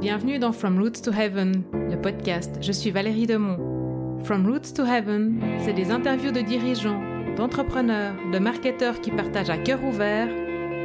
Bienvenue 0.00 0.38
dans 0.38 0.52
From 0.52 0.78
Roots 0.78 1.02
to 1.04 1.12
Heaven, 1.12 1.62
le 1.74 2.00
podcast. 2.00 2.56
Je 2.62 2.72
suis 2.72 2.90
Valérie 2.90 3.26
Demont. 3.26 4.18
From 4.24 4.46
Roots 4.46 4.72
to 4.74 4.82
Heaven, 4.82 5.38
c'est 5.58 5.74
des 5.74 5.90
interviews 5.90 6.32
de 6.32 6.40
dirigeants, 6.40 7.02
d'entrepreneurs, 7.36 8.14
de 8.32 8.38
marketeurs 8.38 9.02
qui 9.02 9.10
partagent 9.10 9.50
à 9.50 9.58
cœur 9.58 9.84
ouvert 9.84 10.26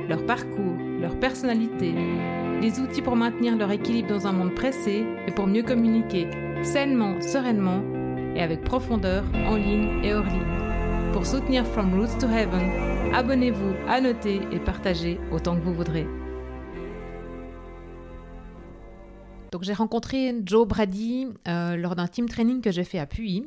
leur 0.09 0.25
parcours, 0.25 0.75
leur 0.99 1.17
personnalité, 1.17 1.93
des 2.59 2.81
outils 2.81 3.01
pour 3.01 3.15
maintenir 3.15 3.55
leur 3.55 3.71
équilibre 3.71 4.09
dans 4.09 4.27
un 4.27 4.33
monde 4.33 4.53
pressé 4.53 5.05
et 5.25 5.31
pour 5.31 5.47
mieux 5.47 5.63
communiquer 5.63 6.27
sainement, 6.61 7.21
sereinement 7.21 7.81
et 8.35 8.41
avec 8.41 8.65
profondeur 8.65 9.23
en 9.47 9.55
ligne 9.55 10.03
et 10.03 10.13
hors 10.13 10.25
ligne. 10.25 11.13
Pour 11.13 11.25
soutenir 11.25 11.65
From 11.65 11.97
Roots 11.97 12.17
to 12.19 12.27
Heaven, 12.27 13.13
abonnez-vous, 13.13 13.75
annotez 13.87 14.41
et 14.51 14.59
partagez 14.59 15.21
autant 15.31 15.55
que 15.55 15.61
vous 15.61 15.73
voudrez. 15.73 16.05
Donc 19.55 19.63
j'ai 19.63 19.71
rencontré 19.71 20.35
Joe 20.43 20.67
Brady 20.67 21.29
euh, 21.47 21.77
lors 21.77 21.95
d'un 21.95 22.07
team 22.07 22.27
training 22.27 22.59
que 22.59 22.71
j'ai 22.71 22.83
fait 22.83 22.99
à 22.99 23.05
Puy. 23.05 23.45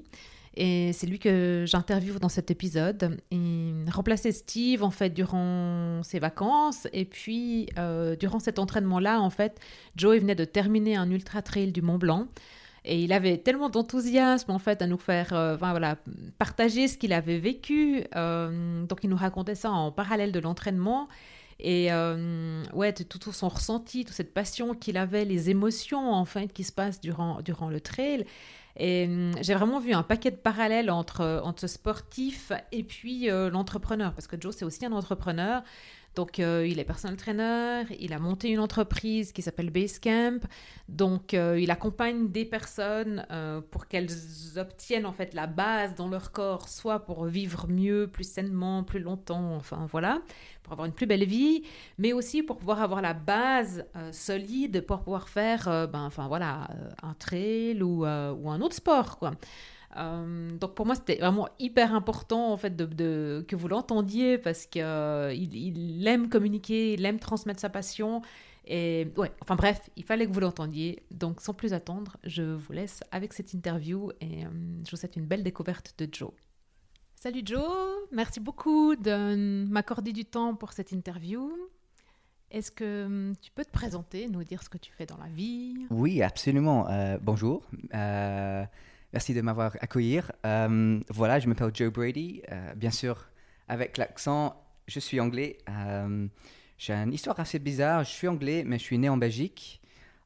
Et 0.55 0.95
c'est 0.95 1.07
lui 1.07 1.19
que 1.19 1.65
j'interviewe 1.67 2.19
dans 2.19 2.31
cet 2.31 2.51
épisode. 2.51 3.21
Il 3.31 3.85
remplaçait 3.93 4.33
Steve 4.33 4.83
en 4.83 4.91
fait 4.91 5.11
durant 5.11 6.03
ses 6.03 6.19
vacances. 6.19 6.89
Et 6.95 7.05
puis 7.05 7.69
euh, 7.77 8.17
durant 8.17 8.39
cet 8.39 8.59
entraînement-là, 8.59 9.21
en 9.21 9.29
fait, 9.29 9.61
Joe 9.97 10.19
venait 10.19 10.35
de 10.35 10.47
terminer 10.47 10.97
un 10.97 11.11
ultra 11.11 11.43
trail 11.43 11.73
du 11.73 11.83
Mont 11.83 11.99
Blanc. 11.99 12.27
Et 12.87 13.03
il 13.03 13.13
avait 13.13 13.37
tellement 13.37 13.69
d'enthousiasme 13.69 14.51
en 14.51 14.59
fait 14.59 14.81
à 14.81 14.87
nous 14.87 14.97
faire 14.97 15.35
euh, 15.35 15.57
voilà, 15.57 15.99
partager 16.39 16.89
ce 16.89 16.97
qu'il 16.97 17.13
avait 17.13 17.39
vécu. 17.39 18.05
donc 18.15 19.01
il 19.03 19.11
nous 19.11 19.17
racontait 19.17 19.55
ça 19.55 19.71
en 19.71 19.93
parallèle 19.93 20.33
de 20.33 20.41
l'entraînement. 20.41 21.07
Et 21.61 21.93
euh, 21.93 22.63
ouais, 22.73 22.93
tout, 22.93 23.33
son 23.33 23.49
ressenti, 23.49 24.05
toute 24.05 24.15
cette 24.15 24.33
passion 24.33 24.75
qu'il 24.75 24.97
avait, 24.97 25.25
les 25.25 25.51
émotions 25.51 26.13
en 26.13 26.25
qui 26.53 26.63
se 26.63 26.73
passent 26.73 27.01
durant, 27.01 27.41
durant 27.43 27.69
le 27.69 27.81
trail. 27.81 28.25
Et 28.77 29.07
hum, 29.07 29.33
j'ai 29.41 29.55
vraiment 29.55 29.81
vu 29.81 29.93
un 29.93 30.05
paquet 30.05 30.31
de 30.31 30.37
parallèles 30.37 30.91
entre, 30.91 31.43
entre 31.45 31.63
ce 31.63 31.67
sportif 31.67 32.53
et 32.71 32.85
puis 32.85 33.29
euh, 33.29 33.51
l'entrepreneur, 33.51 34.13
parce 34.13 34.29
que 34.29 34.41
Joe, 34.41 34.55
c'est 34.57 34.65
aussi 34.65 34.87
un 34.87 34.93
entrepreneur. 34.93 35.63
Donc, 36.15 36.41
euh, 36.41 36.67
il 36.67 36.81
est 36.81 36.85
personal 36.85 37.17
trainer, 37.17 37.85
il 38.01 38.13
a 38.13 38.19
monté 38.19 38.51
une 38.51 38.59
entreprise 38.59 39.31
qui 39.31 39.41
s'appelle 39.41 39.71
Basecamp. 39.71 40.41
Donc, 40.89 41.33
euh, 41.33 41.61
il 41.61 41.71
accompagne 41.71 42.29
des 42.29 42.45
personnes 42.45 43.25
euh, 43.31 43.61
pour 43.61 43.87
qu'elles 43.87 44.11
obtiennent 44.57 45.07
en 45.07 45.13
fait 45.13 45.33
la 45.35 45.47
base 45.47 45.95
dans 45.95 46.09
leur 46.09 46.33
corps, 46.33 46.69
soit 46.69 47.01
pour 47.01 47.27
vivre 47.27 47.69
mieux, 47.69 48.09
plus 48.13 48.29
sainement, 48.29 48.83
plus 48.83 48.99
longtemps, 48.99 49.55
enfin 49.55 49.87
voilà, 49.93 50.21
pour 50.65 50.73
avoir 50.73 50.87
une 50.87 50.93
plus 50.93 51.07
belle 51.07 51.25
vie, 51.25 51.63
mais 51.99 52.13
aussi 52.13 52.43
pour 52.43 52.57
pouvoir 52.57 52.83
avoir 52.83 53.01
la 53.01 53.15
base 53.15 53.85
solide 54.11 54.85
pour 54.87 55.01
pouvoir 55.01 55.29
faire, 55.29 55.89
ben, 55.89 56.05
enfin 56.05 56.27
voilà, 56.27 56.69
un 57.03 57.15
trail 57.15 57.81
ou, 57.83 58.01
ou 58.01 58.51
un 58.51 58.61
autre 58.61 58.75
sport, 58.75 59.19
quoi. 59.19 59.33
Euh, 59.97 60.51
donc 60.59 60.75
pour 60.75 60.87
moi, 60.87 60.95
c'était 60.95 61.17
vraiment 61.17 61.49
hyper 61.59 61.95
important 61.95 62.53
en 62.53 62.57
fait 62.57 62.77
de, 62.77 63.45
que 63.49 63.57
vous 63.57 63.69
l'entendiez 63.69 64.39
parce 64.39 64.67
qu'il 64.67 64.83
euh, 64.83 65.33
il 65.35 66.07
aime 66.07 66.29
communiquer, 66.29 66.95
il 66.95 67.05
aime 67.05 67.19
transmettre 67.19 67.61
sa 67.61 67.71
passion. 67.71 68.23
Et 68.67 69.09
ouais, 69.17 69.33
enfin 69.41 69.57
bref, 69.57 69.89
il 69.97 70.05
fallait 70.05 70.27
que 70.27 70.33
vous 70.33 70.41
l'entendiez. 70.41 71.03
Donc 71.11 71.41
sans 71.41 71.55
plus 71.55 71.73
attendre, 71.73 72.19
je 72.25 72.43
vous 72.43 72.73
laisse 72.73 73.01
avec 73.13 73.33
cette 73.33 73.55
interview 73.55 74.11
et 74.21 74.45
euh, 74.45 74.49
je 74.85 74.91
vous 74.91 74.97
souhaite 74.97 75.17
une 75.17 75.27
belle 75.27 75.43
découverte 75.43 75.95
de 75.99 76.09
Joe. 76.11 76.31
Salut 77.15 77.43
Joe, 77.45 77.73
merci 78.13 78.39
beaucoup 78.39 78.95
de 78.95 79.65
m'accorder 79.69 80.13
du 80.13 80.25
temps 80.25 80.55
pour 80.55 80.73
cette 80.73 80.93
interview. 80.93 81.51
Est-ce 82.51 82.71
que 82.71 83.33
tu 83.43 83.51
peux 83.51 83.65
te 83.65 83.71
présenter, 83.71 84.29
nous 84.29 84.45
dire 84.45 84.63
ce 84.63 84.69
que 84.69 84.79
tu 84.79 84.93
fais 84.93 85.05
dans 85.05 85.19
la 85.19 85.27
vie? 85.27 85.87
Oui, 85.91 86.23
absolument. 86.23 86.87
bonjour. 87.21 87.63
Merci 89.13 89.33
de 89.33 89.41
m'avoir 89.41 89.75
accueilli. 89.81 90.21
Euh, 90.45 91.01
voilà, 91.09 91.41
je 91.41 91.49
m'appelle 91.49 91.71
Joe 91.73 91.91
Brady. 91.91 92.43
Euh, 92.53 92.75
bien 92.75 92.91
sûr, 92.91 93.29
avec 93.67 93.97
l'accent, 93.97 94.63
je 94.87 95.01
suis 95.01 95.19
anglais. 95.19 95.57
Euh, 95.71 96.29
j'ai 96.77 96.93
une 96.93 97.15
histoire 97.15 97.41
assez 97.41 97.59
bizarre. 97.59 98.05
Je 98.05 98.11
suis 98.11 98.29
anglais, 98.29 98.65
mais 98.67 98.79
je 98.79 98.85
suis 98.85 98.99
né 98.99 99.09
en 99.09 99.17
Belgique. 99.17 99.81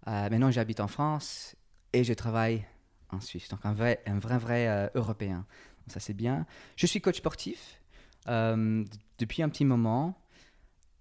maintenant, 0.07 0.51
j'habite 0.51 0.81
en 0.81 0.89
France 0.89 1.55
et 1.93 2.03
je 2.03 2.13
travaille 2.13 2.67
en 3.11 3.21
Suisse. 3.21 3.49
Donc, 3.49 3.61
un 3.65 3.73
vrai, 3.73 4.03
un 4.05 4.19
vrai, 4.19 4.39
vrai 4.39 4.91
Européen. 4.97 5.47
ça, 5.87 6.01
c'est 6.01 6.15
bien. 6.15 6.45
Je 6.75 6.87
suis 6.87 7.01
coach 7.01 7.19
sportif 7.19 7.81
depuis 8.27 9.43
un 9.43 9.49
petit 9.49 9.65
moment. 9.65 10.21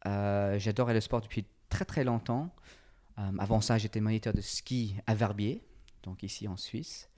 J'adorais 0.05 0.94
le 0.94 1.01
sport 1.01 1.22
depuis 1.22 1.47
très, 1.69 1.85
très 1.85 2.03
longtemps. 2.03 2.53
avant 3.17 3.59
ça, 3.59 3.79
j'étais 3.79 4.01
moniteur 4.01 4.34
de 4.34 4.41
ski 4.41 4.97
à 5.07 5.16
Verbier, 5.16 5.63
donc 6.03 6.22
ici 6.22 6.47
en 6.47 6.57
Suisse. 6.57 7.10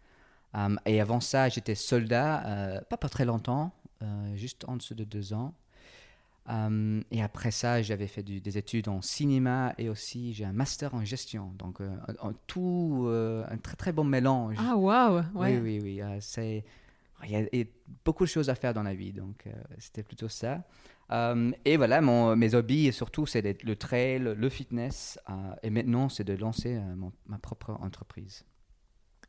Euh, 0.56 0.76
et 0.86 1.02
avant 1.02 1.20
ça, 1.20 1.50
j'étais 1.50 1.76
soldat, 1.76 2.46
euh, 2.46 2.82
pas 2.90 2.98
pas 2.98 3.10
très 3.10 3.26
longtemps, 3.26 3.72
euh, 4.02 4.36
juste 4.36 4.66
en 4.68 4.78
dessous 4.78 4.96
de 4.96 5.04
deux 5.04 5.34
ans. 5.34 5.54
et 7.12 7.24
après 7.24 7.52
ça, 7.52 7.82
j'avais 7.82 8.08
fait 8.08 8.24
des 8.24 8.58
études 8.58 8.90
en 8.90 9.02
cinéma 9.02 9.74
et 9.78 9.88
aussi 9.90 10.34
j'ai 10.34 10.46
un 10.46 10.52
master 10.52 10.94
en 10.94 11.04
gestion. 11.06 11.54
Donc, 11.58 11.80
tout, 12.48 13.08
un 13.08 13.58
très 13.58 13.76
très 13.78 13.92
bon 13.94 14.04
mélange. 14.04 14.58
Ah, 14.60 14.76
waouh! 14.76 15.24
Ouais. 15.34 15.58
Oui, 15.58 15.80
oui, 15.80 16.02
oui. 16.02 16.18
c'est, 16.20 16.66
il 17.24 17.32
y 17.32 17.62
a 17.62 17.66
beaucoup 18.04 18.26
de 18.26 18.30
choses 18.30 18.50
à 18.50 18.56
faire 18.56 18.74
dans 18.74 18.84
la 18.84 18.94
vie, 18.94 19.14
donc 19.14 19.48
c'était 19.80 20.04
plutôt 20.04 20.28
ça. 20.28 20.64
et 21.64 21.78
voilà, 21.78 22.02
mon, 22.02 22.36
mes 22.36 22.56
hobbies, 22.56 22.92
surtout, 22.92 23.26
c'est 23.26 23.64
le 23.64 23.76
trail, 23.78 24.20
le 24.20 24.50
fitness. 24.50 25.18
et 25.64 25.70
maintenant, 25.70 26.10
c'est 26.10 26.26
de 26.26 26.34
lancer 26.34 26.78
ma 27.26 27.38
propre 27.38 27.72
entreprise. 27.80 28.44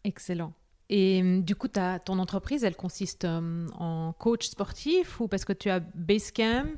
Excellent. 0.02 0.52
Et 0.96 1.20
euh, 1.20 1.40
du 1.40 1.56
coup, 1.56 1.66
ta, 1.66 1.98
ton 1.98 2.20
entreprise, 2.20 2.62
elle 2.62 2.76
consiste 2.76 3.24
euh, 3.24 3.66
en 3.76 4.12
coach 4.12 4.46
sportif 4.46 5.18
ou 5.18 5.26
parce 5.26 5.44
que 5.44 5.52
tu 5.52 5.68
as 5.68 5.80
Basecamp? 5.80 6.68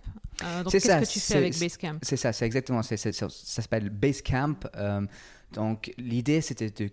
Euh, 0.42 0.62
Donc, 0.62 0.72
qu'est-ce 0.72 0.88
que 0.88 1.12
tu 1.12 1.20
fais 1.20 1.36
avec 1.36 1.58
Basecamp? 1.58 1.98
C'est 2.00 2.16
ça, 2.16 2.32
c'est 2.32 2.46
exactement. 2.46 2.82
ça 2.82 2.96
s'appelle 2.96 3.90
Basecamp. 3.90 4.56
Euh, 4.74 5.06
donc, 5.52 5.92
l'idée, 5.98 6.40
c'était 6.40 6.70
de, 6.70 6.90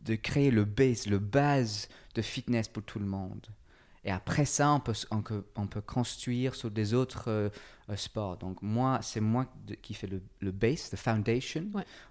de 0.00 0.16
créer 0.16 0.50
le 0.50 0.64
base, 0.64 1.06
le 1.06 1.20
base 1.20 1.88
de 2.16 2.22
fitness 2.22 2.66
pour 2.66 2.82
tout 2.82 2.98
le 2.98 3.06
monde. 3.06 3.46
Et 4.04 4.10
après 4.10 4.46
ça, 4.46 4.72
on 4.72 4.80
peut, 4.80 4.94
on 5.54 5.66
peut, 5.68 5.80
construire 5.80 6.56
sur 6.56 6.72
des 6.72 6.92
autres 6.92 7.52
sports. 7.94 8.36
Donc, 8.38 8.62
moi, 8.62 8.98
c'est 9.02 9.20
moi 9.20 9.46
qui 9.80 9.94
fais 9.94 10.08
le, 10.08 10.20
le 10.40 10.50
base, 10.50 10.90
the 10.90 10.96
foundation, 10.96 11.66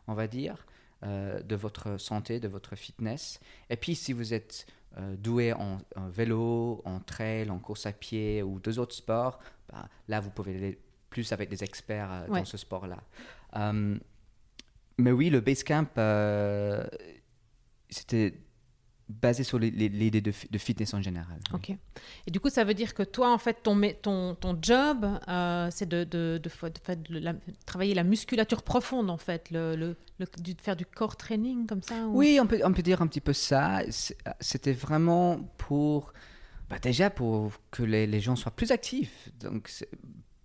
on 0.07 0.13
va 0.13 0.27
dire. 0.27 0.65
Euh, 1.05 1.41
de 1.43 1.55
votre 1.55 1.95
santé, 1.95 2.41
de 2.41 2.49
votre 2.49 2.75
fitness. 2.75 3.39
Et 3.69 3.77
puis, 3.77 3.95
si 3.95 4.11
vous 4.11 4.33
êtes 4.33 4.65
euh, 4.97 5.15
doué 5.15 5.53
en, 5.53 5.77
vélo, 6.09 6.81
en 6.83 6.99
trail, 6.99 7.49
en 7.49 7.57
course 7.57 7.85
à 7.85 7.93
pied 7.93 8.43
ou 8.43 8.59
deux 8.59 8.79
autres 8.79 8.95
sports, 8.95 9.39
bah, 9.71 9.87
là, 10.09 10.19
vous 10.19 10.29
pouvez 10.29 10.57
aller 10.57 10.77
plus 11.09 11.31
avec 11.31 11.47
des 11.47 11.63
experts 11.63 12.11
euh, 12.11 12.27
dans 12.27 12.43
ce 12.43 12.57
sport-là. 12.57 12.97
mais 14.97 15.11
oui, 15.13 15.29
le 15.29 15.39
Basecamp, 15.39 15.87
c'était 17.89 18.33
basé 19.09 19.43
sur 19.43 19.57
l'idée 19.57 20.21
de, 20.21 20.31
de, 20.51 20.57
fitness 20.57 20.93
en 20.93 21.01
général. 21.01 21.39
Ok. 21.53 21.71
Et 22.27 22.31
du 22.31 22.39
coup, 22.39 22.49
ça 22.49 22.63
veut 22.63 22.75
dire 22.75 22.93
que 22.93 23.01
toi, 23.01 23.33
en 23.33 23.39
fait, 23.39 23.63
ton, 23.63 23.79
ton, 24.01 24.35
ton 24.35 24.57
job, 24.61 25.05
euh, 25.27 25.67
c'est 25.71 25.89
de, 25.89 26.03
de, 26.03 26.39
de, 26.43 27.35
travailler 27.65 27.95
la 27.95 28.03
musculature 28.03 28.61
profonde, 28.61 29.09
en 29.09 29.17
fait, 29.17 29.49
le, 29.51 29.95
faire 30.61 30.75
du 30.75 30.85
core 30.85 31.17
training 31.17 31.65
comme 31.65 31.81
ça 31.81 32.05
Oui, 32.07 32.39
on 32.41 32.45
peut, 32.45 32.61
on 32.63 32.71
peut 32.71 32.83
dire 32.83 33.01
un 33.01 33.07
petit 33.07 33.21
peu 33.21 33.33
ça. 33.33 33.81
C'était 34.39 34.73
vraiment 34.73 35.39
pour, 35.57 36.13
bah, 36.69 36.77
déjà 36.79 37.09
pour 37.09 37.51
que 37.71 37.81
les, 37.81 38.05
les, 38.05 38.19
gens 38.19 38.35
soient 38.35 38.55
plus 38.55 38.71
actifs. 38.71 39.29
Donc, 39.39 39.71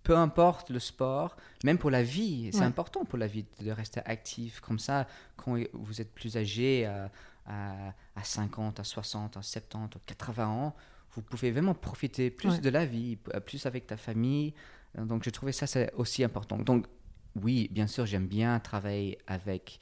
peu 0.01 0.15
importe 0.15 0.71
le 0.71 0.79
sport, 0.79 1.35
même 1.63 1.77
pour 1.77 1.91
la 1.91 2.03
vie, 2.03 2.49
c'est 2.51 2.61
important 2.61 3.05
pour 3.05 3.19
la 3.19 3.27
vie 3.27 3.45
de 3.59 3.71
rester 3.71 4.01
actif. 4.05 4.59
Comme 4.59 4.79
ça, 4.79 5.07
quand 5.35 5.57
vous 5.73 6.01
êtes 6.01 6.13
plus 6.13 6.37
âgé, 6.37 6.83
euh, 6.85 7.07
à, 7.45 7.93
50, 8.23 8.79
à 8.79 8.83
60, 8.83 9.37
à 9.37 9.41
70, 9.41 9.97
à 9.97 9.99
80 10.05 10.47
ans, 10.47 10.75
vous 11.11 11.21
pouvez 11.21 11.51
vraiment 11.51 11.73
profiter 11.73 12.29
plus 12.29 12.59
de 12.59 12.69
la 12.69 12.85
vie, 12.85 13.17
plus 13.45 13.65
avec 13.65 13.87
ta 13.87 13.97
famille. 13.97 14.53
Donc, 14.97 15.23
je 15.23 15.29
trouvais 15.29 15.51
ça 15.51 15.67
c'est 15.67 15.93
aussi 15.93 16.23
important. 16.23 16.57
Donc, 16.57 16.87
oui, 17.35 17.69
bien 17.71 17.87
sûr, 17.87 18.05
j'aime 18.05 18.27
bien 18.27 18.59
travailler 18.59 19.17
avec, 19.27 19.79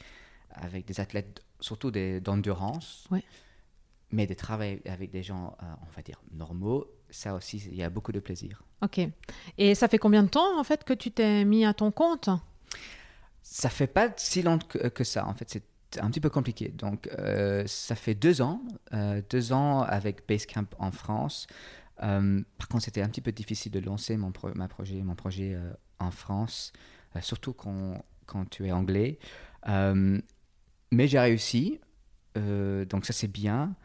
avec 0.52 0.86
des 0.86 1.00
athlètes, 1.00 1.44
surtout 1.60 1.92
d'endurance. 1.92 3.08
Mais 4.12 4.28
de 4.28 4.36
travailler 4.36 4.80
avec 4.88 5.10
des 5.10 5.24
gens, 5.24 5.58
euh, 5.64 5.66
on 5.82 5.96
va 5.96 6.04
dire, 6.04 6.22
normaux, 6.32 6.86
ça 7.10 7.34
aussi, 7.34 7.58
il 7.72 7.76
y 7.76 7.82
a 7.82 7.90
beaucoup 7.90 8.12
de 8.12 8.20
plaisir. 8.20 8.62
Ok. 8.84 9.00
Et 9.58 9.74
ça 9.74 9.88
fait 9.88 9.98
combien 9.98 10.22
de 10.22 10.30
temps, 10.30 10.60
en 10.60 10.64
fait, 10.64 10.84
que 10.84 10.94
tu 10.94 11.10
t'es 11.10 11.44
mis 11.46 11.66
à 11.66 11.74
ton 11.74 11.92
compte? 11.92 12.30
Ça 13.42 13.70
fait 13.70 13.88
pas 13.88 14.14
si 14.16 14.44
longtemps 14.44 14.68
que, 14.68 14.88
que 14.90 15.04
ça. 15.04 15.26
En 15.28 15.34
fait, 15.34 15.50
c'est 15.50 15.64
un 16.02 16.10
petit 16.10 16.20
peu 16.20 16.30
compliqué. 16.30 16.70
Donc, 16.70 17.10
euh, 17.20 17.64
ça 17.68 17.96
fait 17.96 18.16
deux 18.16 18.42
ans, 18.42 18.62
euh, 18.94 19.22
deux 19.30 19.54
ans 19.54 19.82
avec 19.82 20.28
Basecamp 20.28 20.68
en 20.80 20.92
France. 20.92 21.48
Euh, 22.02 22.42
par 22.58 22.68
contre, 22.68 22.84
c'était 22.84 23.02
un 23.02 23.10
petit 23.10 23.22
peu 23.22 23.32
difficile 23.32 23.72
de 23.72 23.80
lancer 23.80 24.18
mon, 24.18 24.32
ma 24.56 24.68
projet, 24.68 25.02
mon 25.02 25.16
projet 25.16 25.58
en 26.00 26.12
France, 26.12 26.74
surtout 27.22 27.54
quand, 27.54 28.04
quand, 28.26 28.50
tu 28.50 28.66
es 28.66 28.72
anglais. 28.72 29.20
mais 29.66 31.08
j'ai 31.08 31.20
réussi, 31.20 31.80
donc 32.36 33.06
ça 33.06 33.14
c'est 33.14 33.28
bien. 33.28 33.76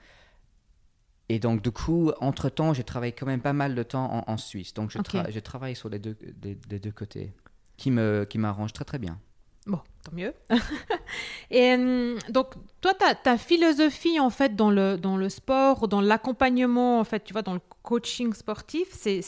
Et 1.31 1.39
donc, 1.39 1.63
du 1.63 1.71
coup, 1.71 2.11
entre-temps, 2.21 2.73
j'ai 2.73 2.85
travaillé 2.85 3.13
quand 3.13 3.27
même 3.27 3.43
pas 3.43 3.53
mal 3.53 3.75
de 3.75 3.83
temps 3.83 4.11
en, 4.11 4.33
en 4.33 4.37
Suisse. 4.39 4.73
Donc, 4.73 4.91
je, 4.91 4.99
travaille 5.41 5.77
sur 5.77 5.91
les 5.91 5.99
deux, 5.99 6.17
des, 6.37 6.55
des 6.55 6.79
deux 6.79 6.91
côtés, 6.91 7.35
qui 7.77 7.91
m'arrange 7.91 8.73
très 8.73 8.87
très 8.87 8.99
bien. 8.99 9.21
Bon, 9.69 9.81
tant 10.03 10.13
mieux. 10.15 10.35
Et 11.51 11.75
hum, 11.75 12.17
donc, 12.31 12.55
toi, 12.81 12.95
ta, 12.95 13.15
philosophie, 13.39 14.19
en 14.19 14.31
fait, 14.31 14.57
dans 14.57 14.71
le, 14.71 14.97
dans 14.97 15.17
le 15.19 15.29
sport, 15.29 15.89
dans 15.89 16.01
l'accompagnement, 16.01 17.01
en 17.01 17.05
fait, 17.05 17.23
tu 17.25 17.35
vois, 17.35 17.43
dans 17.43 17.55
le 17.55 17.61
coaching 17.83 18.33
sportif, 18.35 18.89
c'est- 18.93 19.23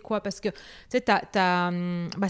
quoi? 0.00 0.20
Parce 0.20 0.40
que, 0.40 0.48
tu 0.50 0.56
sais, 0.90 1.00
t'as- 1.00 1.68
hum, 1.68 2.08
bah, 2.18 2.28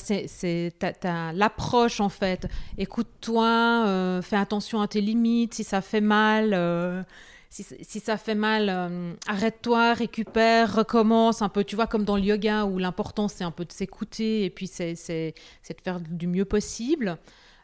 l'approche, 1.35 2.01
en 2.01 2.09
fait. 2.09 2.49
Écoute-toi, 2.79 3.85
euh, 3.87 4.23
fais 4.23 4.37
attention 4.37 4.81
à 4.81 4.89
tes 4.89 5.03
limites, 5.03 5.55
si 5.55 5.65
ça 5.65 5.83
fait 5.83 6.01
mal... 6.01 6.53
euh, 6.55 7.03
si, 7.51 7.65
si 7.83 8.01
ça 8.01 8.17
fait 8.17 8.35
mal, 8.35 8.69
euh, 8.69 9.13
arrête-toi, 9.27 9.95
récupère, 9.95 10.75
recommence, 10.75 11.41
un 11.43 11.49
peu, 11.49 11.65
tu 11.65 11.77
vois, 11.77 11.87
comme 11.87 12.05
dans 12.05 12.17
le 12.17 12.23
yoga 12.23 12.65
où 12.65 12.79
l'important 12.79 13.29
c'est 13.29 13.45
un 13.45 13.51
peu 13.51 13.65
de 13.65 13.73
s'écouter 13.73 14.45
et 14.45 14.51
puis 14.51 14.67
c'est 14.67 14.95
de 14.95 15.81
faire 15.83 16.01
du 16.01 16.27
mieux 16.27 16.45
possible. 16.45 17.19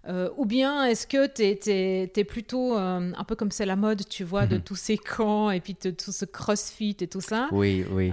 Euh, 0.07 0.29
ou 0.37 0.45
bien 0.45 0.85
est-ce 0.85 1.07
que 1.07 1.27
tu 1.27 1.71
es, 1.71 2.25
plutôt 2.25 2.77
euh, 2.77 3.13
un 3.17 3.25
peu 3.25 3.37
comme 3.37 3.51
c'est 3.51 3.65
la 3.65 3.77
mode, 3.77 4.07
tu 4.09 4.23
vois, 4.23 4.47
de 4.47 4.57
Mhm. 4.57 4.63
tous 4.63 4.77
ces 4.77 4.99
camps 4.99 5.51
et 5.51 5.61
puis 5.61 5.77
de 5.83 5.91
tout 5.91 6.13
ce 6.13 6.27
crossfit 6.27 6.97
et 7.01 7.07
tout 7.07 7.23
ça? 7.23 7.49
Oui, 7.53 7.85
oui. 7.91 8.13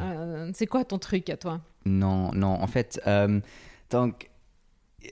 C'est 0.54 0.68
quoi 0.68 0.86
ton 0.86 1.00
truc 1.00 1.30
à 1.30 1.36
toi? 1.38 1.60
Non, 1.86 2.32
non. 2.34 2.62
En 2.62 2.68
fait, 2.68 3.02
donc, 3.90 4.30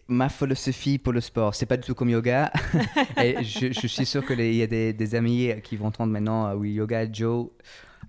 ma 0.08 0.30
philosophie 0.30 0.98
pour 0.98 1.14
le 1.14 1.22
sport, 1.22 1.56
c'est 1.56 1.66
pas 1.66 1.78
du 1.78 1.84
tout 1.84 1.96
comme 1.96 2.10
yoga. 2.10 2.52
Et 3.24 3.44
je, 3.44 3.72
je 3.72 3.88
suis 3.88 4.06
sûr 4.06 4.26
qu'il 4.26 4.40
y 4.56 4.62
a 4.64 4.68
des, 4.68 4.94
des 4.94 5.16
amis 5.16 5.52
qui 5.64 5.76
vont 5.78 5.88
entendre 5.88 6.12
maintenant, 6.12 6.48
euh, 6.48 6.54
oui, 6.56 6.74
yoga, 6.74 7.12
Joe. 7.12 7.48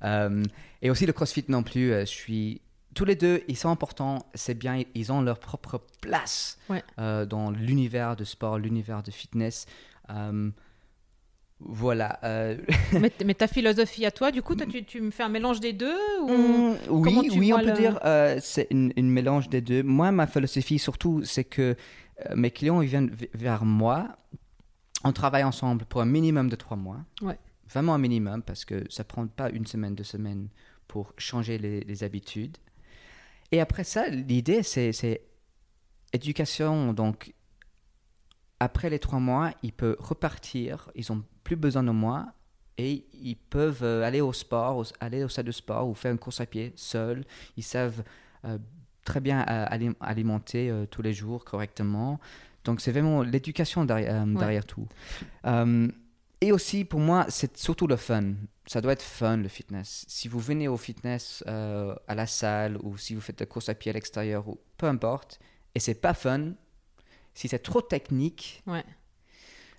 Euh, 0.04 0.42
et 0.82 0.90
aussi 0.90 1.04
le 1.06 1.12
crossfit 1.12 1.44
non 1.48 1.62
plus. 1.62 1.92
euh, 1.92 2.00
je 2.00 2.10
suis. 2.10 2.60
Tous 2.94 3.04
les 3.04 3.14
deux, 3.14 3.42
ils 3.48 3.56
sont 3.56 3.68
importants, 3.68 4.26
c'est 4.34 4.54
bien, 4.58 4.82
ils 4.94 5.12
ont 5.12 5.22
leur 5.22 5.38
propre 5.38 5.80
place 6.00 6.58
Ouais. 6.68 6.82
euh, 6.98 7.24
dans 7.24 7.50
l'univers 7.50 8.16
de 8.16 8.24
sport, 8.24 8.58
l'univers 8.58 9.02
de 9.02 9.10
fitness. 9.12 9.66
Voilà. 11.60 12.18
euh, 12.24 12.56
mais, 13.00 13.12
mais 13.24 13.34
ta 13.34 13.46
philosophie 13.46 14.06
à 14.06 14.10
toi, 14.10 14.30
du 14.30 14.42
coup, 14.42 14.54
toi, 14.54 14.66
tu, 14.66 14.84
tu 14.84 15.00
me 15.00 15.10
fais 15.10 15.22
un 15.22 15.28
mélange 15.28 15.60
des 15.60 15.72
deux 15.72 15.96
ou... 16.22 16.28
Mm, 16.28 16.76
comment 16.88 17.20
oui, 17.20 17.28
tu 17.28 17.38
oui, 17.38 17.52
on 17.52 17.60
peut 17.60 17.72
dire 17.72 17.98
euh, 18.04 18.38
c'est 18.40 18.66
une, 18.70 18.92
une 18.96 19.10
mélange 19.10 19.48
des 19.48 19.60
deux. 19.60 19.82
Moi, 19.82 20.10
ma 20.10 20.26
philosophie 20.26 20.78
surtout, 20.78 21.22
c'est 21.24 21.44
que 21.44 21.76
euh, 22.30 22.36
mes 22.36 22.50
clients 22.50 22.80
ils 22.80 22.88
viennent 22.88 23.14
vers 23.34 23.64
moi. 23.64 24.08
On 25.04 25.12
travaille 25.12 25.44
ensemble 25.44 25.84
pour 25.84 26.00
un 26.00 26.06
minimum 26.06 26.48
de 26.48 26.56
trois 26.56 26.76
mois. 26.76 27.00
Ouais. 27.22 27.38
Vraiment 27.68 27.94
un 27.94 27.98
minimum 27.98 28.42
parce 28.42 28.64
que 28.64 28.84
ça 28.90 29.04
prend 29.04 29.26
pas 29.26 29.50
une 29.50 29.66
semaine, 29.66 29.94
deux 29.94 30.04
semaines 30.04 30.48
pour 30.88 31.12
changer 31.18 31.58
les, 31.58 31.80
les 31.80 32.04
habitudes. 32.04 32.56
Et 33.52 33.60
après 33.60 33.84
ça, 33.84 34.08
l'idée 34.08 34.62
c'est 34.62 34.92
c'est 34.92 35.22
éducation. 36.12 36.92
Donc 36.92 37.32
après 38.60 38.90
les 38.90 38.98
trois 38.98 39.18
mois, 39.18 39.52
ils 39.62 39.72
peuvent 39.72 39.96
repartir. 39.98 40.90
Ils 40.94 41.10
ont 41.10 41.22
plus 41.44 41.56
besoin 41.56 41.82
de 41.82 41.90
moi 41.90 42.26
et 42.78 43.04
ils 43.14 43.36
peuvent 43.36 43.82
euh, 43.82 44.04
aller 44.04 44.20
au 44.20 44.32
sport, 44.32 44.84
aller 45.00 45.24
au 45.24 45.28
salle 45.28 45.46
de 45.46 45.52
sport 45.52 45.88
ou 45.88 45.94
faire 45.94 46.12
une 46.12 46.18
course 46.18 46.40
à 46.40 46.46
pied 46.46 46.72
seuls. 46.76 47.24
Ils 47.56 47.64
savent 47.64 48.02
euh, 48.44 48.58
très 49.04 49.20
bien 49.20 49.40
euh, 49.40 49.66
ali- 49.68 49.96
alimenter 50.00 50.70
euh, 50.70 50.86
tous 50.86 51.02
les 51.02 51.12
jours 51.12 51.44
correctement. 51.44 52.20
Donc 52.64 52.80
c'est 52.80 52.92
vraiment 52.92 53.22
l'éducation 53.22 53.84
derrière, 53.86 54.26
derrière 54.26 54.66
tout. 54.66 54.86
Et 56.42 56.52
aussi 56.52 56.84
pour 56.84 57.00
moi, 57.00 57.26
c'est 57.28 57.56
surtout 57.56 57.86
le 57.86 57.96
fun. 57.96 58.32
Ça 58.66 58.80
doit 58.80 58.92
être 58.92 59.02
fun 59.02 59.38
le 59.38 59.48
fitness. 59.48 60.04
Si 60.08 60.28
vous 60.28 60.38
venez 60.38 60.68
au 60.68 60.76
fitness 60.76 61.42
à 61.46 62.14
la 62.14 62.26
salle 62.26 62.78
ou 62.82 62.96
si 62.96 63.14
vous 63.14 63.20
faites 63.20 63.40
la 63.40 63.46
course 63.46 63.68
à 63.68 63.74
pied 63.74 63.90
à 63.90 63.94
l'extérieur 63.94 64.46
ou 64.48 64.58
peu 64.76 64.86
importe, 64.86 65.38
et 65.74 65.80
c'est 65.80 65.94
pas 65.94 66.14
fun, 66.14 66.52
si 67.34 67.48
c'est 67.48 67.58
trop 67.60 67.80
technique, 67.82 68.62
Ouais. 68.66 68.84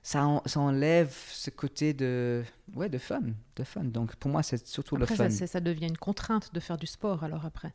ça, 0.03 0.25
en- 0.25 0.41
ça 0.45 0.59
enlève 0.59 1.13
ce 1.31 1.49
côté 1.49 1.93
de, 1.93 2.43
ouais, 2.75 2.89
de 2.89 2.97
fun, 2.97 3.21
de 3.55 3.63
fun. 3.63 3.83
Donc 3.83 4.15
pour 4.15 4.31
moi, 4.31 4.43
c'est 4.43 4.65
surtout 4.67 4.95
Après, 4.95 5.13
le 5.13 5.17
ça, 5.17 5.23
fun. 5.25 5.29
c'est- 5.29 5.47
ça 5.47 5.59
devient 5.59 5.87
une 5.87 5.97
contrainte 5.97 6.53
de 6.53 6.59
faire 6.59 6.77
du 6.77 6.87
sport 6.87 7.23
alors 7.23 7.45
après. 7.45 7.73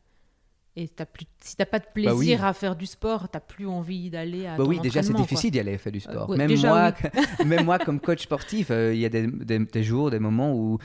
Et 0.79 0.87
t'as 0.89 1.05
plus, 1.07 1.25
si 1.41 1.55
t'as 1.55 1.65
pas 1.65 1.79
de 1.79 1.85
Bah 1.85 1.91
oui. 1.95 2.03
plaisir 2.27 2.45
à 2.45 2.53
faire 2.53 2.75
du 2.75 2.85
sport, 2.85 3.29
t'as 3.29 3.39
plus 3.39 3.65
envie 3.65 4.11
d'aller 4.11 4.45
à 4.45 4.57
Bah 4.57 4.63
ton 4.63 4.69
oui, 4.69 4.79
déjà 4.79 5.01
c'est 5.01 5.11
difficile 5.13 5.49
d'y 5.49 5.59
aller 5.59 5.75
faire 5.79 5.91
du 5.91 5.99
sport. 5.99 6.25
Euh, 6.29 6.33
ouais, 6.33 6.37
même, 6.37 6.47
déjà, 6.49 6.67
moi, 6.67 6.93
même 7.47 7.65
moi, 7.65 7.79
comme 7.79 7.99
coach 7.99 8.21
sportif, 8.23 8.69
euh, 8.69 8.93
il 8.93 8.99
y 8.99 9.05
a 9.05 9.09
des, 9.09 9.25
des- 9.25 9.57
des 9.57 9.83
jours, 9.83 10.11
des 10.11 10.19
moments 10.19 10.53
où 10.53 10.77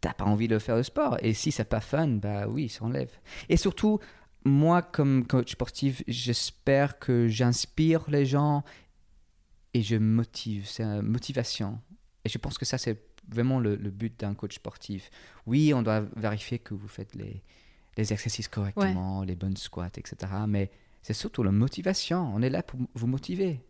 t'as 0.00 0.14
pas 0.14 0.24
envie 0.24 0.48
de 0.48 0.58
faire 0.58 0.74
le 0.74 0.82
sport. 0.82 1.16
Et 1.22 1.32
si 1.32 1.52
c'est 1.52 1.64
pas 1.64 1.80
fun, 1.80 2.08
bah 2.08 2.48
oui, 2.48 2.68
ça 2.68 2.84
enlève. 2.84 3.10
Et 3.48 3.56
surtout, 3.56 4.00
moi, 4.46 4.80
comme 4.80 5.26
coach 5.26 5.52
sportif, 5.52 6.02
j'espère 6.06 6.98
que 6.98 7.28
j'inspire 7.28 8.08
les 8.08 8.24
gens 8.24 8.64
et 9.74 9.82
je 9.82 9.96
motive. 9.96 10.66
C'est 10.66 10.84
une 10.84 11.02
motivation. 11.02 11.80
Et 12.24 12.28
je 12.28 12.38
pense 12.38 12.56
que 12.56 12.64
ça, 12.64 12.78
c'est 12.78 13.02
vraiment 13.28 13.58
le, 13.58 13.76
le 13.76 13.90
but 13.90 14.18
d'un 14.20 14.34
coach 14.34 14.54
sportif. 14.54 15.10
Oui, 15.46 15.74
on 15.74 15.82
doit 15.82 16.04
vérifier 16.16 16.58
que 16.58 16.74
vous 16.74 16.88
faites 16.88 17.14
les, 17.14 17.42
les 17.96 18.12
exercices 18.12 18.48
correctement, 18.48 19.22
les 19.24 19.34
bonnes 19.34 19.56
squats, 19.56 19.90
etc. 19.96 20.32
Mais 20.46 20.70
c'est 21.02 21.14
surtout 21.14 21.42
la 21.42 21.52
motivation. 21.52 22.32
On 22.34 22.40
est 22.40 22.50
là 22.50 22.62
pour 22.62 22.78
vous 22.94 23.06
motiver. 23.06 23.60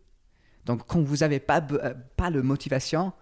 Donc, 0.65 0.85
quand 0.85 1.01
vous 1.01 1.17
n'avez 1.17 1.39
pas, 1.39 1.65
euh, 1.71 1.93
pas 2.15 2.29
de 2.29 2.41
motivation, 2.41 3.13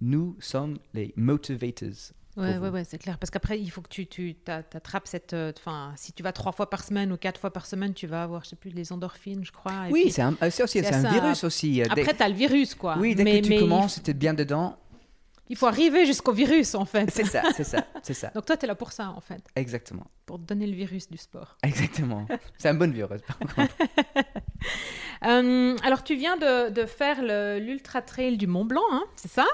nous 0.00 0.36
sommes 0.40 0.78
les 0.94 1.12
motivators. 1.16 2.12
Ouais, 2.38 2.54
pour 2.54 2.62
ouais, 2.64 2.68
ouais, 2.70 2.84
c'est 2.84 2.98
clair. 2.98 3.18
Parce 3.18 3.30
qu'après, 3.30 3.58
il 3.60 3.68
faut 3.70 3.80
que 3.82 3.88
tu, 3.88 4.06
tu 4.06 4.34
t'attrapes 4.34 5.06
cette. 5.08 5.32
euh, 5.34 5.52
Enfin, 5.58 5.92
si 5.96 6.12
tu 6.12 6.22
vas 6.22 6.32
trois 6.32 6.52
fois 6.52 6.70
par 6.70 6.84
semaine 6.84 7.12
ou 7.12 7.16
quatre 7.16 7.40
fois 7.40 7.52
par 7.52 7.66
semaine, 7.66 7.94
tu 7.94 8.06
vas 8.06 8.22
avoir, 8.22 8.44
je 8.44 8.50
sais 8.50 8.56
plus, 8.56 8.70
les 8.70 8.92
endorphines, 8.92 9.44
je 9.44 9.52
crois. 9.52 9.88
et 9.88 9.92
oui, 9.92 10.10
c'est 10.10 10.22
un, 10.22 10.34
euh, 10.42 10.50
c'est 10.50 10.62
aussi 10.62 10.78
un 10.86 11.02
ça. 11.02 11.08
virus 11.08 11.44
aussi. 11.44 11.80
euh, 11.82 11.86
dès- 11.94 12.02
Après, 12.02 12.14
t'as 12.14 12.28
le 12.28 12.34
virus, 12.34 12.74
quoi. 12.74 12.96
oui, 12.98 13.14
dès 13.14 13.24
mais, 13.24 13.40
que 13.40 13.46
tu 13.46 13.50
mais 13.50 13.58
commences, 13.58 14.02
tu 14.02 14.10
es 14.10 14.14
bien 14.14 14.34
dedans. 14.34 14.76
il 15.50 15.56
faut 15.56 15.66
arriver 15.66 16.04
jusqu'au 16.06 16.32
virus, 16.32 16.74
en 16.74 16.84
fait. 16.84 17.10
C'est 17.10 17.24
ça, 17.24 17.42
c'est 17.56 17.64
ça, 17.64 17.84
c'est 18.02 18.14
ça. 18.14 18.28
Donc 18.34 18.44
toi, 18.46 18.56
t'es 18.56 18.66
là 18.66 18.74
pour 18.74 18.92
ça, 18.92 19.10
en 19.10 19.20
fait, 19.20 19.42
Exactement, 19.56 20.06
pour 20.26 20.38
te 20.38 20.42
donner 20.44 20.66
le 20.66 20.74
virus 20.76 21.08
du 21.10 21.16
sport. 21.18 21.56
exactement. 21.62 22.26
c'est 22.58 22.68
un 22.68 22.74
bon 22.74 22.92
virus. 22.92 23.22
par 23.22 23.38
contre. 23.38 23.74
Euh, 25.24 25.76
alors, 25.82 26.04
tu 26.04 26.14
viens 26.14 26.36
de, 26.36 26.70
de 26.70 26.86
faire 26.86 27.22
le- 27.22 27.58
l'Ultra 27.58 28.02
Trail 28.02 28.36
du 28.36 28.46
Mont 28.46 28.64
Blanc, 28.64 28.84
hein, 28.92 29.02
c'est 29.16 29.30
ça? 29.30 29.44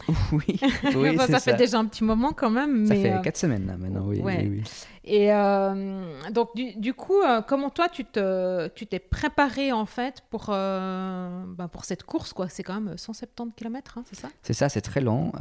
oui, 0.32 0.58
ça 1.18 1.26
ça. 1.26 1.40
fait 1.40 1.54
déjà 1.54 1.78
un 1.78 1.84
petit 1.86 2.04
moment 2.04 2.32
quand 2.32 2.50
même. 2.50 2.86
Ça 2.86 2.94
fait 2.94 3.12
euh, 3.12 3.18
quatre 3.20 3.36
semaines 3.36 3.66
là 3.66 3.76
maintenant, 3.76 4.06
oui. 4.06 4.20
ouais. 4.20 4.38
oui, 4.48 4.58
oui. 4.58 4.62
Et 5.04 5.32
euh, 5.32 6.30
donc, 6.30 6.54
du, 6.54 6.74
du 6.76 6.94
coup, 6.94 7.20
euh, 7.22 7.42
comment 7.42 7.70
toi, 7.70 7.88
tu 7.88 8.04
te, 8.04 8.68
tu 8.68 8.86
t'es 8.86 9.00
préparé 9.00 9.72
en 9.72 9.84
fait 9.86 10.22
pour, 10.30 10.46
euh, 10.50 11.44
ben, 11.46 11.68
pour 11.68 11.84
cette 11.84 12.04
course, 12.04 12.32
quoi? 12.32 12.48
C'est 12.48 12.62
quand 12.62 12.80
même 12.80 12.96
170 12.96 13.52
km, 13.54 13.98
hein, 13.98 14.04
c'est 14.06 14.14
ça? 14.18 14.28
C'est 14.42 14.52
ça, 14.54 14.68
c'est 14.68 14.80
très 14.80 15.00
long. 15.00 15.32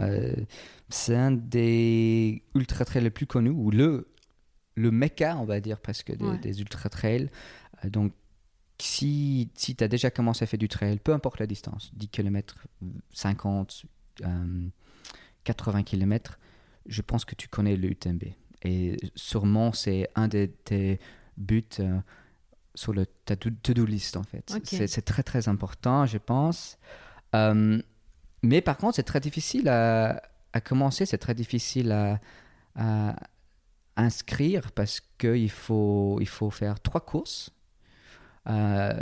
C'est 0.90 1.16
un 1.16 1.32
des 1.32 2.42
ultra 2.56 2.86
trails 2.86 3.04
les 3.04 3.10
plus 3.12 3.28
connus, 3.28 3.52
ou 3.52 3.70
le, 3.72 4.08
le 4.76 4.92
mecca, 4.92 5.38
on 5.40 5.46
va 5.46 5.60
dire, 5.60 5.80
presque, 5.80 6.12
des, 6.16 6.26
Ouais. 6.26 6.38
des 6.40 6.60
ultra 6.60 6.90
trails. 6.90 7.30
Donc, 7.86 8.14
si, 8.80 9.50
si 9.56 9.76
tu 9.76 9.84
as 9.84 9.88
déjà 9.88 10.10
commencé 10.10 10.44
à 10.44 10.48
faire 10.48 10.58
du 10.60 10.68
trail, 10.68 10.98
peu 10.98 11.14
importe 11.14 11.40
la 11.40 11.46
distance, 11.46 11.92
10 11.94 12.08
km, 12.10 12.56
50, 13.14 13.84
euh, 14.24 14.68
80 15.44 15.84
km, 15.84 16.40
je 16.86 17.02
pense 17.02 17.26
que 17.26 17.36
tu 17.36 17.48
connais 17.48 17.76
le 17.76 17.90
UTMB. 17.92 18.24
Et 18.64 18.98
sûrement, 19.16 19.74
c'est 19.74 20.08
un 20.16 20.28
de 20.28 20.46
tes 20.46 21.00
buts 21.38 21.64
euh, 21.80 22.00
sur 22.76 22.94
le, 22.94 23.06
ta 23.26 23.36
to- 23.36 23.50
to-do 23.64 23.86
list, 23.86 24.18
en 24.18 24.24
fait. 24.24 24.52
Ok. 24.56 24.62
C'est 24.66 24.88
c'est 24.88 25.02
très, 25.02 25.24
très 25.24 25.48
important, 25.48 26.06
je 26.06 26.18
pense. 26.20 26.78
Euh, 27.36 27.82
mais 28.44 28.62
par 28.62 28.78
contre, 28.78 28.96
c'est 28.96 29.04
très 29.04 29.20
difficile 29.20 29.68
à, 29.70 30.22
à 30.54 30.62
commencer, 30.62 31.06
c'est 31.06 31.18
très 31.18 31.34
difficile 31.36 31.92
à, 31.92 32.20
à 32.76 33.16
inscrire 33.96 34.72
parce 34.72 35.02
qu'il 35.18 35.50
faut, 35.52 36.18
il 36.22 36.28
faut 36.28 36.50
faire 36.50 36.80
trois 36.80 37.02
courses 37.02 37.52
euh, 38.48 39.00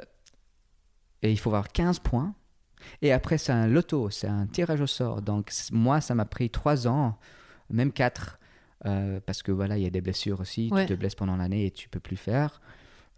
et 1.21 1.31
il 1.31 1.37
faut 1.37 1.49
avoir 1.49 1.69
15 1.69 1.99
points. 1.99 2.33
Et 3.01 3.11
après, 3.11 3.37
c'est 3.37 3.51
un 3.51 3.67
loto, 3.67 4.09
c'est 4.09 4.27
un 4.27 4.45
tirage 4.47 4.81
au 4.81 4.87
sort. 4.87 5.21
Donc, 5.21 5.51
moi, 5.71 6.01
ça 6.01 6.15
m'a 6.15 6.25
pris 6.25 6.49
trois 6.49 6.87
ans, 6.87 7.17
même 7.69 7.91
quatre, 7.91 8.39
euh, 8.85 9.19
parce 9.25 9.43
que 9.43 9.51
voilà, 9.51 9.77
il 9.77 9.83
y 9.83 9.87
a 9.87 9.89
des 9.89 10.01
blessures 10.01 10.39
aussi. 10.39 10.69
Ouais. 10.71 10.85
Tu 10.85 10.93
te 10.93 10.99
blesses 10.99 11.15
pendant 11.15 11.35
l'année 11.37 11.65
et 11.65 11.71
tu 11.71 11.89
peux 11.89 11.99
plus 11.99 12.17
faire. 12.17 12.61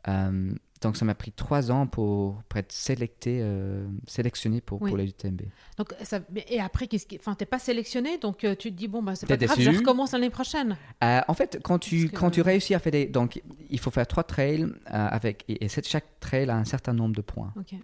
Euh, 0.08 0.53
donc, 0.82 0.98
ça 0.98 1.06
m'a 1.06 1.13
pris 1.13 1.32
trois 1.32 1.70
ans 1.70 1.86
pour, 1.86 2.41
pour 2.50 2.58
être 2.58 2.72
sélecté, 2.72 3.38
euh, 3.44 3.86
sélectionné 4.08 4.62
pour, 4.62 4.82
Oui. 4.82 4.89
pour 4.89 5.00
UTMB. 5.00 5.41
donc, 5.77 5.94
ça, 6.01 6.22
Et 6.48 6.60
après, 6.60 6.88
qu'est-ce 6.88 7.06
qui... 7.06 7.18
enfin, 7.20 7.36
t'es 7.36 7.46
pas 7.46 7.60
sélectionné, 7.60 8.18
donc 8.18 8.39
tu 8.39 8.56
te 8.56 8.68
dis, 8.70 8.88
bon, 8.88 9.03
bah, 9.03 9.13
c'est 9.13 9.27
pas 9.27 9.38
grave, 9.38 9.56
déçu 9.60 9.72
je 9.72 9.77
recommence 9.77 10.13
l'année 10.13 10.32
prochaine. 10.32 10.75
En 11.03 11.34
fait, 11.36 11.60
quand 11.63 11.77
tu, 11.77 12.00
Parce 12.08 12.12
que- 12.12 12.18
quand 12.18 12.32
tu 12.32 12.41
réussis 12.41 12.74
à 12.74 12.80
faire 12.80 12.91
des... 12.94 13.06
Donc, 13.06 13.44
il 13.70 13.77
faut 13.80 13.91
faire 13.91 14.08
trois 14.08 14.24
trails 14.24 14.65
avec... 14.88 15.46
Et, 15.48 15.63
et 15.63 15.70
chaque 15.70 16.20
trail 16.20 16.50
a 16.50 16.56
un 16.56 16.65
certain 16.65 16.94
nombre 16.94 17.15
de 17.15 17.22
points. 17.22 17.53
Ok. 17.56 17.75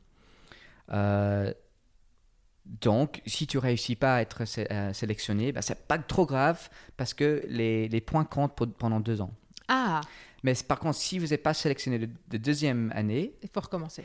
Donc, 2.81 3.21
si 3.25 3.47
tu 3.47 3.57
réussis 3.57 3.95
pas 3.95 4.15
à 4.17 4.21
être 4.21 4.45
sé- 4.45 4.67
euh, 4.71 4.91
sélectionné, 4.93 5.51
bah, 5.51 5.61
c'est 5.61 5.87
pas 5.87 5.97
trop 5.97 6.25
grave 6.25 6.69
parce 6.97 7.13
que 7.13 7.43
les, 7.47 7.87
les 7.87 8.01
points 8.01 8.25
comptent 8.25 8.55
pour- 8.55 8.67
pendant 8.73 8.99
deux 8.99 9.21
ans. 9.21 9.33
Ah, 9.69 10.01
Mais 10.43 10.53
par 10.67 10.79
contre, 10.79 10.97
si 10.97 11.17
vous 11.19 11.27
n'êtes 11.27 11.43
pas 11.43 11.53
sélectionné 11.53 11.97
de, 11.99 12.09
de 12.29 12.37
deuxième 12.37 12.91
année, 12.95 13.33
il 13.41 13.49
faut 13.49 13.61
recommencer. 13.61 14.03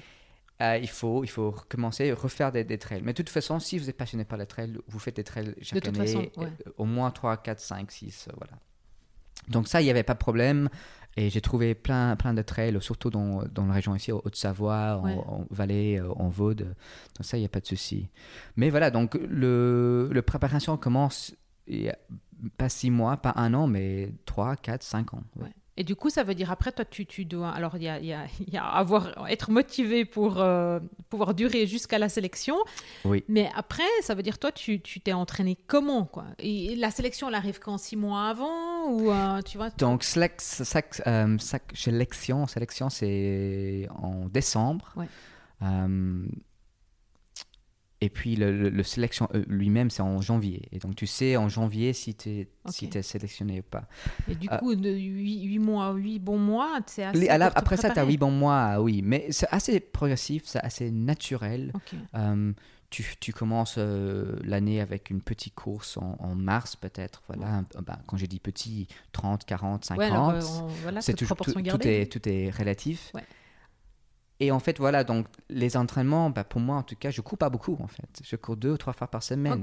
euh, 0.62 0.78
il, 0.81 0.88
faut, 0.88 1.25
il 1.25 1.28
faut 1.28 1.50
recommencer, 1.50 2.12
refaire 2.12 2.52
des, 2.52 2.62
des 2.64 2.78
trails. 2.78 3.02
Mais 3.02 3.12
de 3.12 3.16
toute 3.16 3.28
façon, 3.31 3.59
si 3.59 3.78
vous 3.78 3.90
êtes 3.90 3.97
passionné 3.97 4.25
par 4.25 4.38
les 4.38 4.47
trails, 4.47 4.78
vous 4.87 4.99
faites 5.00 5.16
des 5.16 5.25
trails 5.25 5.54
chaque 5.61 5.83
toute 5.83 5.88
année, 5.99 6.07
façon, 6.07 6.31
ouais. 6.37 6.47
euh, 6.66 6.71
au 6.78 6.85
moins 6.85 7.11
3, 7.11 7.37
4, 7.38 7.59
5, 7.61 7.90
6, 7.90 8.28
euh, 8.28 8.33
voilà. 8.38 8.52
Donc 9.49 9.66
ça, 9.66 9.81
il 9.81 9.85
n'y 9.85 9.90
avait 9.90 10.04
pas 10.04 10.14
de 10.14 10.19
problème. 10.21 10.69
Et 11.16 11.28
j'ai 11.28 11.40
trouvé 11.42 11.75
plein, 11.75 12.16
plein 12.16 12.33
de 12.33 12.40
trails, 12.42 12.76
surtout 12.81 13.11
dans, 13.11 13.42
dans 13.52 13.66
la 13.66 13.75
région 13.75 13.95
ici, 13.95 14.12
en 14.12 14.21
Haute-Savoie, 14.25 14.99
en, 14.99 15.04
Ouais. 15.04 15.14
en 15.26 15.45
Valais, 15.50 16.00
euh, 16.00 16.11
en 16.16 16.28
Vaud. 16.28 16.54
Donc 16.54 16.75
ça, 17.21 17.37
il 17.37 17.40
n'y 17.40 17.47
a 17.47 17.50
pas 17.50 17.61
de 17.61 17.66
souci. 17.66 18.09
Mais 18.57 18.71
voilà, 18.71 18.90
donc 18.90 19.14
le, 19.28 20.09
le 20.11 20.23
préparation 20.23 20.76
commence 20.78 21.35
il 21.66 21.83
y 21.83 21.88
a 21.90 21.99
pas 22.57 22.69
six 22.69 22.90
mois, 22.90 23.16
pas 23.19 23.35
un 23.37 23.52
an, 23.54 23.66
mais 23.66 24.12
3, 24.26 24.57
4, 24.57 24.83
5 24.83 25.14
ans. 25.14 25.23
ouais. 25.37 25.45
Ouais. 25.45 25.52
Et 25.79 25.85
du 25.85 25.97
coup, 25.97 26.11
ça 26.11 26.23
veut 26.23 26.35
dire 26.35 26.50
après, 26.50 26.71
toi, 26.71 26.85
tu, 26.85 27.07
tu 27.07 27.25
dois. 27.25 27.49
Alors, 27.50 27.76
il 27.76 27.85
y 27.85 27.88
a, 27.88 27.99
y 27.99 28.12
a- 28.12 28.26
il 28.47 28.52
y 28.52 28.59
a 28.59 28.64
avoir, 28.83 29.26
être 29.31 29.50
motivé 29.50 30.05
pour 30.05 30.38
euh, 30.41 30.81
pouvoir 31.09 31.33
durer 31.35 31.67
jusqu'à 31.67 31.99
la 31.99 32.11
sélection. 32.11 32.57
Oui. 33.07 33.25
Mais 33.29 33.49
après, 33.55 33.83
ça 34.02 34.14
veut 34.14 34.23
dire, 34.23 34.38
toi, 34.38 34.52
tu 34.52 34.81
tu 34.83 35.00
t'es 35.00 35.14
entraîné 35.14 35.57
comment 35.67 36.05
quoi? 36.05 36.26
Et 36.38 36.76
la 36.76 36.91
sélection, 36.91 37.29
elle 37.29 37.35
arrive 37.37 37.59
quand? 37.59 37.79
Six 37.79 37.97
mois 37.97 38.29
avant 38.29 38.91
Ou 38.91 39.11
euh, 39.11 39.41
tu 39.43 39.57
vois? 39.57 39.71
Donc, 39.71 40.02
selec- 40.05 40.41
sac- 40.41 41.00
euh, 41.07 41.38
sac- 41.38 41.75
sélection, 41.75 42.47
sélection 42.47 42.91
c'est 42.91 43.88
en 43.97 44.26
décembre. 44.29 44.93
Ouais. 44.97 45.07
Euh, 48.03 48.07
et 48.07 48.11
puis, 48.11 48.37
le, 48.37 48.51
le- 48.57 48.69
le 48.69 48.83
sélection 48.83 49.29
euh, 49.35 49.45
lui-même, 49.47 49.91
c'est 49.91 50.03
en 50.03 50.21
janvier. 50.21 50.69
Et 50.73 50.79
donc, 50.79 50.97
tu 50.97 51.07
sais 51.07 51.37
en 51.37 51.49
janvier 51.49 51.93
si 51.93 52.15
tu 52.15 52.29
es, 52.31 52.49
si 52.69 52.87
Ok. 52.87 52.91
t'es 52.93 53.03
sélectionné 53.03 53.61
ou 53.61 53.63
pas. 53.63 53.85
Et 54.29 54.35
du 54.35 54.49
Ah. 54.51 54.59
coup, 54.59 54.75
de 54.75 54.91
8, 54.91 55.59
mois, 55.59 55.93
8 55.93 56.19
bons 56.19 56.39
mois, 56.39 56.79
c'est 56.87 57.05
assez. 57.05 57.27
La- 57.27 57.47
pour 57.47 57.55
te 57.55 57.59
après 57.59 57.77
ça, 57.77 57.83
tu 57.83 57.87
as 57.87 57.91
préparer. 57.95 58.13
8 58.13 58.17
bons 58.19 58.31
mois, 58.31 58.81
oui. 58.81 59.03
Mais 59.05 59.27
c'est 59.31 59.49
assez 59.51 59.81
progressif, 59.81 60.43
c'est 60.47 60.61
assez 60.65 60.91
naturel. 60.91 61.73
Ok. 61.75 61.95
Euh, 62.17 62.53
tu, 62.91 63.05
tu 63.21 63.33
commences 63.33 63.77
euh, 63.79 64.37
l'année 64.45 64.81
avec 64.83 65.09
une 65.09 65.23
petite 65.23 65.55
course 65.55 65.97
en, 65.97 66.17
en 66.19 66.35
mars, 66.35 66.77
peut-être. 66.77 67.23
Voilà. 67.27 67.47
Un- 67.55 67.67
ben, 67.83 67.99
quand 68.07 68.19
j'ai 68.19 68.27
dit 68.27 68.39
petit, 68.41 68.87
30, 69.13 69.45
40, 69.47 69.85
50. 69.87 69.99
Ouais, 69.99 70.11
alors, 70.11 70.31
euh, 70.31 70.41
on- 70.61 70.67
voilà, 70.83 71.01
c'est 71.01 71.15
tout, 71.15 71.25
tout 71.27 71.61
gardée. 71.63 72.03
est 72.03 72.13
tout 72.13 72.29
est 72.29 72.51
relatif. 72.51 73.11
Ouais. 73.15 73.23
Et 74.43 74.51
en 74.51 74.59
fait, 74.59 74.79
voilà, 74.79 75.05
donc 75.05 75.27
les 75.51 75.77
entraînements, 75.77 76.29
bah, 76.29 76.43
pour 76.43 76.61
moi 76.61 76.75
en 76.77 76.83
tout 76.83 76.97
cas, 76.97 77.11
je 77.11 77.21
cours 77.21 77.39
pas 77.39 77.49
beaucoup 77.49 77.77
en 77.81 77.87
fait. 77.87 78.21
Je 78.25 78.35
cours 78.35 78.57
deux 78.57 78.73
ou 78.73 78.77
trois 78.77 78.93
fois 78.93 79.07
par 79.07 79.23
semaine. 79.23 79.61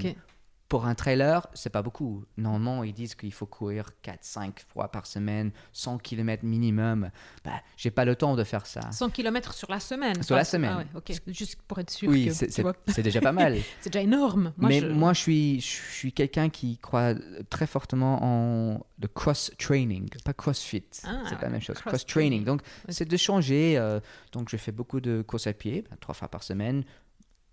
Pour 0.70 0.86
un 0.86 0.94
trailer, 0.94 1.46
c'est 1.52 1.68
pas 1.68 1.82
beaucoup. 1.82 2.24
Normalement, 2.36 2.84
ils 2.84 2.94
disent 2.94 3.16
qu'il 3.16 3.32
faut 3.32 3.44
courir 3.44 3.90
4-5 4.04 4.52
fois 4.72 4.86
par 4.88 5.04
semaine, 5.04 5.50
100 5.72 5.98
km 5.98 6.44
minimum. 6.46 7.10
Bah, 7.44 7.50
j'ai 7.76 7.90
pas 7.90 8.04
le 8.04 8.14
temps 8.14 8.36
de 8.36 8.44
faire 8.44 8.66
ça. 8.66 8.80
100 8.92 9.10
km 9.10 9.52
sur 9.52 9.68
la 9.68 9.80
semaine. 9.80 10.22
Sur 10.22 10.36
la 10.36 10.44
semaine. 10.44 10.70
Ah 10.72 10.78
ouais, 10.78 10.86
ok. 10.94 11.12
Juste 11.26 11.56
pour 11.66 11.80
être 11.80 11.90
sûr 11.90 12.08
Oui, 12.08 12.26
que. 12.28 12.32
c'est 12.32 13.02
déjà 13.02 13.20
pas 13.20 13.32
mal. 13.32 13.56
c'est 13.80 13.90
déjà 13.92 14.00
énorme. 14.04 14.52
Moi, 14.56 14.68
Mais 14.68 14.78
je- 14.78 14.86
moi, 14.86 15.12
je 15.12 15.18
suis, 15.18 15.60
je 15.60 15.66
suis 15.66 16.12
quelqu'un 16.12 16.48
qui 16.48 16.78
croit 16.78 17.14
très 17.50 17.66
fortement 17.66 18.22
en 18.22 18.86
le 19.02 19.08
cross-training, 19.08 20.08
pas 20.24 20.34
crossfit. 20.34 20.84
Ah, 21.02 21.22
c'est 21.28 21.34
pas 21.36 21.46
la 21.46 21.50
même 21.50 21.60
chose. 21.62 21.78
cross-training. 21.80 22.44
Donc, 22.44 22.60
c'est 22.88 23.08
de 23.08 23.16
changer. 23.16 23.76
euh, 23.76 23.98
donc, 24.30 24.48
je 24.50 24.56
fais 24.56 24.70
beaucoup 24.72 25.00
de 25.00 25.22
courses 25.22 25.48
à 25.48 25.52
pied, 25.52 25.82
trois 26.00 26.14
fois 26.14 26.28
par 26.28 26.44
semaine, 26.44 26.84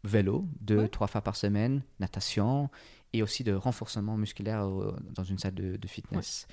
vélo, 0.03 0.47
deux, 0.61 0.79
Ouais. 0.81 0.87
trois 0.87 1.07
fois 1.07 1.21
par 1.21 1.35
semaine, 1.35 1.83
natation, 1.99 2.69
et 3.13 3.23
aussi 3.23 3.43
de 3.43 3.53
renforcement 3.53 4.17
musculaire 4.17 4.67
dans 5.13 5.23
une 5.23 5.37
salle 5.39 5.53
de, 5.55 5.77
de 5.77 5.87
fitness. 5.87 6.47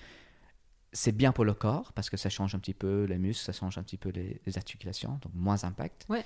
C'est 0.93 1.11
bien 1.13 1.33
pour 1.33 1.45
le 1.45 1.55
corps 1.55 1.93
parce 1.93 2.09
que 2.09 2.17
ça 2.17 2.31
change 2.31 2.55
un 2.55 2.61
petit 2.61 2.75
peu 2.75 3.03
les 3.05 3.19
muscles, 3.19 3.45
ça 3.45 3.53
change 3.53 3.77
un 3.79 3.83
petit 3.83 3.97
peu 3.97 4.11
les, 4.11 4.41
les 4.47 4.57
articulations, 4.57 5.19
donc 5.23 5.33
moins 5.35 5.65
impact. 5.65 6.07
Ouais. 6.09 6.25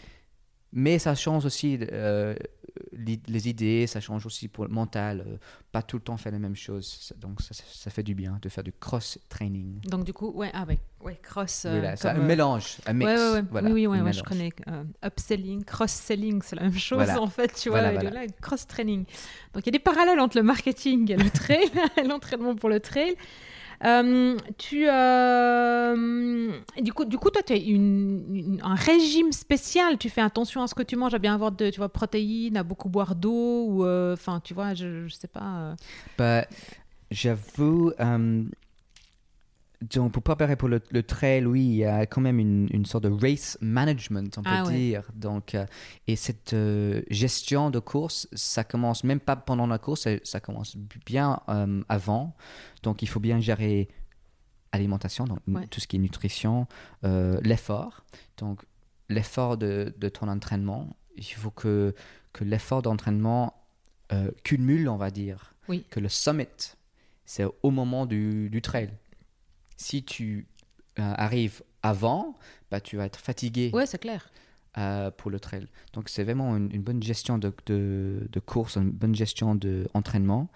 Mais 0.73 0.99
ça 0.99 1.15
change 1.15 1.45
aussi 1.47 1.79
euh, 1.93 2.35
les 2.93 3.49
idées, 3.49 3.87
ça 3.87 4.01
change 4.01 4.27
aussi 4.27 4.49
pour 4.49 4.65
le 4.65 4.71
mental. 4.71 5.25
euh, 5.27 5.37
pas 5.73 5.83
tout 5.83 5.97
le 5.97 6.03
temps 6.03 6.17
faire 6.17 6.33
les 6.33 6.39
mêmes 6.39 6.57
choses. 6.57 6.87
Ça- 7.01 7.15
Donc 7.17 7.41
ça, 7.43 7.55
ça 7.55 7.91
fait 7.91 8.03
du 8.03 8.15
bien 8.15 8.39
de 8.43 8.49
faire 8.49 8.65
du 8.65 8.73
cross-training. 8.73 9.81
Donc 9.87 10.05
du 10.05 10.13
coup, 10.13 10.31
ouais, 10.31 10.51
ah 10.55 10.65
ouais, 10.67 10.79
ouais 11.03 11.19
cross. 11.23 11.65
euh, 11.65 11.79
Voilà, 11.79 11.97
comme, 11.97 12.11
un 12.11 12.21
euh, 12.21 12.27
mélange, 12.27 12.77
un 12.87 12.93
mix. 12.93 13.11
Ouais, 13.11 13.17
ouais, 13.17 13.33
ouais. 13.33 13.43
Voilà, 13.51 13.71
oui, 13.71 13.87
oui, 13.87 13.99
je 14.13 14.23
connais. 14.23 14.51
upselling, 15.05 15.65
cross-selling, 15.65 16.43
c'est 16.43 16.57
la 16.57 16.63
même 16.63 16.73
chose 16.79 16.99
Voilà. 16.99 17.21
en 17.21 17.27
fait, 17.29 17.55
tu 17.55 17.71
vois. 17.71 17.81
Cross-training. 18.41 19.05
Donc 19.55 19.63
il 19.63 19.67
y 19.67 19.69
a 19.71 19.73
des 19.73 19.79
parallèles 19.79 20.21
entre 20.21 20.37
le 20.37 20.43
marketing 20.43 21.11
et 21.13 21.17
le 21.17 21.31
trail, 21.31 21.71
l'entraînement 22.09 22.55
pour 22.55 22.69
le 22.69 22.81
trail. 22.81 23.15
Euh, 23.85 24.37
tu, 24.57 24.87
euh, 24.89 26.51
du 26.81 26.93
coup, 26.93 27.05
du 27.05 27.17
coup, 27.19 27.31
toi, 27.31 27.43
tu 27.43 27.53
as 27.53 28.67
un 28.67 28.75
régime 28.75 29.33
spécial. 29.33 29.99
Tu 29.99 30.09
fais 30.11 30.21
attention 30.21 30.63
à 30.63 30.67
ce 30.67 30.75
que 30.75 30.83
tu 30.83 30.97
manges, 30.97 31.15
à 31.15 31.19
bien 31.19 31.35
avoir 31.35 31.53
de, 31.53 31.71
tu 31.71 31.79
vois, 31.79 31.89
protéines, 31.89 32.57
à 32.57 32.63
beaucoup 32.63 32.89
boire 32.89 33.15
d'eau, 33.15 33.85
euh, 33.85 34.15
enfin, 34.15 34.41
tu 34.43 34.55
vois, 34.55 34.75
je, 34.75 35.07
je 35.07 35.15
sais 35.15 35.29
pas. 35.29 35.75
Bah, 36.17 36.45
J'avoue, 37.11 37.93
donc 39.81 40.13
pour 40.13 40.23
préparer 40.23 40.57
pour 40.57 40.69
le, 40.69 40.81
le 40.91 41.03
trail, 41.05 41.47
oui, 41.47 41.63
il 41.65 41.75
y 41.77 41.85
a 41.85 42.05
quand 42.07 42.21
même 42.21 42.39
une, 42.41 42.69
une 42.73 42.85
sorte 42.85 43.05
de 43.05 43.11
race 43.11 43.57
management, 43.61 44.37
on 44.37 44.43
peut 44.43 44.51
Ah 44.53 44.65
ouais. 44.65 44.75
dire. 44.77 45.09
Donc, 45.15 45.55
euh, 45.55 45.67
et 46.09 46.17
cette 46.17 46.53
euh, 46.53 47.03
gestion 47.11 47.71
de 47.71 47.79
course, 47.79 48.27
ça 48.33 48.65
commence 48.65 49.05
même 49.05 49.21
pas 49.21 49.37
pendant 49.37 49.67
la 49.69 49.79
course, 49.79 50.03
ça, 50.03 50.11
ça 50.25 50.41
commence 50.41 50.77
bien 51.07 51.41
euh, 51.49 51.83
avant. 51.89 52.35
Donc, 52.83 53.03
il 53.03 53.09
faut 53.09 53.21
bien 53.21 53.39
gérer 53.41 53.89
alimentation, 54.73 55.25
donc 55.25 55.39
Ouais. 55.47 55.67
tout 55.69 55.81
ce 55.81 55.87
qui 55.87 55.97
est 55.97 56.01
nutrition, 56.01 56.67
l'effort. 57.03 58.05
Donc, 58.37 58.63
l'effort 59.09 59.57
de, 59.57 59.95
de 59.97 60.09
ton 60.09 60.29
entraînement, 60.29 60.97
il 61.17 61.25
faut 61.25 61.51
que, 61.51 61.95
que 62.33 62.45
l'effort 62.45 62.83
d'entraînement 62.83 63.55
cumule, 64.45 64.89
on 64.89 64.97
va 64.97 65.11
dire, 65.11 65.55
Oui. 65.69 65.85
que 65.91 66.01
le 66.01 66.09
summit, 66.09 66.47
c'est 67.25 67.45
au 67.63 67.71
moment 67.71 68.07
du, 68.07 68.51
du 68.51 68.61
trail. 68.63 68.91
Si 69.79 70.03
tu 70.05 70.47
euh, 70.99 71.15
arrives 71.17 71.63
avant, 71.83 72.37
bah, 72.71 72.81
tu 72.81 72.97
vas 72.99 73.07
être 73.07 73.19
fatigué 73.19 73.71
Ouais, 73.73 73.87
c'est 73.87 73.99
clair. 73.99 74.29
euh, 74.77 75.11
pour 75.11 75.31
le 75.31 75.41
trail. 75.41 75.67
Donc, 75.95 76.09
c'est 76.11 76.25
vraiment 76.25 76.57
une, 76.57 76.71
une 76.73 76.83
bonne 76.83 77.03
gestion 77.03 77.39
de, 77.39 77.53
de, 77.67 78.29
de 78.31 78.41
course, 78.41 78.77
une 78.77 78.91
bonne 78.91 79.15
gestion 79.15 79.55
d'entraînement. 79.55 80.49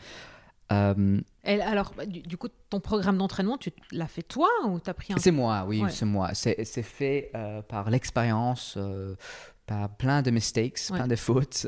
Euh, 0.70 1.20
Et 1.44 1.60
alors, 1.60 1.92
bah, 1.96 2.06
du, 2.06 2.20
du 2.22 2.36
coup, 2.36 2.48
ton 2.70 2.80
programme 2.80 3.18
d'entraînement, 3.18 3.58
tu 3.58 3.70
l'as 3.92 4.06
fait 4.08 4.22
toi 4.22 4.48
ou 4.66 4.80
t'as 4.80 4.94
pris 4.94 5.12
un 5.12 5.16
C'est 5.18 5.30
moi, 5.30 5.64
oui, 5.66 5.82
Ouais. 5.82 5.90
c'est 5.90 6.04
moi. 6.06 6.34
C'est 6.34 6.64
fait 6.82 7.30
euh, 7.34 7.62
par 7.62 7.90
l'expérience, 7.90 8.74
euh, 8.76 9.14
par 9.66 9.88
plein 9.96 10.22
de 10.22 10.30
mistakes, 10.30 10.78
Ouais. 10.90 10.96
plein 10.98 11.06
de 11.08 11.16
fautes. 11.16 11.66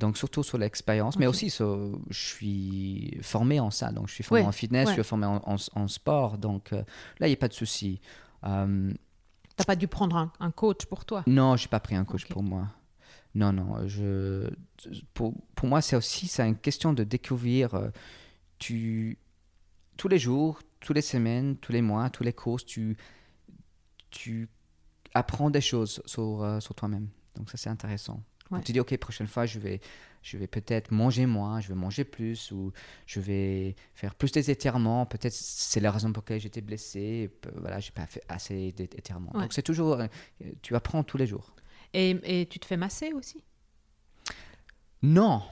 Donc 0.00 0.16
surtout 0.16 0.42
sur 0.42 0.58
l'expérience, 0.58 1.16
mais 1.18 1.26
aussi 1.28 1.50
sur, 1.50 2.00
je 2.10 2.18
suis 2.18 3.18
formé 3.22 3.60
en 3.60 3.70
ça. 3.70 3.92
Donc 3.92 4.08
je 4.08 4.14
suis 4.14 4.24
formé 4.24 4.42
en 4.42 4.52
fitness, 4.52 4.88
ouais. 4.88 4.94
je 4.96 5.02
suis 5.02 5.08
formé 5.08 5.26
en, 5.26 5.40
en- 5.46 5.56
en 5.80 5.86
sport. 5.88 6.38
Donc 6.38 6.72
euh, 6.72 6.82
là, 7.20 7.26
il 7.26 7.30
n'y 7.30 7.34
a 7.34 7.36
pas 7.36 7.48
de 7.48 7.52
souci. 7.54 8.00
Euh, 8.44 8.92
T'as 9.56 9.64
pas 9.64 9.76
dû 9.76 9.86
prendre 9.86 10.16
un, 10.16 10.32
un 10.40 10.50
coach 10.50 10.86
pour 10.86 11.04
toi? 11.04 11.22
non, 11.26 11.56
je 11.56 11.64
n'ai 11.64 11.68
pas 11.68 11.80
pris 11.80 11.94
un 11.94 12.04
coach 12.04 12.26
pour 12.26 12.42
moi. 12.42 12.66
Non, 13.34 13.52
non. 13.52 13.86
Je, 13.86 14.50
pour, 15.14 15.34
pour 15.54 15.68
moi, 15.68 15.80
c'est 15.82 15.94
aussi 15.94 16.26
c'est 16.26 16.48
une 16.48 16.56
question 16.56 16.92
de 16.92 17.04
découvrir. 17.04 17.74
euh, 17.74 17.90
tu, 18.58 19.18
tous 19.96 20.08
les 20.08 20.18
jours, 20.18 20.60
toutes 20.80 20.96
les 20.96 21.02
semaines, 21.02 21.56
tous 21.58 21.72
les 21.72 21.82
mois, 21.82 22.10
tous 22.10 22.24
les 22.24 22.32
courses, 22.32 22.64
tu, 22.64 22.96
tu 24.10 24.48
apprends 25.14 25.50
des 25.50 25.60
choses 25.60 26.02
sur, 26.06 26.42
euh, 26.42 26.58
sur 26.60 26.74
toi-même. 26.74 27.08
Donc 27.36 27.50
ça, 27.50 27.56
c'est 27.56 27.70
intéressant. 27.70 28.22
Ouais. 28.50 28.58
Donc, 28.58 28.64
tu 28.64 28.72
dis, 28.72 28.80
OK, 28.80 28.96
prochaine 28.96 29.26
fois, 29.26 29.46
je 29.46 29.58
vais, 29.58 29.80
je 30.22 30.36
vais 30.36 30.46
peut-être 30.46 30.90
manger 30.90 31.26
moins, 31.26 31.60
je 31.60 31.68
vais 31.68 31.74
manger 31.74 32.04
plus, 32.04 32.50
ou 32.52 32.72
je 33.06 33.20
vais 33.20 33.76
faire 33.94 34.14
plus 34.14 34.32
des 34.32 34.50
étirements. 34.50 35.06
Peut-être 35.06 35.32
c'est 35.32 35.80
la 35.80 35.90
raison 35.90 36.12
pour 36.12 36.22
laquelle 36.22 36.40
j'étais 36.40 36.60
blessé. 36.60 37.30
Voilà, 37.56 37.80
j'ai 37.80 37.92
pas 37.92 38.06
fait 38.06 38.22
assez 38.28 38.72
d'étirements. 38.72 39.32
Ouais. 39.34 39.42
Donc 39.42 39.52
c'est 39.52 39.62
toujours, 39.62 40.00
euh, 40.00 40.06
tu 40.62 40.74
apprends 40.74 41.02
tous 41.02 41.16
les 41.16 41.26
jours. 41.26 41.54
Et, 41.92 42.16
et 42.24 42.46
tu 42.46 42.58
te 42.58 42.66
fais 42.66 42.76
masser 42.76 43.12
aussi? 43.12 43.42
Non. 45.02 45.42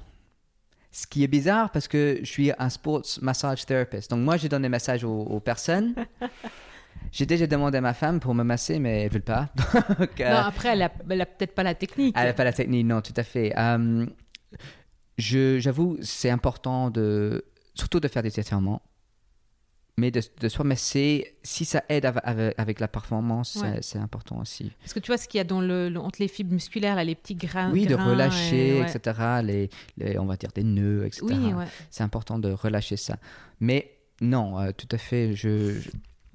Ce 0.90 1.07
qui 1.07 1.23
est 1.23 1.28
bizarre 1.28 1.71
parce 1.71 1.87
que 1.87 2.19
je 2.21 2.26
suis 2.26 2.50
un 2.59 2.69
sports 2.69 3.05
massage 3.23 3.64
therapist. 3.67 4.11
Donc 4.11 4.21
moi, 4.21 4.37
je 4.37 4.49
donne 4.49 4.62
des 4.62 4.69
massages 4.69 5.05
aux, 5.05 5.21
aux 5.21 5.40
personnes. 5.40 5.95
J'ai 7.12 7.26
déjà 7.26 7.47
demandé 7.47 7.78
à 7.78 7.81
ma 7.81 7.95
femme 7.95 8.21
pour 8.21 8.35
me 8.35 8.43
masser, 8.45 8.78
mais 8.78 9.00
elle 9.02 9.09
ne 9.09 9.14
veut 9.14 9.21
pas. 9.21 9.49
Donc, 9.99 10.21
euh, 10.21 10.31
Non, 10.31 10.37
après, 10.37 10.69
elle 10.71 10.83
a, 10.83 10.87
a 10.87 11.26
peut-être 11.26 11.55
pas 11.55 11.62
la 11.62 11.75
technique. 11.75 12.14
elle 12.19 12.26
n'a 12.26 12.33
pas 12.35 12.45
la 12.45 12.52
technique, 12.52 12.87
non, 12.87 13.00
tout 13.00 13.14
à 13.17 13.23
fait. 13.23 13.52
Euh, 13.57 14.07
J'avoue, 15.19 15.97
c'est 16.00 16.31
important 16.31 16.90
de, 16.90 17.45
surtout 17.75 18.00
de 18.00 18.09
faire 18.09 18.23
des 18.23 18.38
étirements. 18.38 18.83
mais 19.97 20.12
de, 20.12 20.21
de 20.21 20.62
mais 20.62 20.76
c'est 20.76 21.35
si 21.43 21.64
ça 21.64 21.83
aide 21.88 22.05
av- 22.07 22.21
av- 22.23 22.55
avec, 22.57 22.78
la 22.78 22.87
performance, 22.87 23.57
Ouais. 23.57 23.78
c'est- 23.83 23.99
important 23.99 24.38
aussi. 24.38 24.71
Parce 24.81 24.93
que 24.93 25.00
tu 25.00 25.09
vois 25.09 25.17
ce 25.19 25.26
qu'il 25.26 25.38
y 25.38 25.40
a 25.40 25.45
dans 25.45 25.61
le, 25.61 25.88
le- 25.88 25.99
entre 25.99 26.21
les 26.23 26.28
fibres 26.28 26.52
musculaires, 26.52 26.95
là, 26.95 27.02
les 27.02 27.17
petits 27.17 27.35
grains. 27.35 27.73
oui, 27.73 27.85
de 27.87 27.97
relâcher, 27.97 28.76
et- 28.76 28.81
ouais. 28.81 28.88
etc. 28.88 29.19
Les, 29.43 29.71
les- 29.97 30.17
on 30.19 30.26
va 30.26 30.37
dire 30.37 30.50
des 30.55 30.62
nœuds, 30.62 31.05
etc. 31.05 31.25
Oui, 31.25 31.52
ouais. 31.52 31.64
C'est 31.90 32.05
important 32.05 32.38
de 32.38 32.52
relâcher 32.52 32.97
ça. 32.97 33.17
Mais 33.59 33.90
non, 34.21 34.61
euh, 34.61 34.71
tout 34.71 34.87
à 34.93 34.99
fait, 34.99 35.35
je, 35.35 35.81
je- 35.81 35.90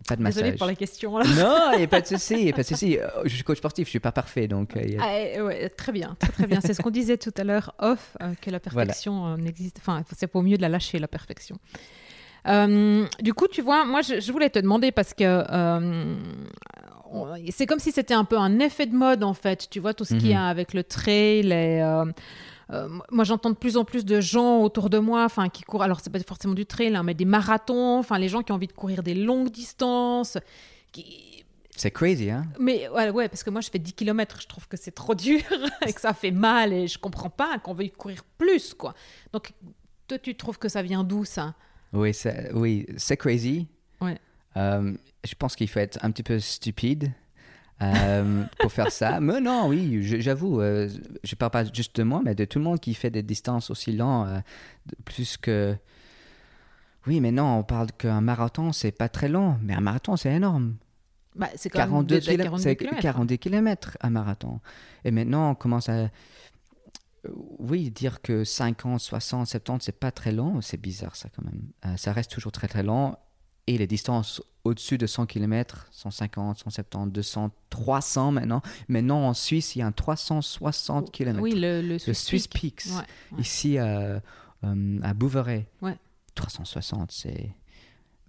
pas 0.08 0.16
de 0.16 0.22
massage. 0.22 0.42
Désolée 0.44 0.58
pour 0.58 0.68
la 0.68 0.76
question. 0.76 1.18
Là. 1.18 1.26
Non, 1.26 1.72
il 1.74 1.78
n'y 1.80 1.84
a 1.84 1.88
pas 1.88 2.02
de 2.02 2.08
souci, 2.14 2.52
pas 2.52 2.64
de 2.64 2.68
souci. 2.68 2.98
Je 3.24 3.34
suis 3.34 3.44
coach 3.44 3.58
sportif, 3.58 3.86
je 3.88 3.90
suis 3.92 4.00
pas 4.00 4.12
parfait, 4.12 4.48
donc. 4.48 4.76
euh, 4.76 4.82
a- 5.00 5.38
Ah, 5.40 5.44
ouais, 5.44 5.70
très 5.70 5.92
bien, 5.92 6.16
très, 6.20 6.32
très 6.32 6.48
bien. 6.48 6.60
C'est 6.62 6.74
ce 6.74 6.82
qu'on 6.82 6.90
disait 6.92 7.18
tout 7.18 7.34
à 7.38 7.44
l'heure 7.44 7.74
off, 7.80 8.18
euh, 8.22 8.34
que 8.42 8.50
la 8.50 8.60
perfection 8.60 9.28
euh, 9.28 9.38
n'existe. 9.38 9.78
Enfin, 9.80 10.04
c'est 10.16 10.28
pas 10.28 10.40
au 10.40 10.42
mieux 10.44 10.58
de 10.58 10.62
la 10.62 10.70
lâcher, 10.70 11.00
la 11.00 11.08
perfection. 11.08 11.58
Euh, 12.48 13.06
du 13.22 13.34
coup, 13.34 13.48
tu 13.48 13.62
vois, 13.62 13.86
moi, 13.86 14.02
je, 14.02 14.20
je 14.20 14.32
voulais 14.32 14.50
te 14.50 14.60
demander 14.60 14.92
parce 14.92 15.14
que 15.14 15.44
c'est 17.52 17.66
comme 17.66 17.80
si 17.80 17.92
c'était 17.92 18.14
un 18.14 18.26
peu 18.26 18.38
un 18.38 18.60
effet 18.60 18.86
de 18.86 18.96
mode, 18.96 19.24
en 19.24 19.34
fait. 19.34 19.68
Tu 19.70 19.80
vois, 19.80 19.94
tout 19.94 20.06
ce 20.06 20.16
qu'il 20.16 20.28
y 20.28 20.34
a 20.34 20.46
avec 20.48 20.74
le 20.74 20.84
trail 20.84 21.52
et. 21.52 21.82
Euh, 22.72 22.88
moi, 23.12 23.24
j'entends 23.24 23.50
de 23.50 23.56
plus 23.56 23.78
en 23.78 23.86
plus 23.86 24.06
de 24.06 24.22
gens 24.22 24.62
autour 24.62 24.90
de 24.90 25.00
moi, 25.00 25.24
enfin, 25.26 25.50
qui 25.50 25.64
courent. 25.64 25.84
Alors, 25.84 26.00
c'est 26.00 26.10
pas 26.10 26.20
forcément 26.20 26.54
du 26.54 26.66
trail, 26.66 26.96
hein, 26.96 27.04
mais 27.04 27.14
des 27.14 27.26
marathons. 27.26 28.00
Enfin, 28.00 28.18
les 28.18 28.30
gens 28.30 28.42
qui 28.42 28.52
ont 28.52 28.56
envie 28.56 28.68
de 28.68 28.74
courir 28.74 29.04
des 29.04 29.14
longues 29.14 29.50
distances, 29.52 30.38
qui, 30.92 31.44
C'est 31.76 31.92
crazy, 31.92 32.30
hein 32.30 32.46
mais 32.60 32.88
ouais, 32.90 33.10
ouais, 33.10 33.28
parce 33.28 33.44
que 33.44 33.50
moi 33.50 33.62
je 33.62 33.70
fais 33.70 33.80
10 33.80 33.94
km, 33.94 34.40
je 34.42 34.48
trouve 34.48 34.68
que 34.68 34.78
c'est 34.78 34.92
trop 34.92 35.16
dur 35.16 35.42
et 35.88 35.92
que 35.92 36.00
ça 36.00 36.14
fait 36.14 36.32
mal 36.32 36.72
et 36.72 36.88
je 36.88 37.00
comprends 37.00 37.32
pas 37.32 37.58
qu'on 37.58 37.74
veuille 37.74 37.92
courir 37.92 38.24
plus 38.38 38.76
quoi. 38.76 38.94
Donc 39.34 39.54
toi 40.08 40.20
tu 40.20 40.36
trouves 40.36 40.60
que 40.60 40.70
ça 40.70 40.84
vient 40.84 41.04
d'où 41.04 41.26
ça? 41.26 41.56
Oui, 41.92 42.14
c'est 42.14 42.54
oui, 42.54 42.86
c'est 42.98 43.18
crazy. 43.18 43.68
Ouais. 44.02 44.20
Euh, 44.56 44.94
je 45.24 45.34
pense 45.36 45.56
qu'il 45.56 45.68
faut 45.68 45.80
être 45.80 45.98
un 46.04 46.12
petit 46.12 46.22
peu 46.22 46.40
stupide 46.40 47.12
euh, 47.82 48.44
pour 48.60 48.72
faire 48.72 48.92
ça. 48.92 49.20
Mais 49.20 49.42
non, 49.42 49.68
oui, 49.68 50.02
j'avoue, 50.22 50.62
euh, 50.62 50.90
je 51.24 51.36
parle 51.36 51.52
pas 51.52 51.66
juste 51.66 51.96
de 51.98 52.04
moi, 52.04 52.22
mais 52.24 52.36
de 52.36 52.46
tout 52.46 52.60
le 52.60 52.64
monde 52.64 52.80
qui 52.80 52.94
fait 52.94 53.10
des 53.10 53.24
distances 53.24 53.70
aussi 53.70 53.92
longues, 53.92 54.28
euh, 54.28 54.42
plus 55.06 55.38
que. 55.38 55.76
Oui, 57.06 57.20
mais 57.20 57.32
non, 57.32 57.58
on 57.58 57.64
parle 57.64 57.92
qu'un 57.92 58.22
marathon, 58.22 58.72
c'est 58.72 58.92
pas 58.94 59.10
très 59.10 59.28
long, 59.28 59.58
mais 59.62 59.74
un 59.74 59.82
marathon, 59.82 60.16
c'est 60.16 60.34
énorme. 60.34 60.76
bah, 61.36 61.50
C'est 61.56 61.70
quand 61.70 61.80
même 61.80 61.90
42 61.90 62.16
déjà 62.16 62.32
km, 62.32 62.44
42 62.44 62.64
c'est 62.64 62.76
kilomètres. 62.78 63.02
42 63.02 63.36
km 63.38 63.98
un 64.02 64.10
marathon. 64.10 64.60
Et 65.04 65.12
maintenant, 65.12 65.52
on 65.52 65.56
commence 65.56 65.90
à. 65.90 66.10
Oui, 67.60 67.90
dire 67.90 68.22
que 68.22 68.44
50, 68.44 69.00
60, 69.00 69.48
70, 69.48 69.86
c'est 69.86 69.98
pas 69.98 70.12
très 70.12 70.32
long, 70.34 70.60
c'est 70.62 70.80
bizarre 70.80 71.16
ça 71.16 71.30
quand 71.34 71.44
même. 71.44 71.62
Euh, 71.86 71.98
ça 71.98 72.12
reste 72.14 72.32
toujours 72.32 72.52
très 72.52 72.68
très 72.68 72.84
long. 72.84 73.16
Et 73.68 73.78
les 73.78 73.88
distances 73.88 74.42
au-dessus 74.66 74.98
de 74.98 75.08
100 75.08 75.26
km, 75.26 75.88
150, 75.92 76.58
170, 76.60 77.12
200, 77.12 77.52
300 77.70 78.32
maintenant. 78.34 78.62
Maintenant 78.90 79.20
en 79.28 79.34
Suisse, 79.34 79.76
il 79.76 79.80
y 79.80 79.82
a 79.82 79.88
un 79.88 79.92
360 79.92 81.12
km. 81.12 81.40
Oui, 81.42 81.52
le, 81.54 81.82
le 81.82 81.94
le 81.94 82.00
Swiss 82.00 82.24
Swiss 82.24 82.48
Peak. 82.48 82.62
Peaks. 82.84 82.86
Ouais, 82.94 82.98
ouais. 83.34 83.42
Ici 83.42 83.78
à, 83.78 84.22
euh, 84.66 85.00
à 85.02 85.14
Bouveret. 85.14 85.68
Ouais. 85.82 85.98
360, 86.36 87.12
c'est. 87.12 87.52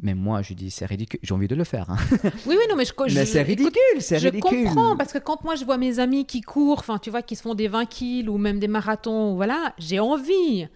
Mais 0.01 0.15
moi, 0.15 0.43
je 0.43 0.55
dis, 0.55 0.71
c'est 0.73 0.87
ridicule. 0.87 1.21
J'ai 1.23 1.35
envie 1.35 1.47
de 1.49 1.55
le 1.55 1.63
faire. 1.65 1.89
hein. 1.89 1.97
Oui, 2.47 2.57
oui, 2.59 2.65
non, 2.69 2.75
mais 2.77 2.85
je, 2.85 2.93
je- 3.07 3.15
Mais 3.15 3.27
c'est 3.27 3.43
ridicule, 3.43 3.81
c'est 4.01 4.19
Je 4.19 4.29
ridicule. 4.29 4.65
comprends 4.65 4.97
parce 4.97 5.13
que 5.13 5.19
quand 5.19 5.43
moi 5.45 5.55
je 5.55 5.65
vois 5.65 5.79
mes 5.79 6.01
amis 6.01 6.27
qui 6.27 6.41
courent, 6.41 6.81
enfin 6.81 6.99
tu 6.99 7.11
vois, 7.11 7.23
qui 7.23 7.37
se 7.37 7.43
font 7.43 7.55
des 7.55 7.69
20 7.69 7.87
kills 7.87 8.29
ou 8.29 8.37
même 8.37 8.59
des 8.59 8.67
marathons, 8.69 9.35
voilà, 9.37 9.73
j'ai 9.79 10.01
envie. 10.01 10.67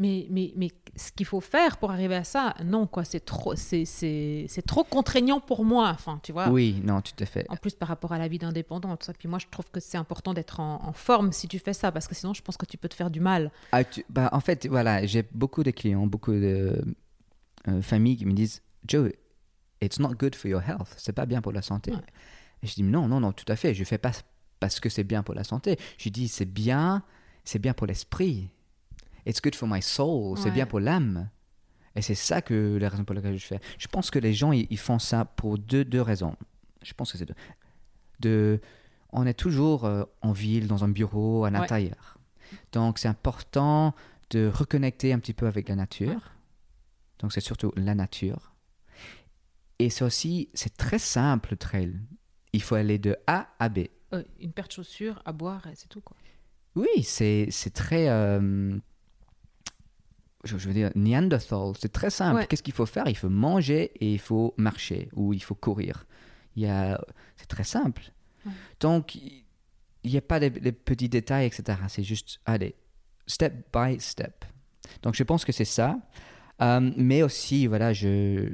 Mais, 0.00 0.26
mais, 0.28 0.52
mais 0.56 0.70
ce 0.96 1.12
qu'il 1.12 1.24
faut 1.26 1.40
faire 1.40 1.76
pour 1.76 1.92
arriver 1.92 2.16
à 2.16 2.24
ça, 2.24 2.54
non, 2.64 2.86
quoi, 2.88 3.04
c'est 3.04 3.24
trop, 3.24 3.54
c'est, 3.54 3.84
c'est, 3.84 4.46
c'est 4.48 4.66
trop 4.66 4.82
contraignant 4.82 5.38
pour 5.40 5.64
moi, 5.64 5.90
enfin, 5.94 6.18
tu 6.22 6.32
vois. 6.32 6.48
Oui, 6.50 6.80
non, 6.84 7.00
tout 7.00 7.12
à 7.20 7.26
fait. 7.26 7.46
En 7.48 7.54
plus, 7.56 7.74
par 7.74 7.88
rapport 7.88 8.10
à 8.12 8.18
la 8.18 8.26
vie 8.26 8.38
d'indépendant, 8.38 8.96
tout 8.96 9.06
ça. 9.06 9.12
Puis 9.12 9.28
moi, 9.28 9.38
je 9.38 9.46
trouve 9.50 9.70
que 9.70 9.78
c'est 9.78 9.96
important 9.96 10.34
d'être 10.34 10.58
en, 10.58 10.84
en 10.84 10.92
forme 10.92 11.30
si 11.30 11.46
tu 11.46 11.60
fais 11.60 11.72
ça, 11.74 11.92
parce 11.92 12.08
que 12.08 12.14
sinon, 12.16 12.34
je 12.34 12.42
pense 12.42 12.56
que 12.56 12.66
tu 12.66 12.76
peux 12.76 12.88
te 12.88 12.94
faire 12.94 13.08
du 13.10 13.20
mal. 13.20 13.52
Ah, 13.70 13.84
tu- 13.84 14.04
bah, 14.08 14.30
en 14.32 14.40
fait, 14.40 14.66
voilà, 14.66 15.06
j'ai 15.06 15.22
beaucoup 15.32 15.62
de 15.62 15.70
clients, 15.70 16.06
beaucoup 16.08 16.32
de 16.32 16.82
euh, 17.68 17.80
familles 17.82 18.16
qui 18.16 18.26
me 18.26 18.32
disent 18.32 18.62
Joe, 18.88 19.12
it's 19.80 20.00
not 20.00 20.14
good 20.14 20.34
for 20.34 20.50
your 20.50 20.60
health. 20.62 20.92
C'est 20.96 21.12
pas 21.12 21.26
bien 21.26 21.40
pour 21.40 21.52
la 21.52 21.62
santé. 21.62 21.92
Ouais. 21.92 21.98
Et 22.64 22.66
je 22.66 22.74
dis 22.74 22.82
non, 22.82 23.06
non, 23.06 23.20
non, 23.20 23.30
tout 23.32 23.44
à 23.46 23.54
fait. 23.54 23.74
Je 23.74 23.84
fais 23.84 23.98
pas 23.98 24.10
parce 24.58 24.80
que 24.80 24.88
c'est 24.88 25.04
bien 25.04 25.22
pour 25.22 25.34
la 25.34 25.44
santé. 25.44 25.78
Je 25.98 26.08
dis 26.08 26.26
c'est 26.26 26.46
bien, 26.46 27.04
c'est 27.44 27.60
bien 27.60 27.74
pour 27.74 27.86
l'esprit. 27.86 28.48
It's 29.26 29.40
good 29.40 29.54
for 29.54 29.68
my 29.68 29.80
soul. 29.82 30.36
C'est 30.38 30.46
Ouais. 30.46 30.50
bien 30.52 30.66
pour 30.66 30.80
l'âme. 30.80 31.28
Et 31.96 32.02
c'est 32.02 32.14
ça 32.16 32.42
que 32.42 32.76
la 32.80 32.88
raison 32.88 33.04
pour 33.04 33.14
laquelle 33.14 33.38
je 33.38 33.46
fais. 33.46 33.60
Je 33.78 33.86
pense 33.86 34.10
que 34.10 34.18
les 34.18 34.34
gens, 34.34 34.52
ils, 34.52 34.66
ils 34.70 34.78
font 34.78 34.98
ça 34.98 35.24
pour 35.24 35.58
deux, 35.58 35.84
deux 35.84 36.02
raisons. 36.02 36.36
Je 36.82 36.92
pense 36.92 37.12
que 37.12 37.18
c'est 37.18 37.24
deux. 37.26 37.34
De, 38.20 38.60
on 39.10 39.26
est 39.26 39.34
toujours 39.34 39.84
euh, 39.84 40.04
en 40.22 40.32
ville, 40.32 40.66
dans 40.66 40.82
un 40.84 40.88
bureau, 40.88 41.44
à 41.44 41.50
l'intérieur. 41.50 42.18
Donc, 42.72 42.98
c'est 42.98 43.08
important 43.08 43.94
de 44.30 44.50
reconnecter 44.52 45.12
un 45.12 45.18
petit 45.20 45.34
peu 45.34 45.46
avec 45.46 45.68
la 45.68 45.76
nature. 45.76 46.08
Ouais. 46.08 46.16
Donc, 47.20 47.32
c'est 47.32 47.40
surtout 47.40 47.72
la 47.76 47.94
nature. 47.94 48.52
Et 49.78 49.88
c'est 49.90 50.04
aussi, 50.04 50.50
c'est 50.54 50.76
très 50.76 50.98
simple, 50.98 51.50
le 51.52 51.56
trail. 51.56 51.94
Il 52.52 52.62
faut 52.62 52.74
aller 52.74 52.98
de 52.98 53.16
A 53.26 53.48
à 53.58 53.68
B. 53.68 53.80
Euh, 54.12 54.22
une 54.40 54.52
paire 54.52 54.66
de 54.68 54.72
chaussures 54.72 55.20
à 55.24 55.32
boire, 55.32 55.62
c'est 55.74 55.88
tout, 55.88 56.00
quoi. 56.00 56.16
Oui, 56.76 57.02
c'est 57.04 57.48
c'est 57.50 57.70
très. 57.72 58.08
euh, 58.08 58.76
je, 60.44 60.56
veux 60.56 60.72
dire, 60.74 60.90
Neanderthal, 60.94 61.72
c'est 61.78 61.92
très 61.92 62.10
simple. 62.10 62.36
Ouais. 62.40 62.46
Qu'est-ce 62.46 62.62
qu'il 62.62 62.74
faut 62.74 62.86
faire? 62.86 63.04
Il 63.06 63.16
faut 63.16 63.28
manger 63.30 63.92
et 64.00 64.12
il 64.12 64.18
faut 64.20 64.54
marcher 64.56 65.08
ou 65.14 65.32
il 65.32 65.42
faut 65.42 65.54
courir. 65.54 66.06
Il 66.56 66.62
y 66.62 66.66
a, 66.66 67.00
c'est 67.36 67.46
très 67.48 67.64
simple. 67.64 68.02
Ouais. 68.46 68.52
Donc, 68.80 69.14
il 69.16 70.10
n'y 70.10 70.16
a 70.16 70.22
pas 70.22 70.38
les, 70.38 70.50
les 70.50 70.72
petits 70.72 71.08
détails, 71.08 71.46
etc. 71.46 71.78
C'est 71.88 72.02
juste, 72.04 72.40
allez, 72.46 72.74
step 73.26 73.54
by 73.74 73.98
step. 74.00 74.44
Donc, 75.02 75.14
je 75.14 75.22
pense 75.22 75.44
que 75.44 75.52
c'est 75.52 75.64
ça. 75.64 75.98
Euh, 76.62 76.92
mais 76.96 77.22
aussi, 77.22 77.66
voilà, 77.66 77.92
je, 77.92 78.52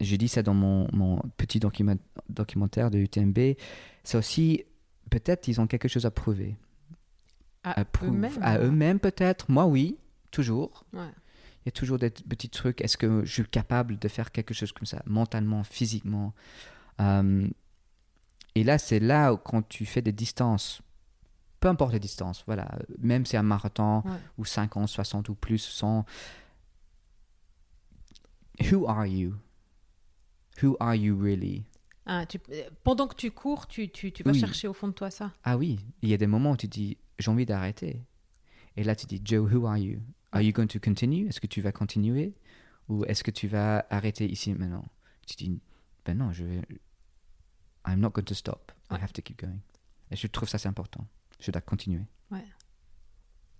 j'ai 0.00 0.18
dit 0.18 0.28
ça 0.28 0.42
dans 0.42 0.54
mon, 0.54 0.86
mon 0.92 1.20
petit 1.36 1.58
document- 1.58 1.98
documentaire 2.28 2.90
de 2.90 2.98
UTMB. 2.98 3.56
C'est 4.04 4.16
aussi, 4.18 4.62
peut-être, 5.10 5.48
ils 5.48 5.60
ont 5.60 5.66
quelque 5.66 5.88
chose 5.88 6.06
à 6.06 6.10
prouver 6.12 6.54
À 7.64 7.84
eux-mêmes. 8.04 8.38
à 8.42 8.58
eux-mêmes 8.58 9.00
peut-être. 9.00 9.50
Moi, 9.50 9.64
oui, 9.66 9.96
toujours. 10.34 10.84
Ouais. 10.92 11.08
Il 11.62 11.66
y 11.66 11.68
a 11.68 11.72
toujours 11.72 11.98
des 11.98 12.10
petits 12.10 12.50
trucs. 12.50 12.80
Est-ce 12.82 12.96
que 12.96 13.24
je 13.24 13.32
suis 13.32 13.46
capable 13.48 13.98
de 13.98 14.08
faire 14.08 14.30
quelque 14.32 14.52
chose 14.54 14.72
comme 14.72 14.86
ça, 14.86 15.02
mentalement, 15.06 15.64
physiquement 15.64 16.34
Euh, 17.00 17.48
Et 18.56 18.62
là, 18.64 18.78
c'est 18.78 19.00
là 19.00 19.32
où, 19.32 19.36
quand 19.36 19.62
tu 19.68 19.84
fais 19.84 20.02
des 20.02 20.12
distances, 20.12 20.80
peu 21.58 21.68
importe 21.68 21.92
les 21.92 21.98
distances, 21.98 22.44
voilà, 22.46 22.68
même 22.98 23.24
si 23.24 23.30
c'est 23.32 23.36
un 23.36 23.42
marathon 23.42 24.02
Ouais. 24.04 24.18
ou 24.38 24.44
50, 24.44 24.88
60 24.88 25.28
ou 25.30 25.34
plus, 25.34 25.58
100. 25.58 26.04
Who 28.70 28.86
are 28.88 29.06
you? 29.06 29.34
Who 30.62 30.76
are 30.78 30.94
you 30.94 31.18
really? 31.20 31.64
Ah, 32.06 32.26
tu- 32.26 32.38
pendant 32.84 33.08
que 33.08 33.16
tu 33.16 33.30
cours, 33.30 33.66
tu, 33.66 33.88
tu, 33.88 34.12
tu 34.12 34.22
vas 34.22 34.30
Oui. 34.32 34.38
chercher 34.38 34.68
au 34.68 34.72
fond 34.74 34.88
de 34.88 34.92
toi 34.92 35.10
ça. 35.10 35.32
Ah 35.42 35.56
oui, 35.56 35.80
il 36.02 36.08
y 36.10 36.14
a 36.14 36.16
des 36.18 36.26
moments 36.28 36.52
où 36.52 36.56
tu 36.56 36.68
dis 36.68 36.96
j'ai 37.18 37.30
envie 37.30 37.46
d'arrêter. 37.46 38.02
Et 38.76 38.84
là 38.84 38.94
tu 38.94 39.06
dis 39.06 39.20
Joe, 39.24 39.50
who 39.52 39.66
are 39.66 39.78
you? 39.78 40.00
Are 40.34 40.42
you 40.42 40.52
going 40.52 40.66
to 40.66 40.78
continue? 40.80 41.28
Est-ce 41.28 41.40
que 41.40 41.46
tu 41.46 41.60
vas 41.60 41.72
continuer? 41.72 42.34
Ou 42.88 43.04
est-ce 43.06 43.24
que 43.24 43.30
tu 43.30 43.48
vas 43.48 43.86
arrêter 43.88 44.26
ici 44.30 44.52
maintenant? 44.52 44.84
Tu 45.26 45.36
dis 45.36 45.60
ben 46.04 46.18
non, 46.18 46.32
je 46.32 46.44
vais. 46.44 46.60
I'm 47.86 48.00
not 48.00 48.10
going 48.10 48.24
to 48.24 48.34
stop. 48.34 48.72
I 48.90 48.94
Ouais. 48.94 49.00
have 49.02 49.12
to 49.12 49.22
keep 49.22 49.40
going. 49.40 49.58
Et 50.10 50.16
je 50.16 50.26
trouve 50.26 50.48
ça 50.48 50.58
c'est 50.58 50.68
important. 50.68 51.06
Je 51.40 51.50
dois 51.50 51.60
continuer. 51.62 52.02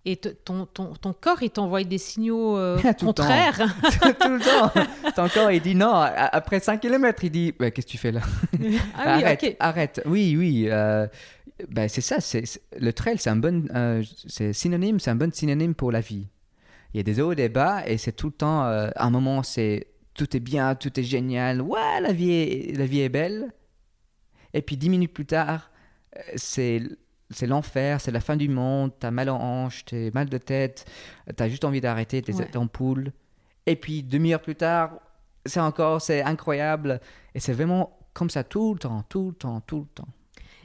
Et 0.07 0.17
te- 0.19 0.29
ton, 0.29 0.67
ton, 0.67 0.93
ton 0.95 1.15
corps, 1.15 1.43
il 1.43 1.49
t'envoie 1.49 1.83
des 1.83 1.97
signaux 1.97 2.59
euh, 2.59 2.77
Tout 2.79 2.85
le 2.87 2.93
temps. 2.93 3.07
contraires. 3.07 3.57
Tout 4.21 4.29
le 4.29 4.39
temps. 4.39 5.13
Ton 5.13 5.29
corps 5.31 5.51
il 5.51 5.63
dit 5.63 5.75
non. 5.75 5.95
Après 5.95 6.61
5 6.61 6.79
km, 6.81 7.25
il 7.25 7.31
dit 7.31 7.53
Ben, 7.59 7.71
qu'est-ce 7.71 7.87
que 7.87 7.93
tu 7.93 7.97
fais 7.99 8.13
là? 8.13 8.21
ah 8.95 9.17
oui, 9.17 9.25
arrête, 9.25 9.43
ok. 9.43 9.57
arrête. 9.61 10.03
Oui, 10.05 10.37
oui. 10.37 10.67
euh, 10.69 11.07
ben, 11.71 11.89
c'est 11.89 12.03
ça. 12.03 12.21
C'est, 12.21 12.45
c'est- 12.45 12.61
le 12.79 12.93
trail, 12.93 13.17
c'est 13.17 13.31
un 13.31 13.37
bon, 13.37 13.67
euh, 13.75 14.03
c'est 14.27 14.53
synonyme, 14.53 15.01
c'est 15.01 15.11
un 15.11 15.15
bon 15.17 15.33
synonyme 15.33 15.75
pour 15.75 15.91
la 15.91 16.01
vie. 16.03 16.29
Il 16.95 16.99
y 16.99 17.01
a 17.01 17.03
des 17.03 17.21
hauts 17.21 17.33
et 17.33 17.37
des 17.37 17.49
bas, 17.49 17.87
et 17.87 17.99
c'est 17.99 18.13
tout 18.13 18.29
le 18.29 18.33
temps. 18.33 18.65
euh, 18.65 18.89
à 18.95 19.07
un 19.07 19.11
moment, 19.11 19.43
c'est 19.43 19.89
tout 20.15 20.37
est 20.37 20.41
bien, 20.41 20.75
tout 20.77 20.99
est 20.99 21.03
génial. 21.03 21.61
Ouais, 21.61 22.01
la 22.01 22.13
vie 22.13 22.31
est, 22.33 22.77
la 22.79 22.87
vie 22.87 23.01
est 23.01 23.09
belle. 23.09 23.53
Et 24.53 24.63
puis 24.63 24.77
dix 24.77 24.89
minutes 24.89 25.13
plus 25.13 25.27
tard, 25.27 25.71
euh, 26.17 26.21
c'est 26.37 26.83
c'est 27.31 27.47
l'enfer, 27.49 28.01
c'est 28.01 28.13
la 28.13 28.21
fin 28.21 28.37
du 28.37 28.49
monde. 28.49 28.93
T'as 29.01 29.11
mal 29.11 29.29
en 29.29 29.41
hanche, 29.41 29.85
t'as 29.87 30.11
mal 30.15 30.29
de 30.29 30.39
tête, 30.39 30.85
t'as 31.37 31.49
juste 31.49 31.65
envie 31.65 31.81
d'arrêter, 31.81 32.23
t'es 32.23 32.33
Ouais. 32.35 32.47
t'es 32.49 32.57
en 32.59 32.69
poule. 32.69 33.13
Et 33.67 33.75
puis 33.77 34.03
demi-heure 34.05 34.41
plus 34.43 34.55
tard, 34.55 35.01
c'est 35.47 35.59
encore, 35.61 36.01
c'est 36.01 36.23
incroyable. 36.23 37.01
Et 37.35 37.41
c'est 37.41 37.53
vraiment 37.55 37.99
comme 38.13 38.31
ça 38.31 38.45
tout 38.45 38.75
le 38.75 38.79
temps, 38.79 39.03
tout 39.09 39.29
le 39.31 39.35
temps, 39.35 39.61
tout 39.63 39.81
le 39.81 39.87
temps. 39.87 40.09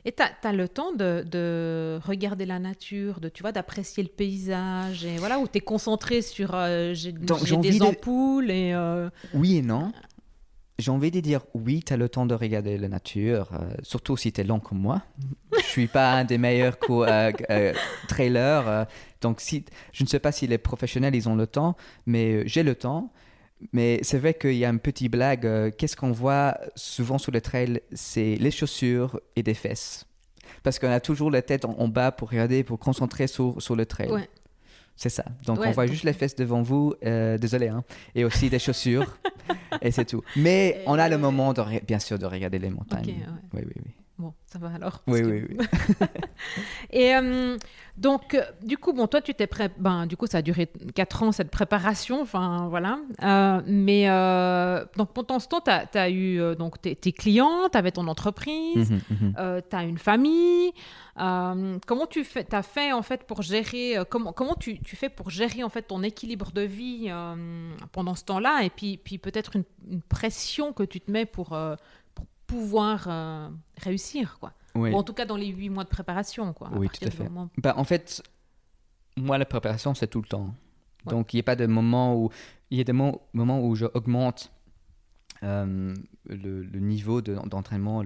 Et 0.10 0.12
tu 0.12 0.24
as, 0.48 0.54
le 0.54 0.68
temps 0.68 0.92
de, 0.92 1.24
de 1.30 2.00
regarder 2.04 2.48
la 2.48 2.58
nature, 2.58 3.20
de 3.20 3.30
tu 3.30 3.44
vois, 3.44 3.52
d'apprécier 3.52 4.02
le 4.02 4.10
paysage, 4.10 5.06
et 5.06 5.18
voilà, 5.18 5.38
où 5.38 5.48
tu 5.48 5.60
es 5.60 5.62
concentré 5.62 6.24
sur 6.24 6.56
euh, 6.56 6.96
j'ai 6.96 7.12
des 7.12 7.78
de- 7.78 7.84
ampoules 7.84 8.50
et 8.50 8.74
euh, 8.74 9.12
Oui 9.36 9.58
et 9.58 9.62
non. 9.62 9.92
j'ai 10.80 10.90
envie 10.90 11.12
de 11.12 11.20
dire 11.20 11.42
oui, 11.54 11.84
tu 11.86 11.94
as 11.94 11.98
le 11.98 12.10
temps 12.10 12.26
de 12.26 12.34
regarder 12.34 12.80
la 12.80 12.88
nature, 12.88 13.50
euh, 13.54 13.70
surtout 13.84 14.18
si 14.18 14.32
tu 14.32 14.42
es 14.42 14.44
lent 14.44 14.60
comme 14.60 14.80
moi. 14.80 15.04
je 15.56 15.64
suis 15.64 15.86
pas 15.88 16.14
un 16.14 16.24
des 16.24 16.40
meilleurs 16.40 16.80
co- 16.80 17.06
trailers. 18.08 18.88
donc, 19.22 19.42
si, 19.42 19.64
je 19.92 20.04
ne 20.04 20.10
sais 20.10 20.20
pas 20.20 20.32
si 20.32 20.48
les 20.48 20.58
professionnels, 20.58 21.14
ils 21.14 21.30
ont 21.30 21.36
le 21.36 21.46
temps, 21.46 21.76
mais 22.08 22.48
j'ai 22.48 22.64
le 22.64 22.74
temps. 22.74 23.12
Mais 23.74 24.00
c'est 24.04 24.18
vrai 24.18 24.34
qu'il 24.34 24.56
y 24.56 24.66
a 24.66 24.70
une 24.70 24.80
petite 24.80 25.12
blague. 25.12 25.46
euh, 25.46 25.70
Qu'est-ce 25.78 25.96
qu'on 25.96 26.12
voit 26.12 26.58
souvent 26.76 27.18
sur 27.18 27.32
les 27.32 27.42
trails 27.42 27.82
C'est 27.94 28.36
les 28.36 28.52
chaussures 28.52 29.20
et 29.36 29.44
des 29.44 29.54
fesses. 29.54 30.06
Parce 30.64 30.80
qu'on 30.80 30.90
a 30.92 31.00
toujours 31.00 31.30
la 31.32 31.42
tête 31.42 31.66
en, 31.66 31.72
en 31.78 31.88
bas 31.88 32.12
pour 32.12 32.30
regarder, 32.30 32.64
pour 32.64 32.80
concentrer 32.80 33.28
sur, 33.28 33.62
sur 33.62 33.76
le 33.76 33.86
trail. 33.86 34.12
Ouais. 34.12 34.30
C'est 34.96 35.10
ça. 35.10 35.24
Donc, 35.46 35.60
Ouais, 35.60 35.68
on 35.68 35.72
voit 35.72 35.86
donc- 35.86 35.94
juste 35.94 36.04
les 36.04 36.12
fesses 36.14 36.36
devant 36.36 36.62
vous. 36.62 36.94
euh, 37.06 37.38
désolé. 37.38 37.68
Hein. 37.70 37.84
Et 38.16 38.26
aussi 38.26 38.50
des 38.50 38.60
chaussures. 38.60 39.18
et 39.82 39.92
c'est 39.92 40.06
tout. 40.06 40.22
Mais 40.36 40.70
Et- 40.82 40.84
on 40.88 41.00
a 41.00 41.08
le 41.08 41.18
moment, 41.18 41.54
de, 41.54 41.62
bien 41.86 42.00
sûr, 42.00 42.18
de 42.20 42.26
regarder 42.26 42.60
les 42.60 42.70
montagnes. 42.70 43.06
Ouais. 43.08 43.26
Oui, 43.54 43.62
oui, 43.66 43.74
oui. 43.86 43.92
Bon, 44.20 44.34
ça 44.48 44.60
va 44.60 44.68
alors. 44.76 45.02
Oui, 45.08 45.22
oui, 45.24 45.46
oui. 45.50 45.58
Et 46.92 47.16
euh, 47.16 47.58
donc, 47.96 48.34
euh, 48.34 48.44
du 48.62 48.78
coup, 48.78 48.92
bon, 48.92 49.08
toi, 49.08 49.22
tu 49.22 49.34
t'es 49.34 49.48
prêt. 49.48 49.72
Ben, 49.78 50.08
du 50.08 50.18
coup, 50.18 50.28
ça 50.28 50.40
a 50.40 50.42
duré 50.42 50.68
4 50.94 51.24
ans, 51.24 51.32
cette 51.32 51.50
préparation. 51.50 52.22
Enfin, 52.22 52.68
voilà. 52.70 53.00
Euh, 53.24 53.62
mais 53.66 54.08
donc, 54.98 55.14
pendant 55.14 55.40
ce 55.40 55.48
temps, 55.48 55.62
tu 55.62 55.98
as, 55.98 56.10
eu 56.10 56.56
donc, 56.58 56.82
tes, 56.82 56.98
tes 56.98 57.14
clients, 57.14 57.70
tu 57.72 57.78
avais 57.78 57.92
ton 57.92 58.10
entreprise, 58.10 58.92
Mhm, 58.92 59.34
mhm. 59.38 59.62
tu 59.70 59.76
as 59.76 59.84
une 59.84 59.98
famille. 59.98 60.74
Comment 61.16 62.06
tu 62.10 62.26
fais, 62.26 62.46
as 62.54 62.64
fait, 62.64 62.92
en 62.92 63.02
fait, 63.04 63.24
pour 63.24 63.42
gérer. 63.42 64.00
comment 64.10 64.34
comment 64.34 64.56
tu, 64.56 64.80
tu 64.82 64.98
fais 64.98 65.10
pour 65.10 65.30
gérer, 65.30 65.64
en 65.64 65.70
fait, 65.70 65.84
ton 65.84 66.04
équilibre 66.04 66.52
de 66.52 66.62
vie 66.62 67.10
pendant 67.94 68.16
ce 68.16 68.26
temps-là? 68.26 68.64
Et 68.64 68.70
puis, 68.70 68.98
puis 68.98 69.18
peut-être 69.18 69.56
une, 69.56 69.64
une 69.90 70.02
pression 70.02 70.74
que 70.74 70.84
tu 70.84 71.00
te 71.00 71.10
mets 71.10 71.26
pour 71.26 71.58
pouvoir 72.50 73.06
euh, 73.08 73.50
réussir, 73.78 74.38
quoi. 74.40 74.52
Oui. 74.76 74.92
Ou 74.92 74.96
en 74.96 75.04
tout 75.04 75.14
cas 75.14 75.26
dans 75.26 75.36
les 75.38 75.48
huit 75.48 75.70
mois 75.70 75.84
de 75.84 75.90
préparation. 75.90 76.54
Quoi, 76.54 76.70
Oui, 76.76 76.88
tout 76.90 77.06
à 77.08 77.12
fait. 77.12 77.24
moment- 77.24 77.50
Bah, 77.58 77.74
en 77.78 77.84
fait, 77.84 78.22
moi, 79.18 79.38
la 79.38 79.46
préparation, 79.46 79.94
c'est 79.96 80.08
tout 80.08 80.22
le 80.22 80.28
temps. 80.28 80.54
Ouais. 81.06 81.12
Donc, 81.14 81.34
il 81.34 81.38
n'y 81.38 81.42
a 81.42 81.44
pas 81.44 81.56
de 81.56 81.66
moment 81.66 82.16
où... 82.16 82.30
Il 82.72 82.78
y 82.78 82.82
a 82.82 82.84
des 82.84 82.94
mo- 82.94 83.22
moments 83.34 83.62
où 83.66 83.74
je 83.76 83.86
augmente 83.94 84.52
euh, 85.44 85.96
le, 86.28 86.64
le 86.64 86.80
niveau 86.80 87.22
de- 87.22 87.36
d'entraînement, 87.48 88.04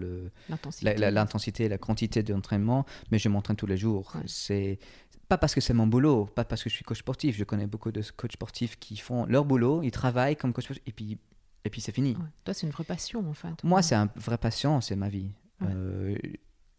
L'intensité. 0.50 0.86
la- 0.86 0.94
la- 0.96 1.12
l'intensité, 1.12 1.68
la 1.68 1.78
quantité 1.78 2.22
d'entraînement, 2.24 2.86
mais 3.12 3.18
je 3.20 3.28
m'entraîne 3.28 3.58
tous 3.58 3.66
les 3.66 3.76
jours. 3.78 4.12
Ouais. 4.16 4.22
C'est 4.28 4.80
pas 5.28 5.38
parce 5.38 5.54
que 5.56 5.62
c'est 5.62 5.74
mon 5.74 5.88
boulot, 5.88 6.26
pas 6.26 6.46
parce 6.46 6.64
que 6.64 6.70
je 6.70 6.76
suis 6.76 6.86
coach 6.86 7.00
sportif. 7.00 7.36
Je 7.36 7.44
connais 7.44 7.66
beaucoup 7.68 7.92
de 7.92 8.02
coachs 8.16 8.34
sportifs 8.34 8.78
qui 8.80 8.96
font 8.98 9.26
leur 9.26 9.44
boulot, 9.46 9.82
ils 9.84 9.92
travaillent 9.92 10.36
comme 10.38 10.54
coach 10.54 10.66
sportif, 10.66 10.84
et 10.88 10.92
puis, 10.92 11.18
et 11.66 11.70
puis 11.70 11.82
c'est 11.82 11.92
fini. 11.92 12.12
Ouais. 12.12 12.26
Toi, 12.44 12.54
c'est 12.54 12.66
une 12.68 12.72
vraie 12.74 12.84
passion, 12.84 13.28
en 13.30 13.34
fait. 13.34 13.64
Moi, 13.64 13.82
c'est 13.82 13.96
un 13.96 14.10
vrai 14.16 14.38
passion, 14.38 14.82
c'est 14.82 14.96
ma 14.96 15.10
vie. 15.10 15.32
Ouais. 15.62 15.68
Euh, 15.72 16.16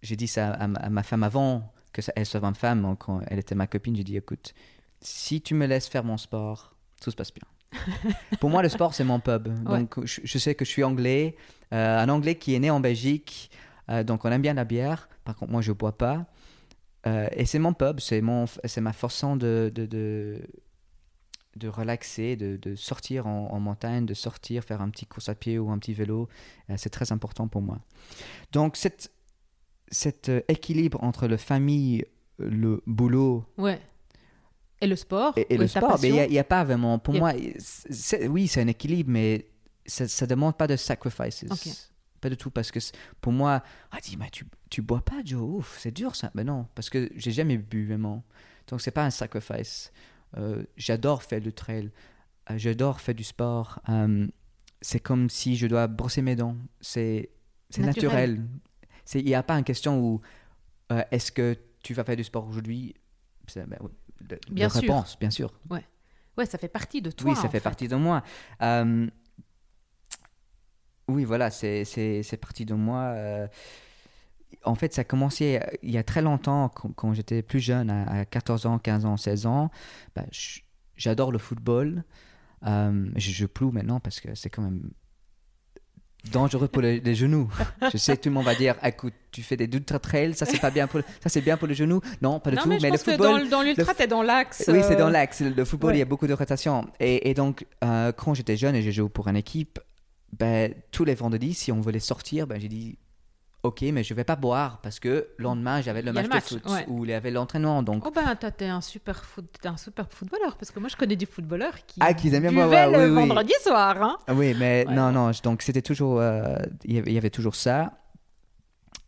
j'ai 0.02 0.16
dit 0.16 0.28
ça 0.28 0.50
à, 0.52 0.66
ma- 0.68 0.78
à 0.80 0.90
ma 0.90 1.02
femme 1.02 1.22
avant 1.22 1.72
que 1.92 2.02
ça, 2.02 2.12
elle 2.16 2.26
soit 2.26 2.40
ma 2.40 2.52
femme, 2.54 2.84
hein, 2.84 2.96
quand 2.98 3.20
elle 3.28 3.38
était 3.38 3.54
ma 3.54 3.66
copine. 3.66 3.96
J'ai 3.96 4.04
dit, 4.04 4.16
écoute, 4.16 4.52
si 5.00 5.40
tu 5.40 5.54
me 5.54 5.66
laisses 5.66 5.88
faire 5.88 6.04
mon 6.04 6.16
sport, 6.16 6.74
tout 7.00 7.10
se 7.10 7.16
passe 7.16 7.32
bien. 7.32 7.46
Pour 8.40 8.50
moi, 8.50 8.62
le 8.62 8.68
sport, 8.68 8.94
c'est 8.94 9.04
mon 9.04 9.20
pub. 9.20 9.48
Donc, 9.64 10.04
je, 10.04 10.20
je 10.24 10.38
sais 10.38 10.54
que 10.54 10.64
je 10.64 10.70
suis 10.70 10.84
anglais, 10.84 11.36
euh, 11.72 11.98
un 11.98 12.08
anglais 12.08 12.34
qui 12.36 12.54
est 12.54 12.58
né 12.58 12.70
en 12.70 12.80
Belgique. 12.80 13.50
euh, 13.90 14.04
donc, 14.04 14.24
on 14.24 14.30
aime 14.32 14.42
bien 14.42 14.54
la 14.54 14.64
bière. 14.64 15.08
Par 15.24 15.34
contre, 15.36 15.50
moi, 15.52 15.60
je 15.62 15.72
bois 15.72 15.96
pas. 15.96 16.26
Et 17.36 17.44
c'est 17.44 17.58
mon 17.58 17.74
pub, 17.74 18.00
c'est 18.00 18.22
mon, 18.22 18.46
c'est 18.64 18.80
ma 18.80 18.94
façon 18.94 19.36
de, 19.36 19.70
de, 19.74 19.84
de, 19.84 20.40
de 21.56 21.68
relaxer, 21.68 22.36
de, 22.36 22.56
de 22.56 22.74
sortir 22.74 23.26
en, 23.26 23.50
en 23.52 23.60
montagne, 23.60 24.06
de 24.06 24.14
sortir, 24.14 24.64
faire 24.64 24.80
un 24.80 24.90
petit 24.90 25.06
course 25.06 25.28
à 25.28 25.34
pied 25.34 25.58
ou 25.58 25.70
un 25.70 25.78
petit 25.78 25.94
vélo. 25.94 26.28
Euh, 26.70 26.74
c'est 26.76 26.90
très 26.90 27.12
important 27.12 27.48
pour 27.48 27.62
moi. 27.62 27.80
Donc, 28.52 28.76
cet, 28.76 29.12
cet 29.88 30.28
euh, 30.28 30.40
équilibre 30.48 31.02
entre 31.02 31.26
la 31.26 31.38
famille, 31.38 32.04
le 32.38 32.82
boulot 32.86 33.44
Ouais. 33.56 33.80
Et 34.80 34.86
le 34.86 34.96
sport 34.96 35.32
et, 35.36 35.56
le 35.56 35.66
sport, 35.66 35.98
mais 36.02 36.08
il 36.08 36.30
n'y 36.30 36.38
a, 36.38 36.44
pas 36.44 36.64
vraiment. 36.64 36.98
Pour 36.98 37.14
a- 37.14 37.18
moi, 37.18 37.32
oui, 38.28 38.48
c'est 38.48 38.60
un 38.60 38.66
équilibre, 38.66 39.10
mais 39.10 39.48
ça 39.86 40.04
ne 40.04 40.28
demande 40.28 40.56
pas 40.56 40.66
de 40.66 40.76
sacrifices. 40.76 41.44
Pas 42.20 42.28
du 42.28 42.36
tout, 42.36 42.50
parce 42.50 42.70
que 42.70 42.80
pour 43.20 43.32
moi, 43.32 43.62
ah, 43.92 43.98
dis, 44.02 44.16
mais 44.16 44.28
tu, 44.30 44.44
tu 44.70 44.82
bois 44.82 45.02
pas, 45.02 45.16
Joe, 45.24 45.42
ouf, 45.42 45.78
c'est 45.78 45.90
dur 45.90 46.16
ça. 46.16 46.30
Mais 46.34 46.44
non, 46.44 46.66
parce 46.74 46.90
que 46.90 47.10
j'ai 47.14 47.30
jamais 47.30 47.56
bu 47.56 47.86
vraiment. 47.86 48.24
Donc, 48.68 48.80
c'est 48.80 48.90
pas 48.90 49.04
un 49.04 49.10
sacrifice. 49.10 49.92
Euh, 50.36 50.64
J'adore 50.76 51.22
faire 51.22 51.40
du 51.40 51.52
trail, 51.52 51.90
Euh, 52.50 52.58
j'adore 52.58 53.00
faire 53.00 53.14
du 53.14 53.24
sport. 53.24 53.80
Euh, 53.88 54.26
c'est 54.82 55.00
comme 55.00 55.30
si 55.30 55.56
je 55.56 55.66
dois 55.66 55.86
brosser 55.86 56.20
mes 56.22 56.36
dents. 56.36 56.56
C'est 56.80 57.30
Naturel. 57.78 58.44
Il 59.14 59.24
n'y 59.24 59.34
a 59.34 59.42
pas 59.42 59.54
une 59.58 59.64
question 59.64 59.98
où 60.00 60.20
est-ce 61.10 61.32
que 61.32 61.56
tu 61.82 61.94
vas 61.94 62.04
faire 62.04 62.16
du 62.16 62.24
sport 62.24 62.46
aujourd'hui? 62.46 62.94
Ben 63.54 63.66
oui, 63.80 63.90
Bien 64.50 64.68
sûr. 64.68 64.80
réponse, 64.80 65.18
bien 65.18 65.30
sûr. 65.30 65.52
Ouais, 65.70 66.46
ça 66.46 66.58
fait 66.58 66.68
partie 66.68 67.00
de 67.02 67.10
toi. 67.10 67.30
oui, 67.30 67.36
ça 67.36 67.48
fait 67.48 67.60
partie 67.60 67.88
de 67.88 67.96
moi. 67.96 68.22
Euh, 68.62 69.06
oui, 71.08 71.24
voilà, 71.24 71.50
c'est 71.50 72.38
partie 72.40 72.64
de 72.64 72.74
moi. 72.74 73.00
euh. 73.14 73.46
En 74.64 74.74
fait, 74.74 74.92
ça 74.94 75.00
a 75.02 75.04
commencé 75.04 75.58
euh, 75.62 75.66
il 75.82 75.90
y 75.90 75.98
a 75.98 76.02
très 76.02 76.22
longtemps, 76.22 76.68
quand, 76.68 76.92
quand 76.94 77.12
j'étais 77.14 77.42
plus 77.42 77.60
jeune, 77.60 77.90
à, 77.90 78.20
à 78.20 78.24
14 78.24 78.66
ans, 78.66 78.78
15 78.78 79.04
ans, 79.06 79.16
16 79.16 79.46
ans. 79.46 79.70
Bah, 80.14 80.24
J'adore 80.96 81.32
le 81.32 81.38
football. 81.38 82.04
Euh, 82.66 83.06
je 83.16 83.30
joue 83.32 83.48
plus 83.48 83.66
maintenant 83.72 84.00
parce 84.00 84.20
que 84.20 84.34
c'est 84.34 84.48
quand 84.50 84.62
même 84.62 84.90
dangereux 86.32 86.68
pour 86.68 86.80
les, 86.82 87.00
les 87.00 87.14
genoux. 87.14 87.50
Je 87.92 87.98
sais 87.98 88.16
tout 88.16 88.30
le 88.30 88.34
monde 88.34 88.44
va 88.46 88.54
dire, 88.54 88.76
écoute, 88.82 89.12
tu 89.30 89.42
fais 89.42 89.56
des 89.58 89.64
ultra 89.76 89.98
trails, 89.98 90.34
ça 90.34 90.46
c'est 90.46 90.58
pas 90.60 90.70
bien 90.70 90.86
pour, 90.86 91.00
le- 91.00 91.04
ça 91.20 91.28
c'est 91.28 91.42
bien 91.42 91.56
pour 91.58 91.68
les 91.68 91.74
genoux. 91.74 92.00
Non, 92.22 92.40
pas 92.40 92.50
du 92.50 92.56
Non, 92.56 92.62
tout. 92.62 92.68
mais 92.70 92.78
je 92.80 92.86
le 92.86 92.90
pense 92.92 93.02
que 93.02 93.10
football, 93.10 93.48
dans, 93.50 93.60
l'ultra, 93.62 93.92
t'es 93.94 94.06
dans 94.06 94.22
l'axe. 94.22 94.64
oui, 94.68 94.80
c'est 94.82 94.94
euh, 94.94 94.98
dans 94.98 95.10
l'axe. 95.10 95.42
Le 95.42 95.64
football, 95.66 95.90
ouais. 95.90 95.96
il 95.96 95.98
y 95.98 96.02
a 96.02 96.06
beaucoup 96.06 96.26
de 96.26 96.32
rotation. 96.32 96.86
Et, 97.00 97.28
et 97.28 97.34
donc, 97.34 97.66
euh, 97.84 98.12
quand 98.12 98.32
j'étais 98.32 98.56
jeune 98.56 98.74
et 98.74 98.80
j'ai 98.80 98.92
joué 98.92 99.08
pour 99.10 99.28
une 99.28 99.36
équipe, 99.36 99.78
ben, 100.32 100.72
tous 100.90 101.04
les 101.04 101.14
vendredis, 101.14 101.52
si 101.52 101.70
on 101.72 101.80
voulait 101.82 101.98
sortir, 102.00 102.46
ben, 102.46 102.58
j'ai 102.58 102.68
dit 102.68 102.98
Ok, 103.64 103.80
mais 103.92 104.04
je 104.04 104.12
vais 104.12 104.24
pas 104.24 104.36
boire 104.36 104.80
parce 104.82 105.00
que 105.00 105.28
le 105.38 105.42
lendemain, 105.42 105.80
j'avais 105.80 106.02
le 106.02 106.12
match, 106.12 106.24
le 106.24 106.28
match, 106.28 106.52
de 106.52 106.58
foot 106.60 106.70
ouais. 106.70 106.84
ou 106.86 107.04
il 107.06 107.10
y 107.10 107.14
avait 107.14 107.30
l'entraînement. 107.30 107.82
Donc, 107.82 108.04
Oh 108.06 108.10
ben, 108.10 108.36
toi, 108.36 108.50
t'es 108.50 108.66
un 108.66 108.82
super 108.82 109.24
foot, 109.24 109.46
t'es 109.60 109.68
un 109.68 109.78
super 109.78 110.06
footballeur 110.10 110.56
parce 110.58 110.70
que 110.70 110.78
moi, 110.80 110.90
je 110.90 110.96
connais 110.96 111.16
des 111.16 111.24
footballeurs 111.24 111.74
qui. 111.86 111.98
Ah, 112.00 112.12
qui 112.12 112.28
aiment 112.28 112.42
bien 112.50 112.86
le 112.90 112.98
oui, 112.98 113.04
oui. 113.22 113.28
vendredi 113.28 113.54
soir. 113.62 114.00
Hein. 114.02 114.18
Ah 114.26 114.34
oui, 114.34 114.54
mais 114.58 114.84
Ouais. 114.86 114.94
non, 114.94 115.10
non. 115.12 115.32
je- 115.32 115.40
Donc, 115.42 115.62
c'était 115.62 115.80
toujours. 115.80 116.20
euh, 116.20 116.56
Il 116.84 117.10
y 117.10 117.16
avait- 117.18 117.30
toujours 117.30 117.54
ça. 117.54 117.92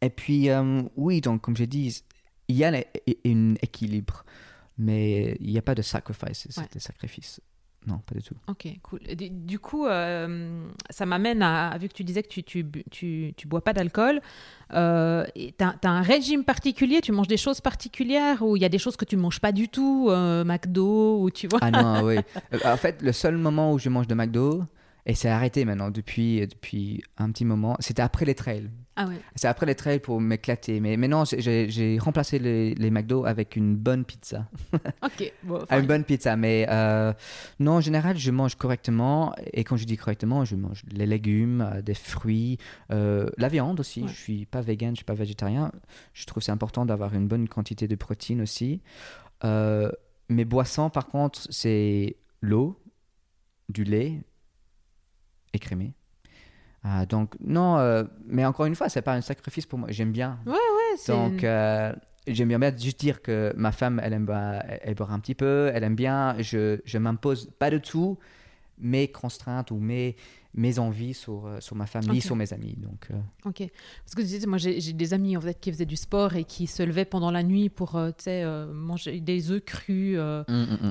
Et 0.00 0.08
puis, 0.10 0.48
euh, 0.48 0.82
oui, 0.96 1.20
donc, 1.20 1.42
comme 1.42 1.56
j'ai 1.56 1.66
dit, 1.66 2.02
il 2.48 2.56
y 2.56 2.64
a 2.64 2.68
un 2.68 3.54
équilibre, 3.62 4.24
mais 4.78 5.36
il 5.40 5.50
n'y 5.52 5.58
a 5.58 5.62
pas 5.62 5.74
de 5.74 5.82
sacrifice, 5.82 6.48
Ouais. 6.56 6.64
des 6.72 6.80
sacrifices. 6.80 7.40
Non, 7.86 7.98
pas 7.98 8.16
du 8.16 8.22
tout. 8.22 8.34
Ok, 8.48 8.66
cool. 8.82 8.98
Du, 9.16 9.30
du 9.30 9.58
coup, 9.60 9.86
euh, 9.86 10.66
ça 10.90 11.06
m'amène 11.06 11.40
à, 11.40 11.76
vu 11.78 11.88
que 11.88 11.92
tu 11.94 12.02
disais 12.02 12.22
que 12.24 12.28
tu, 12.28 12.42
tu, 12.42 12.66
tu, 12.90 13.32
tu 13.36 13.46
bois 13.46 13.62
pas 13.62 13.72
d'alcool, 13.72 14.20
euh, 14.72 15.24
t'as 15.56 15.74
as 15.84 15.88
un 15.88 16.02
régime 16.02 16.42
particulier, 16.44 17.00
tu 17.00 17.12
manges 17.12 17.28
des 17.28 17.36
choses 17.36 17.60
particulières 17.60 18.42
ou 18.42 18.56
il 18.56 18.62
y 18.62 18.64
a 18.64 18.68
des 18.68 18.78
choses 18.78 18.96
que 18.96 19.04
tu 19.04 19.16
manges 19.16 19.40
pas 19.40 19.52
du 19.52 19.68
tout, 19.68 20.08
euh, 20.10 20.42
McDo 20.42 21.22
ou 21.22 21.30
tu 21.30 21.46
vois? 21.46 21.60
Ah 21.62 21.70
non, 21.70 22.02
oui. 22.06 22.16
Euh, 22.52 22.58
En 22.64 22.76
fait, 22.76 23.02
le 23.02 23.12
seul 23.12 23.36
moment 23.36 23.72
où 23.72 23.78
je 23.78 23.88
mange 23.88 24.08
de 24.08 24.14
McDo, 24.14 24.64
et 25.06 25.14
c'est 25.14 25.28
arrêté 25.28 25.64
maintenant 25.64 25.90
depuis, 25.90 26.44
depuis 26.46 27.02
un 27.18 27.30
petit 27.30 27.44
moment, 27.44 27.76
c'était 27.78 28.02
après 28.02 28.24
les 28.24 28.34
trails. 28.34 28.68
Ah 28.98 29.06
ouais. 29.06 29.20
C'est 29.34 29.46
après 29.46 29.66
les 29.66 29.74
trails 29.74 30.00
pour 30.00 30.20
m'éclater. 30.20 30.80
Mais 30.80 30.96
maintenant, 30.96 31.24
j'ai 31.26 31.98
remplacé 32.00 32.38
les, 32.38 32.74
les 32.74 32.90
McDo 32.90 33.26
avec 33.26 33.54
une 33.54 33.76
bonne 33.76 34.04
pizza. 34.04 34.48
Ok. 35.02 35.32
Bon, 35.44 35.64
une 35.70 35.86
bonne 35.86 36.04
pizza, 36.04 36.36
mais 36.36 36.66
euh, 36.68 37.12
non, 37.60 37.72
en 37.72 37.80
général, 37.80 38.16
je 38.16 38.30
mange 38.30 38.56
correctement. 38.56 39.34
Et 39.52 39.62
quand 39.62 39.76
je 39.76 39.84
dis 39.84 39.96
correctement, 39.96 40.44
je 40.44 40.56
mange 40.56 40.82
les 40.90 41.06
légumes, 41.06 41.60
euh, 41.60 41.82
des 41.82 41.94
fruits, 41.94 42.58
euh, 42.90 43.28
la 43.36 43.48
viande 43.48 43.78
aussi. 43.78 44.02
Ouais. 44.02 44.08
Je 44.08 44.14
suis 44.14 44.46
pas 44.46 44.62
vegan, 44.62 44.92
je 44.92 44.96
suis 44.96 45.04
pas 45.04 45.14
végétarien. 45.14 45.70
Je 46.12 46.24
trouve 46.24 46.42
c'est 46.42 46.52
important 46.52 46.86
d'avoir 46.86 47.14
une 47.14 47.28
bonne 47.28 47.48
quantité 47.48 47.86
de 47.86 47.94
protéines 47.94 48.40
aussi. 48.40 48.80
Euh, 49.44 49.90
mes 50.28 50.44
boissons, 50.44 50.90
par 50.90 51.06
contre, 51.06 51.46
c'est 51.50 52.16
l'eau, 52.40 52.80
du 53.68 53.84
lait 53.84 54.22
écrémé. 55.52 55.94
Ah, 56.88 57.04
donc, 57.04 57.34
non, 57.40 57.78
euh, 57.78 58.04
mais 58.26 58.44
encore 58.44 58.66
une 58.66 58.76
fois, 58.76 58.88
c'est 58.88 59.02
pas 59.02 59.14
un 59.14 59.20
sacrifice 59.20 59.66
pour 59.66 59.78
moi. 59.78 59.88
J'aime 59.90 60.12
bien. 60.12 60.38
Ouais, 60.46 60.54
c'est- 60.96 61.10
Donc, 61.12 61.42
euh, 61.42 61.92
j'aime 62.28 62.48
bien 62.48 62.60
juste 62.78 63.00
dire 63.00 63.22
que 63.22 63.52
ma 63.56 63.72
femme, 63.72 64.00
elle 64.04 64.12
aime 64.12 64.24
elle, 64.68 64.78
elle 64.84 64.94
boit 64.94 65.10
un 65.10 65.18
petit 65.18 65.34
peu, 65.34 65.70
elle 65.74 65.82
aime 65.82 65.96
bien. 65.96 66.36
Je, 66.38 66.78
je 66.84 66.98
m'impose 66.98 67.50
pas 67.58 67.70
du 67.70 67.80
tout 67.80 68.18
mes 68.78 69.08
contraintes 69.08 69.70
ou 69.72 69.78
mes, 69.78 70.14
mes 70.56 70.78
envies 70.78 71.12
sur, 71.14 71.46
euh, 71.46 71.60
sur 71.60 71.76
ma 71.76 71.84
famille, 71.86 72.20
sur 72.22 72.34
mes 72.34 72.52
amis. 72.52 72.74
Donc, 72.78 73.08
euh, 73.10 73.14
Ok. 73.44 73.58
Parce 74.04 74.14
que 74.16 74.22
tu 74.22 74.40
sais, 74.40 74.46
moi 74.46 74.58
j'ai 74.58 74.80
des 74.92 75.12
amis 75.14 75.36
en 75.36 75.40
fait 75.40 75.58
qui 75.60 75.70
faisaient 75.70 75.84
du 75.84 75.96
sport 75.96 76.34
et 76.34 76.44
qui 76.44 76.66
se 76.66 76.82
levaient 76.82 77.04
pendant 77.04 77.30
la 77.30 77.42
nuit 77.42 77.68
pour 77.68 77.96
euh, 77.96 78.08
tu 78.08 78.24
sais, 78.24 78.42
euh, 78.42 78.66
manger 78.72 79.20
des 79.20 79.50
œufs 79.50 79.62
crus. 79.64 80.16
euh, 80.18 80.42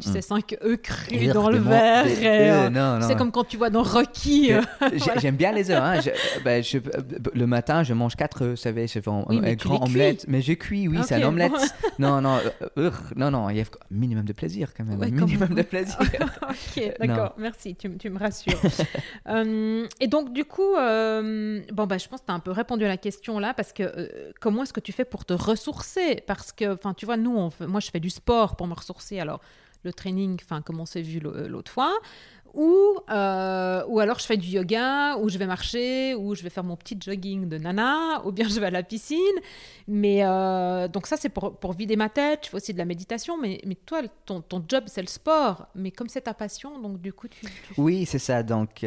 Tu 0.02 0.10
sais, 0.10 0.22
5 0.22 0.56
œufs 0.64 0.82
crus 0.82 1.34
dans 1.34 1.50
le 1.50 1.58
verre. 1.58 2.04
des- 2.06 2.26
euh, 2.26 2.70
euh. 2.70 3.02
C'est 3.08 3.18
comme 3.18 3.32
quand 3.32 3.44
tu 3.44 3.58
vois 3.58 3.70
dans 3.72 3.84
Rocky. 3.84 4.54
euh, 4.54 4.62
J'ai- 4.94 5.20
J'aime 5.20 5.36
bien 5.36 5.52
les 5.52 5.72
œufs. 5.72 5.82
Hein. 5.82 6.00
Je- 6.02 6.44
ben, 6.44 6.64
je- 6.64 6.78
le 7.34 7.48
matin, 7.48 7.82
je 7.84 7.94
mange 7.94 8.16
4 8.16 8.44
œufs, 8.44 8.50
vous 8.52 8.56
savez, 8.56 8.88
je 8.88 9.00
fais 9.00 9.10
un, 9.10 9.26
Oui, 9.30 9.40
un 9.44 9.54
grand 9.56 9.84
omelette. 9.84 10.26
Mais 10.28 10.42
je 10.42 10.54
cuis, 10.54 10.88
oui, 10.88 11.00
c'est 11.08 11.16
Ok, 11.16 11.22
un 11.24 11.28
omelette. 11.28 11.52
bon. 11.52 11.58
non, 12.00 12.22
non, 12.22 12.40
non, 13.16 13.32
non, 13.32 13.50
il 13.50 13.58
y 13.58 13.62
a 13.62 13.64
un 13.64 13.68
minimum 13.90 14.26
de 14.26 14.34
plaisir 14.34 14.74
quand 14.76 14.84
même. 14.86 15.00
Ouais, 15.00 15.10
minimum 15.10 15.50
de 15.56 15.62
plaisir. 15.64 15.98
ok, 16.00 16.94
d'accord, 17.00 17.34
merci, 17.40 17.76
tu, 17.76 17.90
tu 17.98 18.10
me 18.12 18.20
rassures. 18.20 18.60
Euh, 19.56 19.88
et 20.00 20.08
donc, 20.08 20.34
du 20.34 20.46
coup, 20.46 20.76
euh, 20.76 21.62
bon, 21.72 21.86
bah, 21.86 21.98
je 21.98 22.08
pense 22.08 22.22
que 22.22 22.26
tu 22.26 22.32
as 22.32 22.36
un 22.36 22.40
peu 22.40 22.52
répondu 22.52 22.86
à 22.86 22.88
la 22.88 22.98
question 22.98 23.40
là, 23.40 23.54
parce 23.54 23.74
que 23.74 23.84
euh, 23.84 24.32
comment 24.42 24.64
est-ce 24.64 24.74
que 24.74 24.80
tu 24.80 24.92
fais 24.92 25.06
pour 25.06 25.26
te 25.26 25.34
ressourcer? 25.34 26.24
Parce 26.28 26.52
que, 26.52 26.74
enfin, 26.74 26.94
tu 26.94 27.06
vois, 27.06 27.18
nous, 27.18 27.50
moi, 27.62 27.80
je 27.80 27.90
fais 27.92 28.00
du 28.00 28.10
sport 28.10 28.56
pour 28.56 28.68
me 28.68 28.74
ressourcer. 28.74 29.20
Alors, 29.20 29.42
le 29.84 29.94
training, 29.94 30.40
enfin, 30.44 30.62
comme 30.62 30.80
on 30.80 30.86
s'est 30.86 31.02
vu 31.02 31.20
l'au- 31.20 31.48
l'autre 31.48 31.72
fois. 31.72 31.94
Ou, 32.58 32.96
ou 33.10 34.00
alors 34.00 34.20
je 34.20 34.26
fais 34.26 34.38
du 34.38 34.48
yoga, 34.48 35.18
ou 35.18 35.28
je 35.28 35.38
vais 35.38 35.46
marcher, 35.46 36.16
ou 36.16 36.36
je 36.36 36.42
vais 36.42 36.50
faire 36.50 36.64
mon 36.64 36.78
petit 36.78 36.98
jogging 36.98 37.50
de 37.50 37.58
nana, 37.58 38.26
ou 38.26 38.32
bien 38.32 38.48
je 38.48 38.58
vais 38.62 38.68
à 38.68 38.72
la 38.72 38.82
piscine. 38.82 39.20
Mais 39.90 40.22
donc 40.88 41.06
ça, 41.06 41.18
c'est 41.18 41.28
pour, 41.28 41.60
pour 41.60 41.74
vider 41.74 41.98
ma 41.98 42.08
tête. 42.08 42.46
Je 42.46 42.50
fais 42.52 42.56
aussi 42.56 42.72
de 42.72 42.78
la 42.78 42.86
méditation. 42.86 43.38
Mais, 43.38 43.60
mais 43.66 43.76
toi, 43.76 44.04
ton, 44.26 44.40
ton 44.40 44.64
job, 44.66 44.86
c'est 44.88 45.02
le 45.02 45.08
sport. 45.08 45.68
Mais 45.76 45.92
comme 45.92 46.08
c'est 46.08 46.22
ta 46.22 46.34
passion, 46.34 46.80
donc 46.80 47.02
du 47.02 47.12
coup, 47.12 47.28
tu... 47.28 47.46
Oui, 47.78 48.06
c'est 48.06 48.20
ça. 48.20 48.42
Donc, 48.42 48.86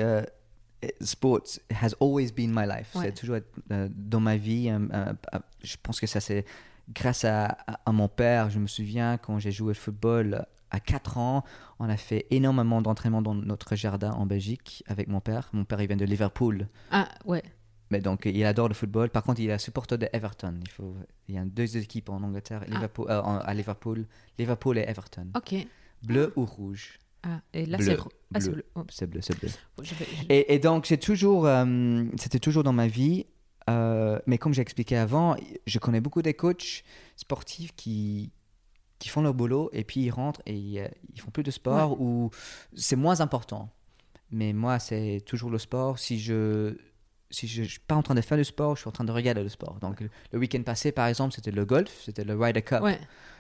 sports 1.01 1.59
has 1.71 1.95
always 2.01 2.31
been 2.33 2.53
my 2.55 2.67
life. 2.67 2.95
Ouais. 2.95 3.07
C'est 3.07 3.13
toujours 3.15 3.39
euh, 3.73 3.89
dans 3.93 4.21
ma 4.21 4.37
vie. 4.37 4.69
euh, 4.71 4.79
euh, 4.93 5.13
euh, 5.35 5.39
je 5.63 5.77
pense 5.83 6.01
que 6.01 6.07
ça, 6.07 6.21
c'est 6.21 6.45
grâce 6.93 7.25
à, 7.25 7.57
mon 7.91 8.09
père. 8.09 8.51
Je 8.51 8.59
me 8.59 8.67
souviens 8.67 9.19
quand 9.19 9.39
j'ai 9.39 9.51
joué 9.53 9.73
au 9.73 9.75
football 9.75 10.47
à 10.71 10.81
4 10.81 11.19
ans, 11.19 11.45
on 11.79 11.89
a 11.89 11.97
fait 11.97 12.27
énormément 12.31 12.83
d'entraînement 12.83 13.23
dans 13.23 13.35
notre 13.35 13.75
jardin 13.75 14.11
en 14.13 14.27
Belgique 14.27 14.83
avec 14.87 15.09
mon 15.09 15.21
père. 15.21 15.49
Mon 15.53 15.65
père, 15.65 15.81
il 15.81 15.89
vient 15.89 15.97
de 15.97 16.05
Liverpool. 16.05 16.69
Ah, 16.91 17.09
ouais. 17.25 17.43
Mais 17.91 18.01
donc, 18.01 18.27
il 18.27 18.45
adore 18.45 18.69
le 18.69 18.75
football. 18.75 19.09
Par 19.09 19.23
contre, 19.23 19.41
il 19.41 19.49
est 19.49 19.59
supporter 19.59 19.97
de 19.97 20.09
Everton. 20.13 20.55
Il, 20.63 20.69
faut, 20.71 20.95
il 21.27 21.35
y 21.37 21.39
a 21.39 21.45
deux 21.45 21.79
équipes 21.79 22.11
en 22.11 22.23
Angleterre, 22.23 22.61
Ah. 22.67 22.71
Liverpool, 22.75 23.07
euh, 23.09 23.23
à 23.23 23.55
Liverpool. 23.55 24.05
Liverpool 24.39 24.77
et 24.79 24.83
Everton. 24.87 25.29
Ok. 25.35 25.55
Bleu 26.03 26.33
ou 26.37 26.45
rouge? 26.45 26.99
Ah, 27.31 27.43
et 27.53 27.67
là, 27.67 27.77
Bleu, 27.79 27.87
c'est... 27.87 27.97
Ah, 28.35 28.41
c'est 28.41 28.47
bleu. 28.51 28.55
bleu. 28.55 28.65
Oh, 28.77 28.83
C'est 28.91 29.07
bleu, 29.07 29.21
c'est 29.21 29.39
bleu. 29.39 29.49
je 29.83 29.95
vais- 29.95 30.05
je- 30.07 30.25
Et, 30.31 30.55
et 30.55 30.59
donc, 30.59 30.87
j'ai 30.87 30.97
toujours, 30.99 31.47
euh, 31.47 32.05
c'était 32.19 32.39
toujours 32.39 32.63
dans 32.63 32.73
ma 32.73 32.87
vie. 32.87 33.27
euh, 33.69 34.19
mais 34.27 34.39
comme 34.39 34.55
j'ai 34.55 34.63
expliqué 34.63 34.97
avant, 34.97 35.37
je 35.67 35.79
connais 35.79 36.01
beaucoup 36.01 36.23
des 36.23 36.33
coachs 36.35 36.85
sportifs 37.17 37.73
qui, 37.77 38.33
qui 38.99 39.09
font 39.11 39.21
leur 39.21 39.35
boulot 39.35 39.69
et 39.75 39.85
puis 39.85 40.01
ils 40.01 40.11
rentrent 40.11 40.41
et 40.47 40.55
ils, 40.55 40.79
euh, 40.79 40.89
ils 41.15 41.21
font 41.21 41.31
plus 41.31 41.43
de 41.43 41.51
sport 41.51 42.01
ou 42.01 42.31
c'est 42.75 42.97
moins 42.97 43.21
important. 43.21 43.69
Mais 44.31 44.53
moi, 44.55 44.79
c'est 44.79 45.21
toujours 45.27 45.51
le 45.51 45.59
sport. 45.59 45.99
Si 45.99 46.19
je 46.19 46.77
si 47.31 47.47
je 47.47 47.63
ne 47.63 47.67
suis 47.67 47.81
pas 47.81 47.95
en 47.95 48.03
train 48.03 48.15
de 48.15 48.21
faire 48.21 48.39
du 48.39 48.45
sport, 48.45 48.75
je 48.77 48.81
suis 48.81 48.89
en 48.89 48.93
train 48.93 49.05
de 49.05 49.13
regarder 49.13 49.43
le 49.43 49.49
sport. 49.49 49.77
Donc, 49.81 50.01
le, 50.33 50.39
week-end 50.39 50.63
passé, 50.63 50.93
par 50.93 51.07
exemple, 51.09 51.35
c'était 51.35 51.51
le 51.51 51.65
golf, 51.65 51.91
c'était 52.05 52.25
le 52.25 52.35
Ryder 52.39 52.63
Cup. 52.63 52.81
Ouais. 52.83 52.99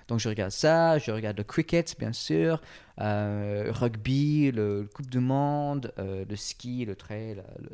Donc 0.08 0.20
je 0.20 0.28
regarde 0.30 0.52
ça, 0.52 0.96
je 0.98 1.10
regarde 1.10 1.36
le 1.36 1.44
cricket 1.44 1.94
bien 1.98 2.14
sûr, 2.14 2.62
euh, 2.98 3.66
rugby, 3.70 4.50
le, 4.50 4.80
le 4.82 4.86
Coupe 4.88 5.10
du 5.10 5.20
Monde, 5.20 5.92
euh, 5.98 6.24
le 6.26 6.34
ski, 6.36 6.86
le 6.86 6.96
trail, 6.96 7.42
le- 7.60 7.68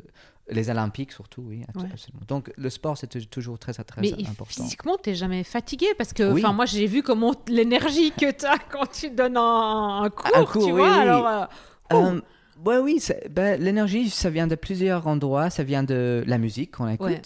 les 0.53 0.69
Olympiques 0.69 1.13
surtout, 1.13 1.43
oui, 1.47 1.63
Ouais. 1.75 1.83
Donc 2.27 2.51
le 2.57 2.69
sport 2.69 2.97
c'est 2.97 3.07
tou- 3.07 3.23
toujours 3.25 3.57
très 3.57 3.71
très 3.73 4.01
Mais 4.01 4.11
important. 4.27 4.45
physiquement, 4.63 4.97
t'es 5.01 5.15
jamais 5.15 5.43
fatigué 5.45 5.87
parce 5.97 6.11
que, 6.13 6.29
Oui. 6.33 6.43
moi, 6.53 6.65
j'ai 6.65 6.85
vu 6.87 7.01
comment 7.03 7.33
l'énergie 7.47 8.11
que 8.11 8.29
tu 8.31 8.45
as 8.45 8.57
quand 8.69 8.85
tu 8.91 9.09
donnes 9.11 9.37
un, 9.37 10.01
un 10.03 10.09
cours, 10.09 10.29
Un 10.35 10.45
cours, 10.45 10.65
tu 10.65 10.71
oui, 10.73 10.79
vois. 10.81 10.89
oui. 10.91 10.99
Alors, 10.99 11.27
euh, 11.27 11.45
Euh, 11.93 12.21
ouais, 12.63 12.77
oui, 12.77 13.01
ben, 13.29 13.59
l'énergie 13.61 14.09
ça 14.09 14.29
vient 14.29 14.47
de 14.47 14.55
plusieurs 14.55 15.07
endroits, 15.07 15.49
ça 15.49 15.63
vient 15.63 15.83
de 15.83 16.23
la 16.27 16.37
musique 16.37 16.71
qu'on 16.71 16.87
écoute. 16.87 17.07
Ouais. 17.07 17.21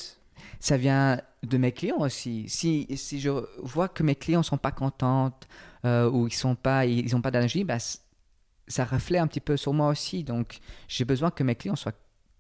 Ça 0.60 0.78
vient 0.78 1.22
de 1.44 1.58
mes 1.58 1.72
clients 1.72 2.00
aussi. 2.00 2.46
Si, 2.50 2.88
si 2.98 3.20
je 3.22 3.30
vois 3.62 3.88
que 3.88 4.04
mes 4.04 4.16
clients 4.16 4.44
sont 4.44 4.58
pas 4.58 4.72
contents 4.72 5.32
euh, 5.86 6.10
ou 6.10 6.28
ils 6.28 6.34
sont 6.34 6.56
pas, 6.56 6.86
ils 6.86 7.16
ont 7.16 7.22
pas 7.22 7.32
d'énergie, 7.32 7.64
ben, 7.64 7.80
c- 7.80 8.00
ça 8.68 8.84
reflète 8.84 9.22
un 9.22 9.28
petit 9.28 9.40
peu 9.40 9.56
sur 9.56 9.74
moi 9.74 9.88
aussi. 9.88 10.24
Donc, 10.24 10.60
j'ai 10.90 11.06
besoin 11.06 11.32
que 11.32 11.44
mes 11.44 11.56
clients 11.56 11.78
soient 11.78 11.94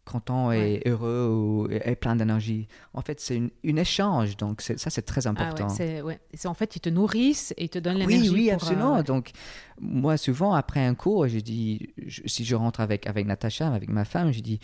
contents 0.09 0.51
et 0.51 0.81
heureux 0.85 1.27
ou, 1.29 1.71
et, 1.71 1.81
et 1.91 1.95
plein 1.95 2.15
d'énergie. 2.15 2.67
En 2.93 3.01
fait, 3.01 3.19
c'est 3.19 3.35
une, 3.35 3.49
une 3.63 3.77
échange. 3.77 4.35
Donc, 4.37 4.61
ça, 4.61 4.89
c'est 4.89 5.01
très 5.03 5.27
ah 5.27 5.29
important. 5.31 5.67
ouais, 5.67 5.73
c'est, 5.75 6.01
ouais. 6.01 6.19
C'est- 6.33 6.47
en 6.47 6.53
fait, 6.53 6.75
ils 6.75 6.79
te 6.79 6.89
nourrissent 6.89 7.53
et 7.57 7.65
ils 7.65 7.69
te 7.69 7.79
donnent 7.79 7.97
Oui, 7.97 8.13
l'énergie. 8.13 8.29
oui, 8.29 8.43
pour, 8.45 8.51
euh, 8.51 8.55
absolument. 8.55 8.95
ouais. 8.97 9.03
Donc, 9.03 9.31
moi, 9.79 10.17
souvent, 10.17 10.53
après 10.53 10.85
un 10.85 10.95
cours, 10.95 11.27
je 11.27 11.39
dis, 11.39 11.89
je- 12.05 12.21
si 12.25 12.43
je 12.45 12.55
rentre 12.55 12.79
avec, 12.81 13.07
avec 13.07 13.25
Natacha, 13.25 13.67
avec 13.73 13.89
ma 13.89 14.05
femme, 14.05 14.31
je 14.31 14.39
dis, 14.41 14.59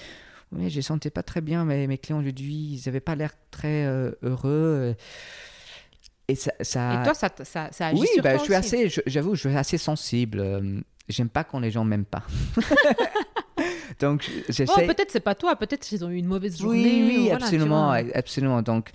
oui, 0.51 0.69
je 0.69 0.77
ne 0.77 0.81
sentais 0.81 1.09
pas 1.09 1.23
très 1.23 1.41
bien, 1.41 1.65
mais 1.65 1.87
mes 1.87 1.97
clients 1.97 2.19
aujourd'hui, 2.19 2.53
ils 2.77 2.81
n'avaient 2.85 2.99
pas 2.99 3.15
l'air 3.15 3.31
très 3.51 3.85
euh, 3.85 4.11
heureux. 4.23 4.95
Et 6.27 6.35
ça. 6.35 6.51
ça... 6.61 7.01
Et 7.01 7.03
toi, 7.03 7.13
ça, 7.13 7.29
ça, 7.43 7.69
ça 7.71 7.87
agit 7.87 8.01
oui, 8.01 8.07
sur 8.13 8.23
toi 8.23 8.37
je 8.37 8.43
suis 8.43 8.55
aussi. 8.55 8.85
assez, 8.87 9.01
j'avoue, 9.05 9.35
je 9.35 9.47
suis 9.47 9.57
assez 9.57 9.77
sensible. 9.77 10.39
Euh, 10.39 10.79
J'aime 11.07 11.29
pas 11.29 11.43
quand 11.43 11.59
les 11.59 11.69
gens 11.69 11.83
m'aiment 11.83 12.03
pas. 12.03 12.23
Donc, 13.99 14.29
j'essaie. 14.49 14.85
peut-être 14.87 15.11
c'est 15.11 15.19
pas 15.19 15.35
toi, 15.35 15.55
peut-être 15.55 15.81
qu'ils 15.81 16.03
ont 16.05 16.09
eu 16.09 16.17
une 16.17 16.25
mauvaise 16.27 16.59
journée. 16.59 16.83
Oui, 16.83 17.03
oui, 17.07 17.19
voilà, 17.29 17.35
absolument, 17.45 17.89
absolument. 17.91 18.61
Donc, 18.61 18.91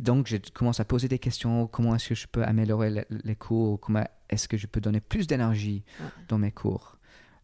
donc, 0.00 0.26
je 0.28 0.36
commence 0.52 0.80
à 0.80 0.84
poser 0.84 1.08
des 1.08 1.18
questions. 1.18 1.66
Comment 1.66 1.94
est-ce 1.94 2.08
que 2.08 2.14
je 2.14 2.26
peux 2.26 2.42
améliorer 2.44 2.90
le- 2.90 3.04
les 3.24 3.36
cours? 3.36 3.80
Comment 3.80 4.04
est-ce 4.28 4.48
que 4.48 4.56
je 4.56 4.66
peux 4.66 4.80
donner 4.80 5.00
plus 5.00 5.26
d'énergie 5.26 5.84
Ouais. 6.00 6.06
dans 6.28 6.38
mes 6.38 6.52
cours? 6.52 6.96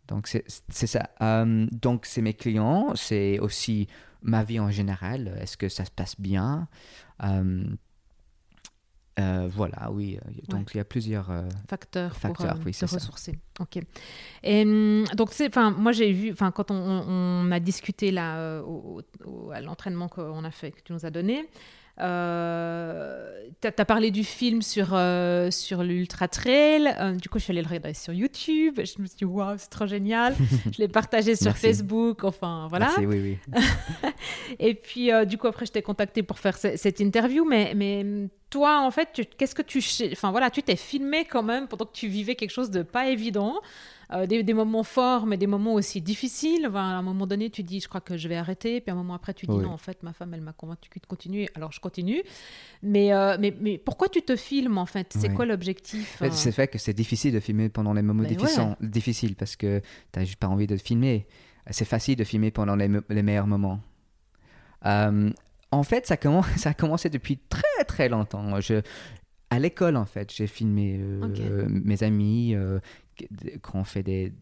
Donc, 0.09 0.29
c'est 0.29 0.45
c'est 0.69 0.87
ça. 0.87 1.11
Euh, 1.21 1.67
donc, 1.73 2.07
c'est 2.07 2.23
mes 2.23 2.35
clients, 2.35 2.93
c'est 2.95 3.39
aussi 3.41 3.89
ma 4.23 4.45
vie 4.45 4.61
en 4.61 4.71
général. 4.71 5.37
Est-ce 5.41 5.57
que 5.57 5.69
ça 5.69 5.85
se 5.85 5.91
passe 5.91 6.21
bien? 6.21 6.69
Euh, 7.25 7.65
euh, 9.19 9.49
Voilà, 9.51 9.91
oui. 9.93 10.19
Donc, 10.49 10.71
il 10.75 10.79
y 10.79 10.81
a 10.81 10.85
plusieurs. 10.85 11.31
euh, 11.31 11.43
facteurs, 11.69 12.15
Facteurs, 12.17 12.55
pour 12.55 12.61
euh, 12.63 12.65
oui, 12.67 12.73
ça. 12.75 12.87
ressourcer. 12.87 13.39
Ok. 13.61 13.79
Et 14.43 14.63
hum, 14.63 15.05
donc 15.17 15.31
c'est, 15.33 15.49
enfin, 15.49 15.71
moi 15.71 15.93
j'ai 15.93 16.13
vu, 16.13 16.31
enfin, 16.33 16.51
quand 16.51 16.71
on, 16.71 17.51
a 17.51 17.61
discuté 17.61 18.11
là 18.11 18.37
euh, 18.39 18.61
au- 18.63 19.01
au- 19.25 19.51
à 19.51 19.61
l'entraînement 19.61 20.09
qu'on 20.09 20.45
a 20.45 20.51
fait, 20.51 20.73
que 20.73 20.81
tu 20.85 20.93
nous 20.93 21.07
as 21.07 21.11
donné. 21.11 21.49
Euh, 21.99 23.49
tu 23.63 23.69
as 23.69 23.85
parlé 23.87 24.11
du 24.11 24.23
film 24.25 24.61
sur, 24.63 24.89
euh, 24.93 25.51
sur 25.51 25.83
l'Ultra 25.83 26.29
Trail. 26.29 26.95
Euh, 27.01 27.15
du 27.15 27.29
coup, 27.31 27.39
je 27.39 27.45
suis 27.45 27.53
allée 27.53 27.63
le 27.63 27.69
regarder 27.69 27.95
sur 27.95 28.13
YouTube. 28.13 28.75
Je 28.77 29.01
me 29.01 29.07
suis 29.07 29.17
dit, 29.17 29.25
waouh, 29.25 29.55
c'est 29.57 29.71
trop 29.71 29.87
génial. 29.87 30.35
je 30.73 30.79
l'ai 30.79 30.89
partagé 30.89 31.37
sur 31.37 31.47
Merci. 31.47 31.61
Facebook. 31.67 32.25
Enfin, 32.25 32.67
voilà. 32.69 32.87
merci, 32.87 33.07
oui, 33.07 33.39
oui. 33.55 33.63
Et 34.59 34.75
puis, 34.75 35.11
euh, 35.13 35.25
du 35.25 35.39
coup, 35.39 35.47
après, 35.47 35.65
je 35.67 35.73
t'ai 35.73 35.83
contacté 35.83 36.23
pour 36.23 36.39
faire 36.39 36.57
ce- 36.59 36.77
cette 36.77 37.01
interview. 37.01 37.47
Mais, 37.49 37.73
mais 37.75 38.03
hum, 38.03 38.29
toi, 38.51 38.81
en 38.81 38.91
fait, 38.91 39.09
tu- 39.13 39.25
qu'est-ce 39.25 39.55
que 39.55 39.63
tu... 39.63 39.81
Enfin, 40.13 40.31
voilà, 40.31 40.51
tu 40.51 40.63
t'es 40.63 40.77
filmé 40.77 41.25
quand 41.25 41.43
même 41.43 41.67
pendant 41.69 41.85
que 41.85 41.93
tu 41.93 42.07
vivais 42.09 42.35
quelque 42.37 42.51
chose 42.51 42.71
de 42.71 42.83
pas 42.83 43.09
évident. 43.09 43.55
Euh, 44.13 44.25
des, 44.25 44.45
des 44.45 44.55
moments 44.55 44.85
forts, 44.85 45.27
mais 45.27 45.37
des 45.37 45.49
moments 45.49 45.75
aussi 45.75 46.01
difficiles. 46.01 46.65
Enfin, 46.69 46.79
à 46.91 46.95
un 46.95 47.03
moment 47.03 47.27
donné, 47.27 47.51
tu 47.51 47.65
dis, 47.65 47.81
je 47.81 47.89
crois 47.89 48.01
que 48.01 48.17
je 48.17 48.29
vais 48.29 48.37
arrêter. 48.37 48.81
Puis 48.81 48.91
à 48.91 48.95
un 48.95 48.97
moment 48.97 49.15
après, 49.15 49.35
tu 49.35 49.47
dis, 49.47 49.53
Oui. 49.53 49.65
non, 49.65 49.71
en 49.73 49.79
fait, 49.79 50.01
ma 50.05 50.13
femme, 50.13 50.33
elle 50.33 50.43
m'a 50.43 50.53
convaincu 50.53 51.01
de 51.01 51.07
continuer. 51.07 51.49
Alors, 51.57 51.73
je 51.73 51.81
continue. 51.81 52.23
Mais, 52.85 53.13
euh, 53.13 53.37
mais, 53.41 53.53
mais 53.61 53.79
pourquoi 53.79 54.09
tu 54.09 54.23
te 54.23 54.37
filmes, 54.37 54.79
en 54.79 54.87
fait? 54.87 55.09
C'est 55.19 55.29
Oui. 55.31 55.35
quoi 55.35 55.45
l'objectif 55.45 56.19
fait, 56.19 56.27
euh, 56.29 56.31
C'est 56.31 56.53
vrai 56.53 56.69
que 56.69 56.79
c'est 56.79 56.95
difficile 56.95 57.35
de 57.35 57.41
filmer 57.41 57.69
pendant 57.69 57.93
les 57.95 58.03
moments 58.03 58.23
Ben 58.23 58.29
difficiles, 58.37 58.77
difficiles 58.81 59.35
parce 59.35 59.57
que 59.57 59.81
tu 60.13 60.19
n'as 60.21 60.25
juste 60.25 60.39
pas 60.39 60.47
envie 60.47 60.69
de 60.69 60.77
filmer. 60.77 61.27
C'est 61.71 61.85
facile 61.85 62.15
de 62.15 62.23
filmer 62.23 62.53
pendant 62.53 62.77
les 62.77 63.23
meilleurs 63.25 63.49
moments. 63.49 63.81
Euh, 64.85 65.31
en 65.71 65.83
fait, 65.83 66.07
ça, 66.07 66.17
commence, 66.17 66.47
ça 66.57 66.71
a 66.71 66.75
commencé 66.75 67.11
depuis 67.11 67.39
très 67.49 67.85
très 67.87 68.09
longtemps. 68.09 68.61
Je, 68.61 68.83
à 69.51 69.59
l'école, 69.59 69.97
en 69.97 70.07
fait, 70.07 70.33
j'ai 70.33 70.47
filmé 70.47 70.99
euh, 71.01 71.67
mes 71.69 72.03
amis 72.03 72.55
euh, 72.55 72.81
quand 73.63 73.81
on 73.81 73.85
fait 73.85 74.03
des, 74.03 74.33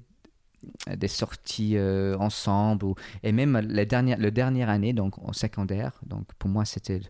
des 0.96 1.08
sorties 1.08 1.76
euh, 1.76 2.16
ensemble. 2.18 2.84
Ou, 2.84 2.94
et 3.22 3.32
même 3.32 3.58
la 3.58 3.84
dernière, 3.84 4.18
la 4.18 4.30
dernière 4.30 4.68
année, 4.68 4.92
donc 4.92 5.18
en 5.18 5.32
secondaire, 5.32 5.92
donc 6.06 6.26
pour 6.38 6.50
moi, 6.50 6.64
c'était 6.64 7.00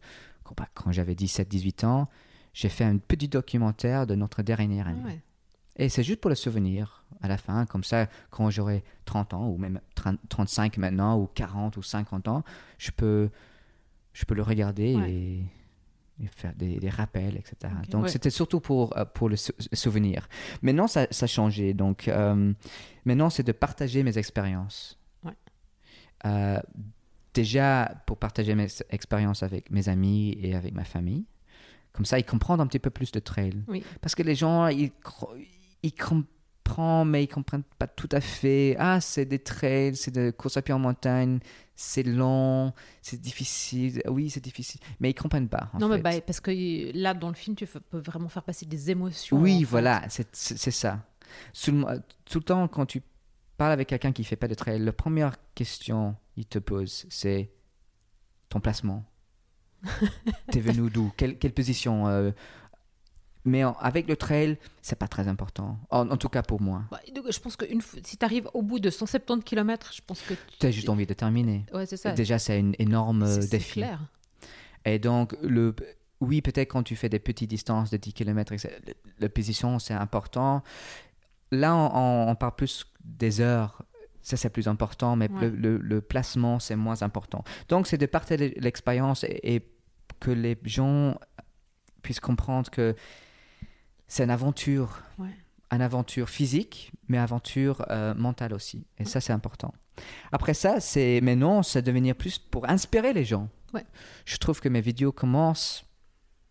quand, 0.43 0.55
bah, 0.57 0.69
quand 0.75 0.93
j'avais 0.93 1.15
17-18 1.15 1.87
ans, 1.87 2.09
j'ai 2.53 2.69
fait 2.69 2.85
un 2.85 2.99
petit 2.99 3.29
documentaire 3.29 4.07
de 4.07 4.15
notre 4.15 4.43
dernière 4.43 4.87
année. 4.89 5.03
ouais. 5.05 5.21
Et 5.77 5.89
c'est 5.89 6.05
juste 6.05 6.21
pour 6.21 6.29
le 6.29 6.37
souvenir 6.37 7.05
à 7.21 7.29
la 7.29 7.37
fin, 7.37 7.67
comme 7.67 7.85
ça, 7.85 8.07
quand 8.31 8.49
j'aurai 8.51 8.85
30 9.07 9.35
ans, 9.35 9.49
ou 9.49 9.57
même 9.57 9.81
30 9.95 10.19
35 10.29 10.77
maintenant, 10.79 11.19
ou 11.19 11.27
40 11.27 11.77
ou 11.77 11.83
50 11.83 12.29
ans, 12.29 12.45
je 12.79 12.91
peux, 12.91 13.31
je 14.15 14.25
peux 14.25 14.35
le 14.35 14.43
regarder 14.43 14.95
Ouais. 14.97 15.13
et, 15.13 15.45
et 16.23 16.27
faire 16.29 16.55
des, 16.55 16.79
des 16.79 16.89
rappels, 16.89 17.37
etc. 17.37 17.75
Donc 17.91 18.05
ouais. 18.05 18.09
c'était 18.09 18.31
surtout 18.31 18.61
pour, 18.61 18.97
euh, 18.97 19.05
pour 19.05 19.29
le 19.29 19.37
sou- 19.37 19.53
souvenir. 19.73 20.29
Maintenant, 20.63 20.87
ça, 20.87 21.07
ça 21.11 21.25
a 21.25 21.27
changé. 21.27 21.75
Donc 21.75 22.09
euh, 22.09 22.53
maintenant, 23.05 23.29
c'est 23.31 23.43
de 23.43 23.53
partager 23.53 24.03
mes 24.03 24.17
expériences. 24.17 24.99
Ouais. 25.25 25.33
euh, 26.27 26.61
déjà 27.35 27.93
pour 28.07 28.17
partager 28.19 28.55
mes 28.55 28.69
expériences 28.91 29.43
avec 29.43 29.71
mes 29.71 29.89
amis 29.89 30.39
et 30.41 30.55
avec 30.55 30.73
ma 30.73 30.85
famille. 30.85 31.25
Comme 31.93 32.05
ça, 32.05 32.19
ils 32.19 32.25
comprennent 32.25 32.61
un 32.61 32.67
petit 32.69 32.79
peu 32.79 32.91
plus 32.91 33.11
de 33.13 33.19
trail. 33.21 33.63
Oui. 33.69 33.83
Parce 34.01 34.15
que 34.15 34.23
les 34.23 34.35
gens, 34.37 34.69
ils 34.69 34.93
comprennent, 35.93 36.25
mais 37.05 37.25
ils 37.25 37.29
comprennent 37.29 37.65
pas 37.79 37.87
tout 37.87 38.09
à 38.13 38.21
fait. 38.21 38.77
Ah, 38.79 39.01
c'est 39.01 39.25
des 39.25 39.39
trails, 39.39 39.97
c'est 39.97 40.11
de 40.11 40.31
course 40.31 40.57
à 40.57 40.63
pied 40.63 40.75
en 40.75 40.79
montagne, 40.79 41.39
c'est 41.75 42.03
long, 42.03 42.73
c'est 43.03 43.21
difficile. 43.21 44.03
Oui, 44.09 44.31
c'est 44.31 44.43
difficile. 44.43 44.81
Mais 45.01 45.11
ils 45.11 45.15
comprennent 45.15 45.49
pas. 45.49 45.71
en 45.73 45.79
Non, 45.79 45.89
mais 45.89 45.99
bah, 45.99 46.21
parce 46.21 46.41
que 46.41 46.51
euh, 46.51 46.93
là, 46.95 47.15
dans 47.15 47.29
le 47.29 47.35
film, 47.35 47.57
tu 47.57 47.67
peux 47.67 47.99
vraiment 47.99 48.29
faire 48.29 48.43
passer 48.43 48.67
des 48.67 48.91
émotions. 48.91 49.37
Oui, 49.37 49.65
voilà, 49.65 50.03
c'est 50.09 50.71
ça. 50.71 51.01
Tout 51.53 51.73
le, 51.73 52.03
tout 52.25 52.39
le 52.39 52.45
temps, 52.45 52.69
quand 52.69 52.87
tu 52.87 53.03
parles 53.57 53.73
avec 53.73 53.89
quelqu'un 53.89 54.13
qui 54.13 54.25
fait 54.25 54.37
pas 54.37 54.49
de 54.49 54.55
trail, 54.55 54.79
la 54.81 54.93
première 54.93 55.37
question 55.55 56.17
qu'il 56.35 56.47
te 56.47 56.59
pose, 56.59 57.07
c'est 57.09 57.51
ton 58.49 58.61
placement. 58.61 59.05
T'es 60.51 60.61
venu 60.61 60.91
d'où? 60.91 61.13
Quelle, 61.17 61.39
quelle 61.39 61.53
position 61.53 62.09
euh, 62.09 62.31
Mais 63.47 63.63
en- 63.65 63.75
avec 63.75 64.09
le 64.09 64.17
trail, 64.17 64.57
c'est 64.81 64.99
pas 64.99 65.09
très 65.09 65.29
important. 65.29 65.79
En, 65.91 66.09
en 66.11 66.17
tout 66.17 66.29
cas 66.31 66.43
pour 66.43 66.63
moi. 66.63 66.83
Bah, 66.91 67.01
je 67.31 67.39
pense 67.41 67.57
que 67.57 67.67
une 67.71 67.83
si 68.03 68.17
tu 68.17 68.25
arrives 68.25 68.49
au 68.55 68.63
bout 68.63 68.79
de 68.79 68.89
170 68.91 69.45
km, 69.45 69.93
je 69.95 70.01
pense 70.07 70.23
que. 70.23 70.35
Tu 70.59 70.67
as 70.67 70.71
juste 70.71 70.89
envie 70.89 71.07
de 71.07 71.15
terminer. 71.15 71.67
Ouais, 71.75 71.85
c'est 71.87 71.97
ça. 71.99 72.13
Déjà, 72.13 72.39
c'est 72.39 72.59
un 72.59 72.73
énorme 72.79 73.23
euh, 73.25 73.41
c'est 73.43 73.51
défi. 73.51 73.81
clair. 73.81 74.01
Et 74.87 74.99
donc, 74.99 75.37
le, 75.43 75.75
oui, 76.21 76.41
peut-être 76.43 76.71
quand 76.71 76.83
tu 76.83 76.97
fais 76.97 77.09
des 77.09 77.19
petites 77.19 77.51
distances 77.51 77.91
de 77.91 77.97
10 77.99 78.13
km, 78.15 78.55
la 79.19 79.29
position, 79.29 79.79
c'est 79.79 79.95
important. 79.95 80.63
Là, 81.51 81.75
on, 81.77 81.91
on- 81.95 82.31
on 82.31 82.35
parle 82.35 82.55
plus 82.57 82.87
des 83.05 83.41
heures. 83.41 83.83
Ça, 84.23 84.39
c'est 84.39 84.49
plus 84.49 84.69
important, 84.69 85.17
mais 85.17 85.31
Ouais. 85.31 85.51
le, 85.51 85.51
le- 85.51 85.77
le 85.79 86.01
placement, 86.01 86.59
c'est 86.59 86.77
moins 86.77 87.03
important. 87.03 87.45
Donc, 87.69 87.87
c'est 87.87 87.99
de 87.99 88.07
partager 88.07 88.55
l'expérience 88.59 89.23
et, 89.25 89.55
et 89.55 89.69
que 90.19 90.31
les 90.31 90.57
gens 90.65 91.19
puissent 92.03 92.21
comprendre 92.21 92.71
que 92.71 92.95
c'est 94.15 94.23
une 94.23 94.31
aventure. 94.31 95.03
Ouais. 95.19 95.35
Une 95.73 95.81
aventure 95.83 96.29
physique, 96.29 96.93
mais 97.09 97.19
aventure 97.19 97.85
euh, 97.91 98.15
mentale 98.15 98.55
aussi. 98.55 98.87
Et 98.99 99.05
ça, 99.05 99.21
c'est 99.21 99.33
important. 99.33 99.75
Après 100.31 100.55
ça, 100.55 100.79
c'est 100.79 101.21
maintenant, 101.21 101.65
c'est 101.65 101.83
devenir 101.83 102.15
plus 102.15 102.39
pour 102.39 102.69
inspirer 102.69 103.13
les 103.13 103.25
gens. 103.25 103.49
Ouais. 103.73 103.85
Je 104.25 104.37
trouve 104.37 104.61
que 104.61 104.69
mes 104.69 104.81
vidéos 104.81 105.11
commencent, 105.11 105.85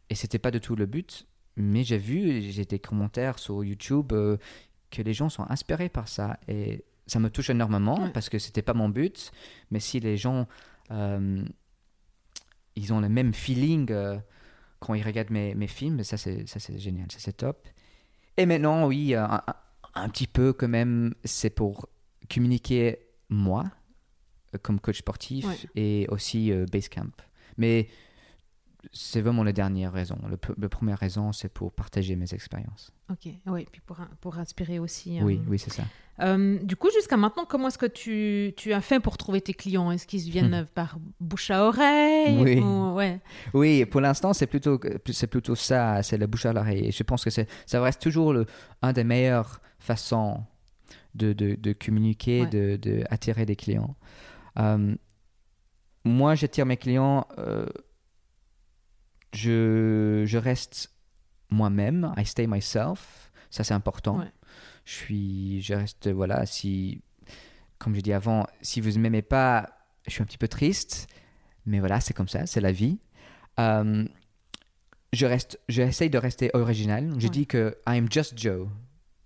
et 0.09 0.15
c'était 0.15 0.39
pas 0.39 0.51
du 0.51 0.59
tout 0.59 0.75
le 0.75 0.85
but, 0.85 1.25
mais 1.55 1.85
j'ai 1.85 1.97
vu, 1.97 2.41
j'ai 2.41 2.65
des 2.65 2.79
commentaires 2.79 3.39
sur 3.39 3.63
YouTube 3.63 4.11
euh, 4.11 4.35
que 4.91 5.01
les 5.01 5.13
gens 5.13 5.29
sont 5.29 5.45
inspirés 5.49 5.87
par 5.87 6.09
ça. 6.09 6.37
Et 6.49 6.83
ça 7.07 7.19
me 7.19 7.29
touche 7.29 7.49
énormément 7.49 7.97
Ouais. 8.03 8.09
parce 8.13 8.27
que 8.27 8.39
c'était 8.39 8.61
pas 8.61 8.73
mon 8.73 8.89
but. 8.89 9.31
Mais 9.71 9.79
si 9.79 10.01
les 10.01 10.17
gens, 10.17 10.47
euh, 10.91 11.45
ils 12.75 12.91
ont 12.91 12.99
le 12.99 13.07
même 13.07 13.33
feeling 13.33 13.89
quand 14.83 14.95
ils 14.95 15.03
regardent 15.03 15.29
mes, 15.29 15.55
mes 15.55 15.67
films, 15.67 16.03
ça 16.03 16.17
c'est, 16.17 16.45
ça 16.45 16.59
c'est 16.59 16.77
génial, 16.77 17.09
ça 17.09 17.17
c'est 17.19 17.37
top. 17.37 17.65
Et 18.35 18.45
maintenant, 18.45 18.85
oui, 18.87 19.15
euh, 19.15 19.25
un, 19.95 20.09
petit 20.09 20.27
peu 20.27 20.51
quand 20.51 20.67
même, 20.67 21.15
c'est 21.23 21.49
pour 21.49 21.87
communiquer 22.29 22.97
moi 23.29 23.63
euh, 24.53 24.57
comme 24.61 24.81
coach 24.81 24.99
sportif 24.99 25.45
Ouais. 25.45 25.55
et 25.75 26.05
aussi 26.09 26.51
euh, 26.51 26.65
Basecamp. 26.69 27.11
Mais 27.57 27.87
c'est 28.91 29.21
vraiment 29.21 29.43
la 29.43 29.53
dernière 29.53 29.91
raison. 29.93 30.17
Le, 30.29 30.37
la 30.57 30.69
première 30.69 30.97
raison, 30.99 31.31
c'est 31.31 31.49
pour 31.49 31.71
partager 31.71 32.15
mes 32.15 32.33
expériences. 32.33 32.91
Ok, 33.09 33.27
oui, 33.47 33.65
puis 33.71 33.81
pour, 33.85 33.97
pour 34.21 34.37
inspirer 34.37 34.79
aussi. 34.79 35.19
euh. 35.19 35.23
Oui, 35.23 35.39
oui, 35.47 35.57
c'est 35.59 35.71
ça. 35.71 35.83
Euh, 36.19 36.59
du 36.61 36.75
coup, 36.75 36.89
jusqu'à 36.93 37.17
maintenant, 37.17 37.45
comment 37.45 37.69
est-ce 37.69 37.77
que 37.77 37.85
tu, 37.87 38.53
tu 38.55 38.71
as 38.73 38.81
fait 38.81 38.99
pour 38.99 39.17
trouver 39.17 39.41
tes 39.41 39.53
clients? 39.53 39.89
Est-ce 39.91 40.05
qu'ils 40.05 40.29
viennent 40.29 40.67
par 40.75 40.97
bouche 41.19 41.49
à 41.49 41.65
oreille 41.65 42.35
Hmm. 42.37 42.41
Oui. 42.41 42.59
ou- 42.59 42.93
ouais? 42.93 43.19
Oui, 43.53 43.85
pour 43.85 44.01
l'instant, 44.01 44.33
c'est 44.33 44.45
plutôt, 44.47 44.79
c'est 45.11 45.27
plutôt 45.27 45.55
ça, 45.55 46.03
c'est 46.03 46.17
la 46.17 46.27
bouche 46.27 46.45
à 46.45 46.53
l'oreille. 46.53 46.85
Et 46.87 46.91
je 46.91 47.03
pense 47.03 47.23
que 47.23 47.29
ça 47.31 47.81
reste 47.81 48.01
toujours 48.01 48.31
le, 48.33 48.45
un 48.81 48.93
des 48.93 49.03
meilleures 49.03 49.59
façons 49.79 50.43
de, 51.15 51.33
de, 51.33 51.55
de 51.55 51.73
communiquer, 51.73 52.41
Ouais. 52.41 52.47
de, 52.49 52.75
de 52.77 53.03
attirer 53.09 53.45
des 53.45 53.55
clients. 53.55 53.95
Euh, 54.59 54.95
moi, 56.05 56.35
j'attire 56.35 56.65
mes 56.65 56.77
clients, 56.77 57.25
euh, 57.37 57.65
je, 59.33 60.23
je 60.25 60.37
reste 60.37 60.91
moi-même, 61.49 62.13
I 62.17 62.25
stay 62.25 62.47
myself, 62.47 63.31
ça 63.49 63.63
c'est 63.63 63.73
important. 63.73 64.19
Ouais. 64.19 64.31
Je 64.85 64.91
suis, 64.93 65.61
je 65.61 65.73
reste, 65.73 66.09
voilà, 66.11 66.45
si, 66.45 67.01
comme 67.77 67.95
je 67.95 68.01
dis 68.01 68.13
avant, 68.13 68.45
si 68.61 68.81
vous 68.81 68.91
ne 68.91 68.97
m'aimez 68.99 69.21
pas, 69.21 69.69
je 70.07 70.11
suis 70.11 70.21
un 70.21 70.25
petit 70.25 70.37
peu 70.37 70.47
triste, 70.47 71.07
mais 71.65 71.79
voilà, 71.79 71.99
c'est 72.01 72.13
comme 72.13 72.27
ça, 72.27 72.45
c'est 72.45 72.61
la 72.61 72.71
vie. 72.71 72.99
Euh, 73.59 74.05
je 75.13 75.25
reste, 75.25 75.59
j'essaye 75.69 76.09
de 76.09 76.17
rester 76.17 76.49
original. 76.53 77.13
Je 77.19 77.25
Ouais. 77.27 77.29
dis 77.29 77.45
que 77.47 77.77
I 77.87 77.97
am 77.97 78.11
just 78.11 78.37
Joe, 78.37 78.67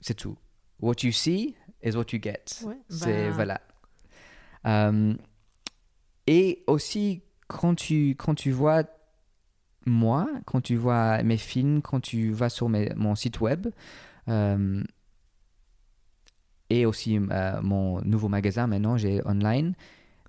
c'est 0.01 0.13
tout. 0.15 0.37
What 0.81 0.95
you 1.03 1.11
see 1.11 1.55
is 1.81 1.95
what 1.95 2.05
you 2.11 2.19
get. 2.21 2.43
Ouais, 2.63 2.77
C'est 2.89 3.29
bah, 3.29 3.31
voilà. 3.35 3.61
Euh, 4.65 5.13
et 6.27 6.63
aussi 6.67 7.23
quand 7.47 7.73
tu 7.75 8.15
quand 8.17 8.35
tu 8.35 8.51
vois 8.51 8.83
moi, 9.87 10.27
quand 10.45 10.61
tu 10.61 10.75
vois 10.75 11.23
mes 11.23 11.37
films, 11.37 11.81
quand 11.81 11.99
tu 11.99 12.31
vas 12.31 12.49
sur 12.49 12.69
mes- 12.69 12.91
mon 12.95 13.15
site 13.15 13.39
web 13.41 13.67
euh, 14.27 14.83
et 16.69 16.85
aussi 16.85 17.17
euh, 17.31 17.61
mon 17.61 18.01
nouveau 18.01 18.27
magasin 18.27 18.67
maintenant 18.67 18.97
j'ai 18.97 19.21
online, 19.25 19.73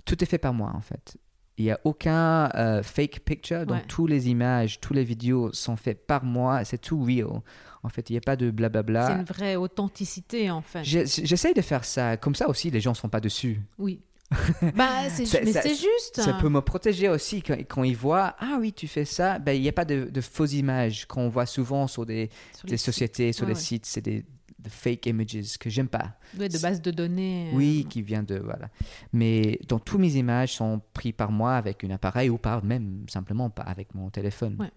tout 0.05 0.23
est 0.23 0.27
fait 0.27 0.39
par 0.39 0.55
moi 0.55 0.73
en 0.75 0.81
fait. 0.81 1.17
Il 1.57 1.65
n'y 1.65 1.73
a 1.73 1.81
aucun 1.83 2.49
euh, 2.55 2.85
fake 2.85 3.21
picture, 3.25 3.67
donc 3.67 3.79
Ouais. 3.79 3.85
toutes 3.89 4.09
les 4.11 4.29
images, 4.29 4.79
toutes 4.81 4.95
les 4.95 5.03
vidéos 5.03 5.53
sont 5.53 5.75
faites 5.75 6.07
par 6.07 6.23
moi, 6.23 6.65
c'est 6.65 6.79
tout 6.79 7.03
real. 7.03 7.41
En 7.83 7.89
fait, 7.89 8.11
il 8.11 8.13
n'y 8.13 8.19
a 8.19 8.21
pas 8.21 8.37
de 8.37 8.53
blablabla. 8.53 9.07
C'est 9.09 9.15
une 9.15 9.25
vraie 9.25 9.57
authenticité, 9.57 10.53
en 10.53 10.61
fait. 10.63 10.85
J'essaye 10.85 11.55
de 11.55 11.61
faire 11.61 11.85
ça. 11.85 12.17
Comme 12.17 12.37
ça 12.37 12.49
aussi, 12.49 12.71
les 12.71 12.81
gens 12.81 12.91
ne 12.93 12.97
sont 12.97 13.09
pas 13.09 13.21
dessus. 13.21 13.61
Oui. 13.79 14.01
bah, 14.77 15.09
c'est, 15.09 15.43
mais 15.45 15.53
ça- 15.53 15.63
c'est 15.63 15.75
juste. 15.75 16.21
Ça 16.21 16.35
peut 16.35 16.49
me 16.51 16.61
protéger 16.61 17.09
aussi 17.09 17.41
quand, 17.43 17.57
quand 17.67 17.83
ils 17.83 17.97
voient 17.97 18.35
Ah 18.39 18.59
oui, 18.61 18.73
tu 18.73 18.87
fais 18.87 19.05
ça. 19.05 19.39
Ben, 19.39 19.53
Il 19.53 19.63
n'y 19.63 19.69
a 19.69 19.73
pas 19.73 19.85
de, 19.87 20.05
de 20.11 20.21
fausses 20.21 20.53
images 20.53 21.07
qu'on 21.07 21.29
voit 21.29 21.47
souvent 21.47 21.87
sur 21.87 22.05
des, 22.05 22.29
Sur 22.57 22.69
des 22.69 22.77
sociétés, 22.77 23.33
sur 23.33 23.47
les 23.47 23.55
ouais. 23.55 23.59
sites. 23.61 23.87
C'est 23.87 24.03
des, 24.03 24.27
des 24.59 24.71
fake 24.71 25.07
images 25.07 25.57
que 25.59 25.71
j'aime 25.71 25.89
pas. 25.89 26.13
ouais, 26.39 26.49
de 26.51 26.59
base 26.59 26.83
de 26.83 26.91
données. 26.91 27.51
euh, 27.53 27.57
Oui, 27.57 27.87
qui 27.89 28.03
vient 28.03 28.23
de. 28.23 28.37
Voilà. 28.39 28.69
Mais 29.15 29.59
dans 29.67 29.79
tous 29.79 29.97
mes 29.99 30.15
images 30.17 30.55
sont 30.57 30.83
prises 30.93 31.15
par 31.17 31.31
moi 31.31 31.55
avec 31.55 31.83
un 31.85 31.91
appareil 31.91 32.29
ou 32.29 32.37
par 32.37 32.63
même 32.65 33.07
simplement 33.09 33.49
pas 33.49 33.63
avec 33.63 33.95
mon 33.95 34.11
téléphone. 34.11 34.57
Ouais. 34.59 34.71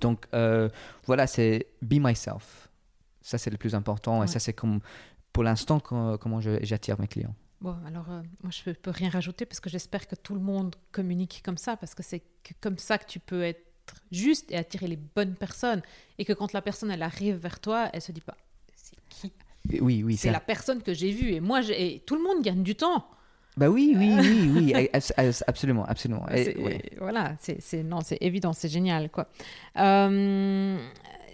Donc 0.00 0.24
euh, 0.34 0.68
voilà, 1.06 1.28
c'est 1.28 1.68
be 1.80 1.94
myself. 2.00 2.68
Ça, 3.20 3.38
c'est 3.38 3.50
le 3.50 3.56
plus 3.56 3.74
important. 3.76 4.18
Ouais. 4.18 4.24
Et 4.24 4.28
ça, 4.28 4.40
c'est 4.40 4.52
comme. 4.52 4.80
Pour 5.32 5.42
l'instant, 5.44 5.80
comment 5.80 6.40
j'attire 6.40 7.00
mes 7.00 7.08
clients. 7.08 7.34
Bon, 7.64 7.76
alors, 7.86 8.04
euh, 8.10 8.20
moi, 8.42 8.50
je 8.52 8.62
peux, 8.62 8.74
peux 8.74 8.90
rien 8.90 9.08
rajouter 9.08 9.46
parce 9.46 9.58
que 9.58 9.70
j'espère 9.70 10.06
que 10.06 10.14
tout 10.16 10.34
le 10.34 10.40
monde 10.40 10.76
communique 10.92 11.40
comme 11.42 11.56
ça 11.56 11.78
parce 11.78 11.94
que 11.94 12.02
c'est 12.02 12.22
comme 12.60 12.76
ça 12.76 12.98
que 12.98 13.06
tu 13.06 13.18
peux 13.20 13.42
être 13.42 13.64
juste 14.12 14.52
et 14.52 14.56
attirer 14.58 14.86
les 14.86 14.96
bonnes 15.16 15.34
personnes 15.34 15.80
et 16.18 16.26
que 16.26 16.34
quand 16.34 16.52
la 16.52 16.60
personne, 16.60 16.90
elle 16.90 17.02
arrive 17.02 17.36
vers 17.36 17.60
toi, 17.60 17.88
elle 17.94 18.02
se 18.02 18.12
dit 18.12 18.20
pas 18.20 18.36
c'est 18.76 18.96
qui? 19.08 19.32
Oui, 19.80 20.02
oui, 20.04 20.16
C'est 20.18 20.28
ça- 20.28 20.32
la 20.32 20.40
personne 20.40 20.82
que 20.82 20.92
j'ai 20.92 21.10
vue 21.10 21.30
et 21.32 21.40
moi, 21.40 21.62
et 21.70 22.02
tout 22.04 22.16
le 22.16 22.22
monde 22.22 22.42
gagne 22.44 22.62
du 22.62 22.74
temps. 22.74 23.08
Bah 23.56 23.70
oui, 23.70 23.94
oui, 23.96 24.12
oui, 24.18 24.50
oui, 24.52 24.74
abs- 24.92 25.12
abs- 25.16 25.44
absolument, 25.46 25.84
absolument. 25.86 26.24
Ouais. 26.26 26.82
Voilà, 26.98 27.36
c'est 27.40 27.62
c'est- 27.62 27.82
non, 27.84 28.00
c'est 28.02 28.18
évident, 28.20 28.52
c'est 28.52 28.68
génial, 28.68 29.08
quoi. 29.10 29.28
Euh, 29.78 30.76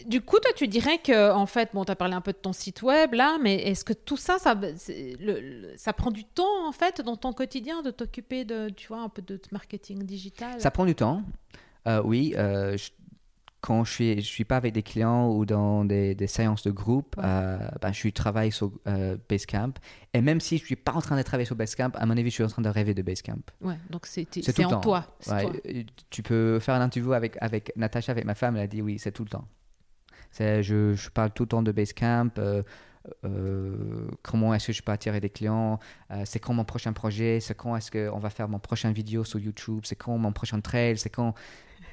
du 0.06 0.20
coup, 0.20 0.38
toi, 0.38 0.50
tu 0.56 0.68
dirais 0.68 0.98
que, 0.98 1.32
en 1.32 1.46
fait, 1.46 1.70
bon, 1.74 1.84
tu 1.84 1.92
as 1.92 1.96
parlé 1.96 2.14
un 2.14 2.20
peu 2.20 2.32
de 2.32 2.38
ton 2.38 2.52
site 2.52 2.82
web 2.82 3.14
là, 3.14 3.38
mais 3.40 3.56
est-ce 3.56 3.84
que 3.84 3.92
tout 3.92 4.16
ça, 4.16 4.38
ça, 4.38 4.54
le- 4.54 5.92
prend 5.96 6.10
du 6.10 6.24
temps, 6.24 6.66
en 6.68 6.72
fait, 6.72 7.00
dans 7.00 7.16
ton 7.16 7.32
quotidien, 7.32 7.82
de 7.82 7.90
t'occuper 7.90 8.44
de, 8.44 8.68
tu 8.70 8.88
vois, 8.88 9.00
un 9.00 9.08
peu 9.08 9.22
de 9.22 9.40
marketing 9.52 10.02
digital? 10.04 10.60
Ça 10.60 10.70
prend 10.70 10.84
du 10.84 10.94
temps. 10.94 11.22
Euh, 11.86 12.02
oui, 12.04 12.34
euh, 12.36 12.76
je- 12.76 12.90
quand 13.62 13.84
je 13.84 13.92
suis, 13.92 14.14
je 14.22 14.26
suis 14.26 14.44
pas 14.44 14.56
avec 14.56 14.72
des 14.72 14.82
clients 14.82 15.28
ou 15.28 15.44
dans 15.44 15.84
des, 15.84 16.14
des 16.14 16.26
séances 16.26 16.62
de 16.62 16.70
groupe, 16.70 17.16
Ouais. 17.18 17.24
euh, 17.26 17.58
ben, 17.82 17.92
je 17.92 18.08
travaille 18.08 18.52
sur 18.52 18.72
Basecamp. 19.28 19.74
Et 20.14 20.22
même 20.22 20.40
si 20.40 20.56
je 20.56 20.64
suis 20.64 20.76
pas 20.76 20.92
en 20.92 21.02
train 21.02 21.14
de 21.16 21.22
travailler 21.22 21.44
sur 21.44 21.56
Basecamp, 21.56 21.90
à 21.94 22.06
mon 22.06 22.16
avis, 22.16 22.30
je 22.30 22.34
suis 22.36 22.44
en 22.44 22.48
train 22.48 22.62
de 22.62 22.70
rêver 22.70 22.94
de 22.94 23.02
Basecamp. 23.02 23.36
Ouais, 23.60 23.76
donc 23.90 24.06
c'est 24.06 24.26
en 24.64 24.68
temps. 24.70 24.80
toi. 24.80 25.04
Ouais, 25.26 25.42
toi. 25.42 25.52
Tu 26.08 26.22
peux 26.22 26.58
faire 26.58 26.74
un 26.74 26.80
interview 26.80 27.12
avec, 27.12 27.36
avec 27.42 27.76
Natacha, 27.76 28.12
avec 28.12 28.24
ma 28.24 28.34
femme, 28.34 28.56
elle 28.56 28.62
a 28.62 28.66
dit 28.66 28.80
oui, 28.80 28.98
c'est 28.98 29.12
tout 29.12 29.24
le 29.24 29.30
temps. 29.30 29.46
Je, 30.38 30.94
je 30.94 31.10
parle 31.10 31.30
tout 31.32 31.42
le 31.44 31.48
temps 31.48 31.62
de 31.62 31.72
Basecamp. 31.72 32.30
euh, 32.38 32.62
euh, 33.24 34.08
comment 34.22 34.52
est-ce 34.54 34.68
que 34.68 34.72
je 34.74 34.82
peux 34.82 34.92
attirer 34.92 35.20
des 35.20 35.30
clients 35.30 35.78
euh, 36.10 36.22
C'est 36.26 36.38
quand 36.38 36.52
mon 36.52 36.64
prochain 36.64 36.92
projet 36.92 37.40
C'est 37.40 37.54
quand 37.54 37.74
est-ce 37.76 37.90
qu'on 37.90 38.18
va 38.18 38.28
faire 38.30 38.48
mon 38.48 38.58
prochain 38.58 38.92
vidéo 38.92 39.24
sur 39.24 39.38
YouTube 39.38 39.80
C'est 39.84 39.96
quand 39.96 40.16
mon 40.18 40.32
prochain 40.32 40.60
trail 40.60 40.98
C'est 40.98 41.08
quand 41.08 41.34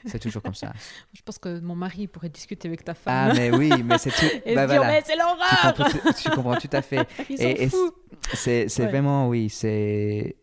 C'est 0.06 0.20
toujours 0.20 0.42
comme 0.44 0.54
ça. 0.54 0.74
Je 1.14 1.22
pense 1.22 1.38
que 1.40 1.60
mon 1.62 1.76
mari 1.76 2.08
pourrait 2.08 2.30
discuter 2.30 2.68
avec 2.68 2.84
ta 2.84 2.92
Ah, 2.92 2.96
femme. 2.96 3.38
mais 3.38 3.52
oui, 3.56 3.72
mais 3.84 3.98
c'est 3.98 4.12
tout. 4.12 4.26
et 4.46 4.54
bah, 4.54 4.68
dire, 4.68 4.78
voilà. 4.78 4.94
mais 4.94 5.02
c'est 5.06 5.14
Tu 5.14 5.20
l'horreur 5.20 5.74
comprends, 5.76 5.90
tout, 5.90 6.14
tu 6.22 6.30
comprends 6.30 6.56
tout 6.58 6.70
à 6.74 6.82
fait. 6.82 7.08
Ils 7.30 7.42
et- 7.42 7.56
sont 7.56 7.64
et 7.64 7.70
fous 7.70 7.92
C'est 8.34 8.68
c'est 8.70 8.84
Ouais. 8.84 8.90
vraiment, 8.90 9.28
oui, 9.30 9.50
c'est. 9.50 10.36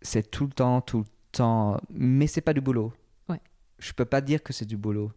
c'est 0.00 0.30
tout 0.30 0.44
le 0.46 0.52
temps, 0.52 0.80
tout 0.80 0.98
le 1.00 1.04
temps, 1.32 1.80
mais 1.90 2.26
c'est 2.28 2.40
pas 2.40 2.52
du 2.54 2.60
boulot. 2.60 2.92
Ouais. 3.28 3.40
Je 3.80 3.92
peux 3.92 4.04
pas 4.04 4.20
dire 4.20 4.42
que 4.42 4.52
c'est 4.52 4.64
du 4.64 4.76
boulot. 4.76 5.10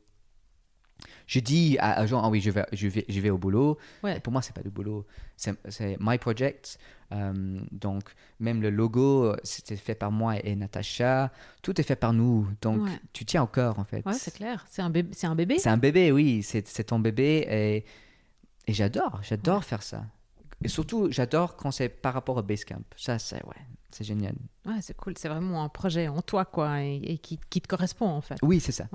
Je 1.29 1.39
dis 1.39 1.77
à, 1.79 1.93
à 1.99 2.05
gens, 2.07 2.23
ah 2.23 2.29
oui, 2.29 2.41
je 2.41 2.49
vais, 2.49 2.65
je 2.73 2.87
vais, 2.87 3.05
je 3.07 3.19
vais 3.19 3.29
au 3.29 3.37
boulot. 3.37 3.77
Ouais. 4.01 4.19
Pour 4.19 4.33
moi, 4.33 4.41
c'est 4.41 4.51
pas 4.55 4.63
du 4.63 4.71
boulot. 4.71 5.05
C'est 5.37 5.55
my 5.99 6.17
project. 6.17 6.79
Euh, 7.11 7.59
donc, 7.71 8.03
même 8.39 8.63
le 8.63 8.71
logo, 8.71 9.35
c'était 9.43 9.75
fait 9.75 9.93
par 9.93 10.11
moi 10.11 10.43
et 10.43 10.55
Natacha. 10.55 11.31
Tout 11.61 11.79
est 11.79 11.83
fait 11.83 11.95
par 11.95 12.13
nous. 12.13 12.47
Donc, 12.63 12.81
Ouais. 12.83 12.99
tu 13.13 13.25
tiens 13.25 13.43
au 13.43 13.47
cœur, 13.47 13.77
en 13.77 13.83
fait. 13.83 14.03
Ouais, 14.07 14.13
c'est 14.13 14.33
clair. 14.33 14.65
C'est 14.71 14.81
un 14.81 14.89
bébé. 14.89 15.11
C'est 15.13 15.27
un 15.27 15.35
bébé. 15.35 15.59
C'est 15.59 15.69
un 15.69 15.77
bébé, 15.77 16.11
oui. 16.11 16.41
C'est 16.41 16.63
ton 16.83 16.97
bébé. 16.97 17.45
Et, 17.47 17.85
et 18.65 18.73
j'adore. 18.73 19.19
J'adore 19.21 19.63
faire 19.63 19.83
ça. 19.83 20.03
Et 20.63 20.67
surtout, 20.67 21.11
j'adore 21.11 21.55
quand 21.57 21.69
c'est 21.69 21.89
par 21.89 22.15
rapport 22.15 22.37
au 22.37 22.41
Basecamp. 22.41 22.81
Ça, 22.97 23.19
c'est 23.19 23.45
ouais, 23.45 23.61
c'est 23.91 24.03
génial. 24.03 24.33
Ouais, 24.65 24.81
c'est 24.81 24.97
cool. 24.97 25.13
C'est 25.15 25.29
vraiment 25.29 25.63
un 25.63 25.69
projet 25.69 26.07
en 26.07 26.23
toi, 26.23 26.43
quoi, 26.43 26.81
et, 26.81 26.95
et 27.03 27.17
qui, 27.19 27.39
qui 27.51 27.61
te 27.61 27.67
correspond, 27.67 28.07
en 28.07 28.21
fait. 28.21 28.37
Oui, 28.41 28.59
c'est 28.59 28.71
ça. 28.71 28.85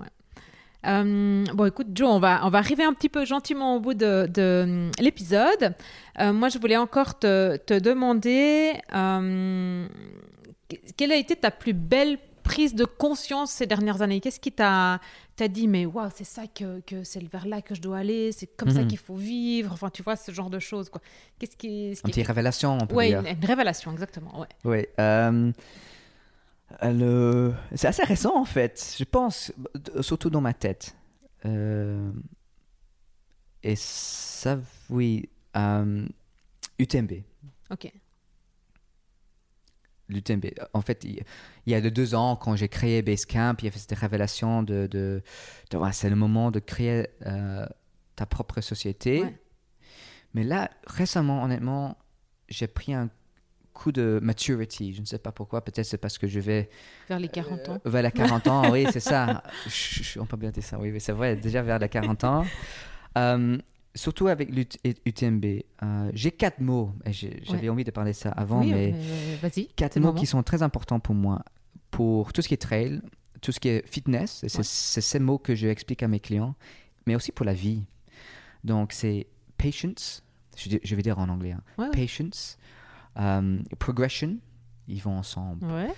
Euh, 0.86 1.44
bon, 1.54 1.64
écoute, 1.66 1.88
Joe, 1.94 2.08
on 2.10 2.18
va, 2.18 2.40
on 2.44 2.50
va 2.50 2.58
arriver 2.58 2.84
un 2.84 2.92
petit 2.92 3.08
peu 3.08 3.24
gentiment 3.24 3.76
au 3.76 3.80
bout 3.80 3.94
de, 3.94 4.26
de, 4.32 4.62
hum, 4.64 4.90
l'épisode. 5.00 5.74
Euh, 6.20 6.32
moi, 6.32 6.48
je 6.48 6.58
voulais 6.58 6.76
encore 6.76 7.18
te, 7.18 7.56
te 7.56 7.78
demander 7.78 8.72
euh, 8.94 9.86
quelle 10.96 11.12
a 11.12 11.16
été 11.16 11.36
ta 11.36 11.50
plus 11.50 11.72
belle 11.72 12.18
prise 12.42 12.74
de 12.74 12.84
conscience 12.84 13.50
ces 13.52 13.66
dernières 13.66 14.02
années? 14.02 14.20
Qu'est-ce 14.20 14.40
qui 14.40 14.52
t'a 14.52 15.00
dit, 15.48 15.66
mais 15.66 15.86
waouh, 15.86 16.10
c'est 16.14 16.24
ça 16.24 16.42
que, 16.46 16.80
que 16.80 17.02
c'est 17.02 17.22
vers 17.30 17.46
là 17.46 17.62
que 17.62 17.74
je 17.74 17.80
dois 17.80 17.98
aller, 17.98 18.32
c'est 18.32 18.46
comme 18.56 18.70
ça 18.70 18.82
Mhm. 18.82 18.88
qu'il 18.88 18.98
faut 18.98 19.16
vivre, 19.16 19.72
enfin, 19.72 19.88
tu 19.90 20.02
vois, 20.02 20.16
ce 20.16 20.30
genre 20.32 20.50
de 20.50 20.58
choses. 20.58 20.90
Qu'est-ce 21.38 21.56
qui. 21.56 21.94
ce 21.96 22.00
Une 22.00 22.04
qui- 22.04 22.10
petite 22.12 22.26
révélation, 22.26 22.76
on 22.80 22.86
peut 22.86 22.94
Ouais, 22.94 23.08
dire. 23.08 23.20
une, 23.20 23.26
une 23.38 23.44
révélation, 23.46 23.90
exactement, 23.92 24.40
ouais. 24.40 24.46
Oui. 24.64 24.86
Euh, 26.82 26.92
le... 26.92 27.54
C'est 27.74 27.88
assez 27.88 28.04
récent 28.04 28.36
en 28.36 28.44
fait, 28.44 28.96
je 28.98 29.04
pense, 29.04 29.52
surtout 30.00 30.30
dans 30.30 30.40
ma 30.40 30.54
tête. 30.54 30.96
Euh, 31.44 32.10
Et 33.62 33.76
ça, 33.76 34.58
oui. 34.90 35.28
euh, 35.56 36.06
UTMB. 36.78 37.12
Ok. 37.70 37.92
L'UTMB. 40.08 40.46
En 40.74 40.82
fait, 40.82 41.02
il 41.04 41.22
il 41.66 41.72
y 41.72 41.74
a 41.74 41.80
de 41.80 41.88
deux 41.88 42.14
ans, 42.14 42.36
quand 42.36 42.56
j'ai 42.56 42.68
créé 42.68 43.00
Basecamp, 43.00 43.54
il 43.60 43.64
y 43.64 43.68
avait 43.68 43.78
cette 43.78 43.98
révélation 43.98 44.62
de. 44.62 44.86
de, 44.86 45.22
de, 45.70 45.76
ouais, 45.78 45.92
c'est 45.92 46.10
le 46.10 46.16
moment 46.16 46.50
de 46.50 46.58
créer 46.60 47.08
euh, 47.24 47.66
ta 48.14 48.26
propre 48.26 48.60
société. 48.60 49.22
Ouais. 49.22 49.40
Mais 50.34 50.44
là, 50.44 50.70
récemment, 50.86 51.42
honnêtement, 51.42 51.96
j'ai 52.48 52.66
pris 52.66 52.92
un 52.92 53.08
coup 53.74 53.92
de 53.92 54.18
maturity. 54.22 54.94
Je 54.94 55.00
ne 55.00 55.06
sais 55.06 55.18
pas 55.18 55.32
pourquoi. 55.32 55.62
Peut-être 55.62 55.84
c'est 55.84 55.98
parce 55.98 56.16
que 56.16 56.26
je 56.26 56.40
vais 56.40 56.70
Vers 57.08 57.18
les 57.18 57.28
40 57.28 57.68
ans. 57.68 57.80
Euh, 57.84 57.90
vers 57.90 58.02
la 58.02 58.10
40 58.10 58.46
ans, 58.46 58.70
oui, 58.70 58.86
c'est 58.90 59.00
ça. 59.00 59.42
Chut, 59.68 60.18
On 60.20 60.24
peut 60.26 60.36
bien 60.38 60.50
dire 60.50 60.62
ça, 60.62 60.78
oui, 60.78 60.90
mais 60.90 61.00
c'est 61.00 61.12
vrai, 61.12 61.36
déjà 61.36 61.60
vers 61.60 61.78
la 61.78 61.88
40 61.88 62.24
ans. 62.24 62.46
Euh, 63.18 63.58
surtout 63.94 64.28
avec 64.28 64.48
l'UTMB. 64.50 65.44
Euh, 65.82 66.10
j'ai 66.14 66.30
quatre 66.30 66.60
mots, 66.60 66.92
j'avais 67.06 67.68
envie 67.68 67.84
de 67.84 67.90
parler 67.90 68.12
de 68.12 68.16
ça 68.16 68.30
avant, 68.30 68.60
oui, 68.60 68.72
mais 68.72 68.94
vas-y. 69.42 69.66
quatre 69.76 70.00
mots 70.00 70.14
qui 70.14 70.26
sont 70.26 70.42
très 70.42 70.62
importants 70.62 71.00
pour 71.00 71.14
moi. 71.14 71.42
Pour 71.90 72.32
tout 72.32 72.42
ce 72.42 72.48
qui 72.48 72.54
est 72.54 72.58
trail, 72.58 73.00
tout 73.40 73.52
ce 73.52 73.60
qui 73.60 73.68
est 73.68 73.86
fitness, 73.86 74.42
et 74.42 74.48
c'est 74.48 74.58
Ouais. 74.58 74.64
c'est 74.64 75.00
ces 75.00 75.18
mots 75.20 75.38
que 75.38 75.54
je 75.54 75.68
explique 75.68 76.02
à 76.02 76.08
mes 76.08 76.18
clients, 76.18 76.54
mais 77.06 77.14
aussi 77.14 77.30
pour 77.30 77.46
la 77.46 77.54
vie. 77.54 77.84
Donc, 78.64 78.92
c'est 78.92 79.28
patience, 79.58 80.24
je, 80.56 80.94
vais 80.96 81.02
dire 81.02 81.18
en 81.18 81.28
anglais, 81.28 81.52
hein. 81.52 81.62
Ouais. 81.78 81.90
patience, 81.90 82.58
euh, 83.18 83.58
progression, 83.78 84.38
ils 84.88 85.00
vont 85.02 85.16
ensemble 85.18 85.64
Ouais. 85.66 85.92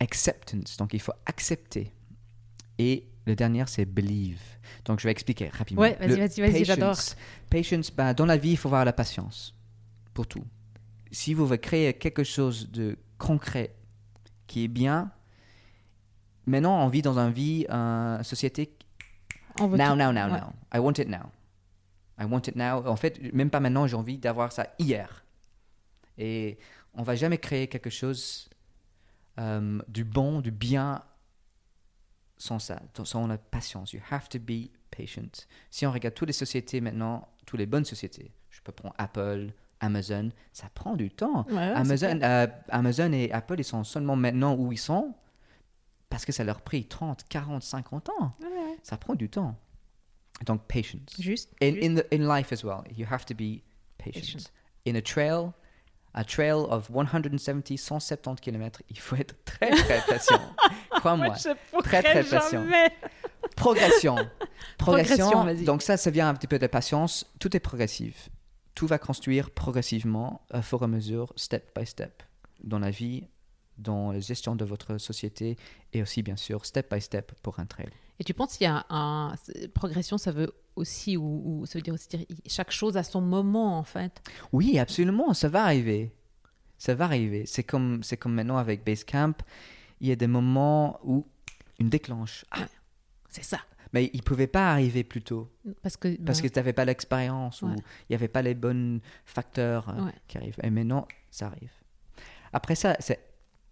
acceptance. 0.00 0.76
Donc, 0.76 0.94
il 0.94 1.00
faut 1.00 1.12
accepter. 1.26 1.92
Et 2.78 3.06
le 3.26 3.36
dernier, 3.36 3.64
c'est 3.66 3.84
believe. 3.84 4.40
Donc, 4.84 4.98
je 5.00 5.04
vais 5.06 5.12
expliquer 5.12 5.48
rapidement. 5.48 5.82
Ouais, 5.82 5.96
vas-y, 6.00 6.18
vas-y, 6.18 6.40
vas-y, 6.40 6.64
j'adore. 6.64 6.90
patience- 6.90 7.16
Patience, 7.50 7.90
ben, 7.94 8.14
dans 8.14 8.26
la 8.26 8.36
vie, 8.36 8.50
il 8.52 8.56
faut 8.56 8.68
avoir 8.68 8.84
la 8.84 8.92
patience 8.92 9.54
pour 10.14 10.26
tout. 10.26 10.44
Si 11.10 11.34
vous 11.34 11.46
voulez 11.46 11.58
créer 11.58 11.92
quelque 11.94 12.24
chose 12.24 12.70
de 12.70 12.96
concret 13.18 13.74
qui 14.46 14.64
est 14.64 14.68
bien, 14.68 15.12
maintenant, 16.46 16.84
on 16.84 16.88
vit 16.88 17.02
dans 17.02 17.18
une 17.18 17.32
vie, 17.32 17.66
une 17.68 18.22
société 18.24 18.74
On 19.60 19.66
veut 19.68 19.76
Now, 19.76 19.94
now, 19.94 20.10
now, 20.12 20.24
ouais. 20.32 20.40
now. 20.40 20.52
I 20.74 20.78
want 20.78 20.94
it 20.98 21.08
now. 21.08 21.30
I 22.18 22.24
want 22.24 22.42
it 22.48 22.56
now. 22.56 22.86
En 22.86 22.96
fait, 22.96 23.32
même 23.32 23.50
pas 23.50 23.60
maintenant, 23.60 23.86
j'ai 23.86 23.96
envie 23.96 24.18
d'avoir 24.18 24.52
ça 24.52 24.68
hier. 24.78 25.24
Et 26.18 26.58
on 26.94 27.02
va 27.02 27.16
jamais 27.16 27.38
créer 27.38 27.68
quelque 27.68 27.90
chose 27.90 28.50
euh, 29.38 29.80
du 29.88 30.04
bon, 30.04 30.40
du 30.40 30.50
bien 30.50 31.02
sans 32.36 32.58
ça, 32.58 32.80
sans 33.04 33.26
la 33.26 33.38
patience. 33.38 33.92
You 33.92 34.00
have 34.10 34.28
to 34.28 34.38
be 34.38 34.70
patient. 34.90 35.46
Si 35.70 35.86
on 35.86 35.92
regarde 35.92 36.14
toutes 36.14 36.28
les 36.28 36.32
sociétés 36.32 36.80
maintenant, 36.80 37.28
toutes 37.46 37.58
les 37.58 37.66
bonnes 37.66 37.84
sociétés, 37.84 38.32
je 38.50 38.60
peux 38.62 38.72
prendre 38.72 38.94
Apple, 38.98 39.52
Amazon, 39.80 40.30
ça 40.52 40.68
prend 40.74 40.96
du 40.96 41.10
temps. 41.10 41.46
Ouais, 41.48 41.54
ouais, 41.54 41.62
Amazon, 41.62 42.20
euh, 42.22 42.46
Amazon 42.68 43.12
et 43.12 43.32
Apple, 43.32 43.56
ils 43.58 43.64
sont 43.64 43.84
seulement 43.84 44.16
maintenant 44.16 44.54
où 44.54 44.72
ils 44.72 44.78
sont 44.78 45.14
parce 46.08 46.26
que 46.26 46.32
ça 46.32 46.44
leur 46.44 46.58
a 46.58 46.60
pris 46.60 46.84
30, 46.84 47.24
40, 47.28 47.62
50 47.62 48.08
ans. 48.10 48.36
Ouais. 48.42 48.78
Ça 48.82 48.98
prend 48.98 49.14
du 49.14 49.30
temps. 49.30 49.56
Donc, 50.44 50.66
patience. 50.68 51.14
Juste. 51.18 51.50
In, 51.60 51.74
juste. 51.74 51.84
in, 51.84 51.94
the, 51.94 52.04
in 52.12 52.26
life 52.26 52.52
as 52.52 52.64
well, 52.64 52.84
you 52.94 53.06
have 53.10 53.24
to 53.26 53.34
be 53.34 53.62
patient. 53.98 54.22
Patient. 54.22 54.50
In 54.84 54.96
a 54.96 55.00
trail, 55.00 55.54
a 56.14 56.24
trail 56.24 56.66
of 56.70 56.90
170, 56.90 57.76
170 57.76 58.40
km, 58.40 58.82
il 58.90 58.98
faut 58.98 59.16
être 59.16 59.34
très, 59.44 59.70
très 59.70 60.00
patient. 60.06 60.40
Crois-moi. 60.90 61.34
Pourrais 61.70 62.02
très 62.02 62.24
patient. 62.24 62.66
Progression. 63.56 64.16
Progression, 64.78 65.24
Progression. 65.44 65.64
donc 65.64 65.82
ça, 65.82 65.96
ça 65.96 66.10
vient 66.10 66.28
un 66.28 66.34
petit 66.34 66.46
peu 66.46 66.58
de 66.58 66.66
patience. 66.66 67.26
Tout 67.38 67.56
est 67.56 67.60
progressif. 67.60 68.30
Tout 68.74 68.86
va 68.86 68.98
construire 68.98 69.50
progressivement, 69.50 70.44
à 70.50 70.62
fur 70.62 70.80
et 70.82 70.84
à 70.84 70.88
mesure, 70.88 71.32
step 71.36 71.78
by 71.78 71.86
step, 71.86 72.22
dans 72.64 72.78
la 72.78 72.90
vie, 72.90 73.28
dans 73.82 74.12
la 74.12 74.20
gestion 74.20 74.56
de 74.56 74.64
votre 74.64 74.98
société, 74.98 75.56
et 75.92 76.02
aussi, 76.02 76.22
bien 76.22 76.36
sûr, 76.36 76.64
step 76.64 76.92
by 76.94 77.00
step 77.00 77.32
pour 77.42 77.58
un 77.60 77.66
trail. 77.66 77.88
Et 78.18 78.24
tu 78.24 78.34
penses 78.34 78.56
qu'il 78.56 78.66
y 78.66 78.70
a 78.70 78.86
un 78.90 79.34
progression, 79.74 80.16
ça 80.18 80.30
veut 80.32 80.52
aussi 80.76 81.16
ou, 81.16 81.42
ou 81.60 81.66
ça 81.66 81.78
veut 81.78 81.82
dire 81.82 81.94
aussi 81.94 82.08
dire 82.08 82.24
chaque 82.46 82.70
chose 82.70 82.96
à 82.96 83.02
son 83.02 83.20
moment 83.20 83.78
en 83.78 83.82
fait. 83.82 84.22
Oui, 84.52 84.78
absolument, 84.78 85.34
ça 85.34 85.48
va 85.48 85.64
arriver. 85.64 86.12
Ça 86.78 86.94
va 86.94 87.04
arriver. 87.06 87.44
C'est 87.46 87.62
comme, 87.64 88.02
c'est 88.02 88.16
comme 88.16 88.34
maintenant 88.34 88.56
avec 88.58 88.84
Basecamp, 88.84 89.34
il 90.00 90.08
y 90.08 90.12
a 90.12 90.16
des 90.16 90.26
moments 90.26 90.98
où 91.04 91.26
une 91.78 91.88
déclenche. 91.88 92.44
Ah, 92.52 92.66
C'est 93.28 93.44
ça. 93.44 93.58
mais 93.92 94.10
il 94.12 94.18
ne 94.18 94.22
pouvait 94.22 94.46
pas 94.46 94.70
arriver 94.72 95.04
plus 95.04 95.22
tôt 95.22 95.50
Parce 95.82 95.96
que 95.96 96.16
parce 96.22 96.40
que 96.40 96.48
tu 96.48 96.58
n'avais 96.58 96.72
pas 96.72 96.84
l'expérience 96.84 97.62
ou 97.62 97.68
il 97.70 97.76
n'y 98.10 98.16
avait 98.16 98.28
pas 98.28 98.42
les 98.42 98.54
bons 98.54 99.00
facteurs 99.24 99.88
euh, 99.88 100.04
Ouais. 100.06 100.12
qui 100.28 100.38
arrivent. 100.38 100.58
Et 100.62 100.70
maintenant, 100.70 101.06
ça 101.30 101.46
arrive. 101.46 101.72
Après 102.52 102.74
ça, 102.74 102.96
c'est 103.00 103.20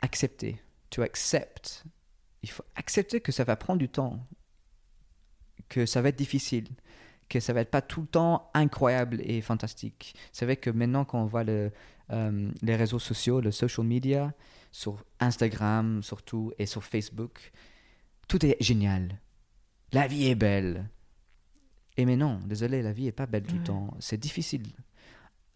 accepter. 0.02 0.60
Tu 0.90 1.02
acceptes. 1.02 1.84
Il 2.42 2.50
faut 2.50 2.64
accepter 2.74 3.20
que 3.20 3.32
ça 3.32 3.44
va 3.44 3.56
prendre 3.56 3.78
du 3.78 3.88
temps, 3.88 4.18
que 5.68 5.86
ça 5.86 6.00
va 6.02 6.08
être 6.08 6.16
difficile, 6.18 6.68
que 7.28 7.38
ça 7.40 7.52
va 7.52 7.60
être 7.60 7.70
pas 7.70 7.82
tout 7.82 8.00
le 8.00 8.06
temps 8.06 8.50
incroyable 8.54 9.20
et 9.22 9.40
fantastique. 9.40 10.14
C'est 10.32 10.44
vrai 10.46 10.56
que 10.56 10.70
maintenant, 10.70 11.04
quand 11.04 11.22
on 11.22 11.26
voit 11.26 11.44
le, 11.44 11.70
euh, 12.10 12.50
les 12.62 12.76
réseaux 12.76 12.98
sociaux, 12.98 13.40
le 13.40 13.50
social 13.52 13.86
media, 13.86 14.32
sur 14.72 15.04
Instagram 15.20 16.02
surtout 16.02 16.52
et 16.58 16.66
sur 16.66 16.82
Facebook, 16.84 17.52
tout 18.28 18.44
est 18.46 18.56
génial. 18.60 19.20
La 19.92 20.06
vie 20.06 20.26
est 20.28 20.34
belle. 20.36 20.88
Et 21.96 22.04
mais 22.06 22.16
non, 22.16 22.40
désolé, 22.46 22.80
la 22.82 22.92
vie 22.92 23.08
est 23.08 23.12
pas 23.12 23.26
belle 23.26 23.42
tout 23.42 23.54
le 23.54 23.60
Ouais. 23.60 23.66
temps. 23.66 23.94
C'est 24.00 24.16
difficile 24.18 24.72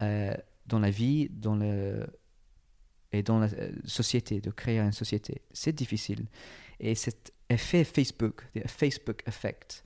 euh, 0.01 0.35
dans 0.67 0.79
la 0.79 0.89
vie, 0.91 1.29
dans 1.29 1.55
le 1.55 2.05
et 3.15 3.23
dans 3.23 3.39
la 3.39 3.47
euh, 3.47 3.71
société 3.85 4.41
de 4.41 4.51
créer 4.51 4.79
une 4.79 4.91
société. 4.91 5.41
C'est 5.53 5.73
difficile. 5.73 6.25
Et 6.79 6.95
cet 6.95 7.33
effet 7.49 7.83
Facebook, 7.83 8.47
le 8.53 8.63
Facebook 8.67 9.23
effect, 9.25 9.83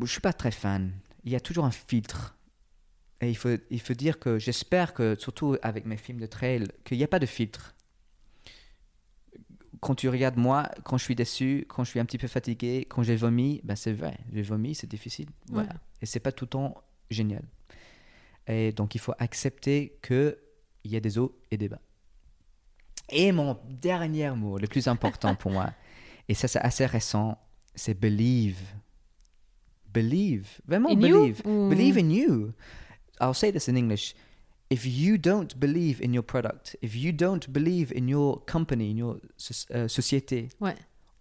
je 0.00 0.06
suis 0.06 0.20
pas 0.20 0.32
très 0.32 0.50
fan. 0.50 0.92
Il 1.24 1.32
y 1.32 1.36
a 1.36 1.40
toujours 1.40 1.64
un 1.64 1.70
filtre. 1.70 2.36
Et 3.20 3.30
il 3.30 3.36
faut, 3.36 3.56
il 3.70 3.80
faut 3.80 3.94
dire 3.94 4.18
que 4.18 4.38
j'espère 4.38 4.94
que, 4.94 5.16
surtout 5.18 5.56
avec 5.62 5.86
mes 5.86 5.96
films 5.96 6.18
de 6.18 6.26
trail, 6.26 6.68
qu'il 6.84 6.98
n'y 6.98 7.04
a 7.04 7.08
pas 7.08 7.18
de 7.18 7.26
filtre. 7.26 7.74
Quand 9.80 9.94
tu 9.94 10.08
regardes 10.08 10.38
moi, 10.38 10.70
quand 10.82 10.96
je 10.96 11.04
suis 11.04 11.14
déçu, 11.14 11.66
quand 11.68 11.84
je 11.84 11.90
suis 11.90 12.00
un 12.00 12.06
petit 12.06 12.18
peu 12.18 12.28
fatigué, 12.28 12.86
quand 12.88 13.02
j'ai 13.02 13.16
vomi, 13.16 13.60
ben 13.64 13.76
c'est 13.76 13.92
vrai, 13.92 14.18
j'ai 14.32 14.42
vomi, 14.42 14.74
c'est 14.74 14.88
difficile. 14.88 15.28
Voilà. 15.48 15.68
Ouais. 15.68 15.74
Et 16.02 16.06
c'est 16.06 16.20
pas 16.20 16.32
tout 16.32 16.46
le 16.46 16.50
temps 16.50 16.82
génial. 17.10 17.44
Et 18.46 18.72
donc 18.72 18.94
il 18.94 18.98
faut 18.98 19.14
accepter 19.18 19.98
que 20.00 20.38
il 20.84 20.92
y 20.92 20.96
a 20.96 21.00
des 21.00 21.18
hauts 21.18 21.34
et 21.50 21.56
des 21.56 21.68
bas. 21.68 21.80
Et 23.10 23.32
mon 23.32 23.58
dernier 23.68 24.30
mot, 24.30 24.58
le 24.58 24.66
plus 24.66 24.86
important 24.88 25.34
pour 25.34 25.50
moi, 25.50 25.72
et 26.28 26.34
ça 26.34 26.48
c'est 26.48 26.60
assez 26.60 26.86
récent, 26.86 27.36
c'est 27.74 27.98
believe. 27.98 28.58
Believe. 29.92 30.60
Vraiment 30.66 30.90
In 30.90 30.96
believe. 30.96 31.42
Believe 31.44 31.96
in 31.98 32.10
you. 32.10 32.52
I'll 33.20 33.34
say 33.34 33.52
this 33.52 33.68
in 33.68 33.76
English. 33.76 34.14
if 34.70 34.84
you 34.86 35.16
don't 35.18 35.56
believe 35.60 36.00
in 36.02 36.12
your 36.12 36.22
product, 36.24 36.74
if 36.82 36.96
you 36.96 37.12
don't 37.12 37.52
believe 37.52 37.92
in 37.92 38.08
your 38.08 38.40
company, 38.46 38.90
in 38.90 38.96
your 38.96 39.20
euh, 39.72 39.86
société, 39.88 40.48
Ouais. 40.60 40.74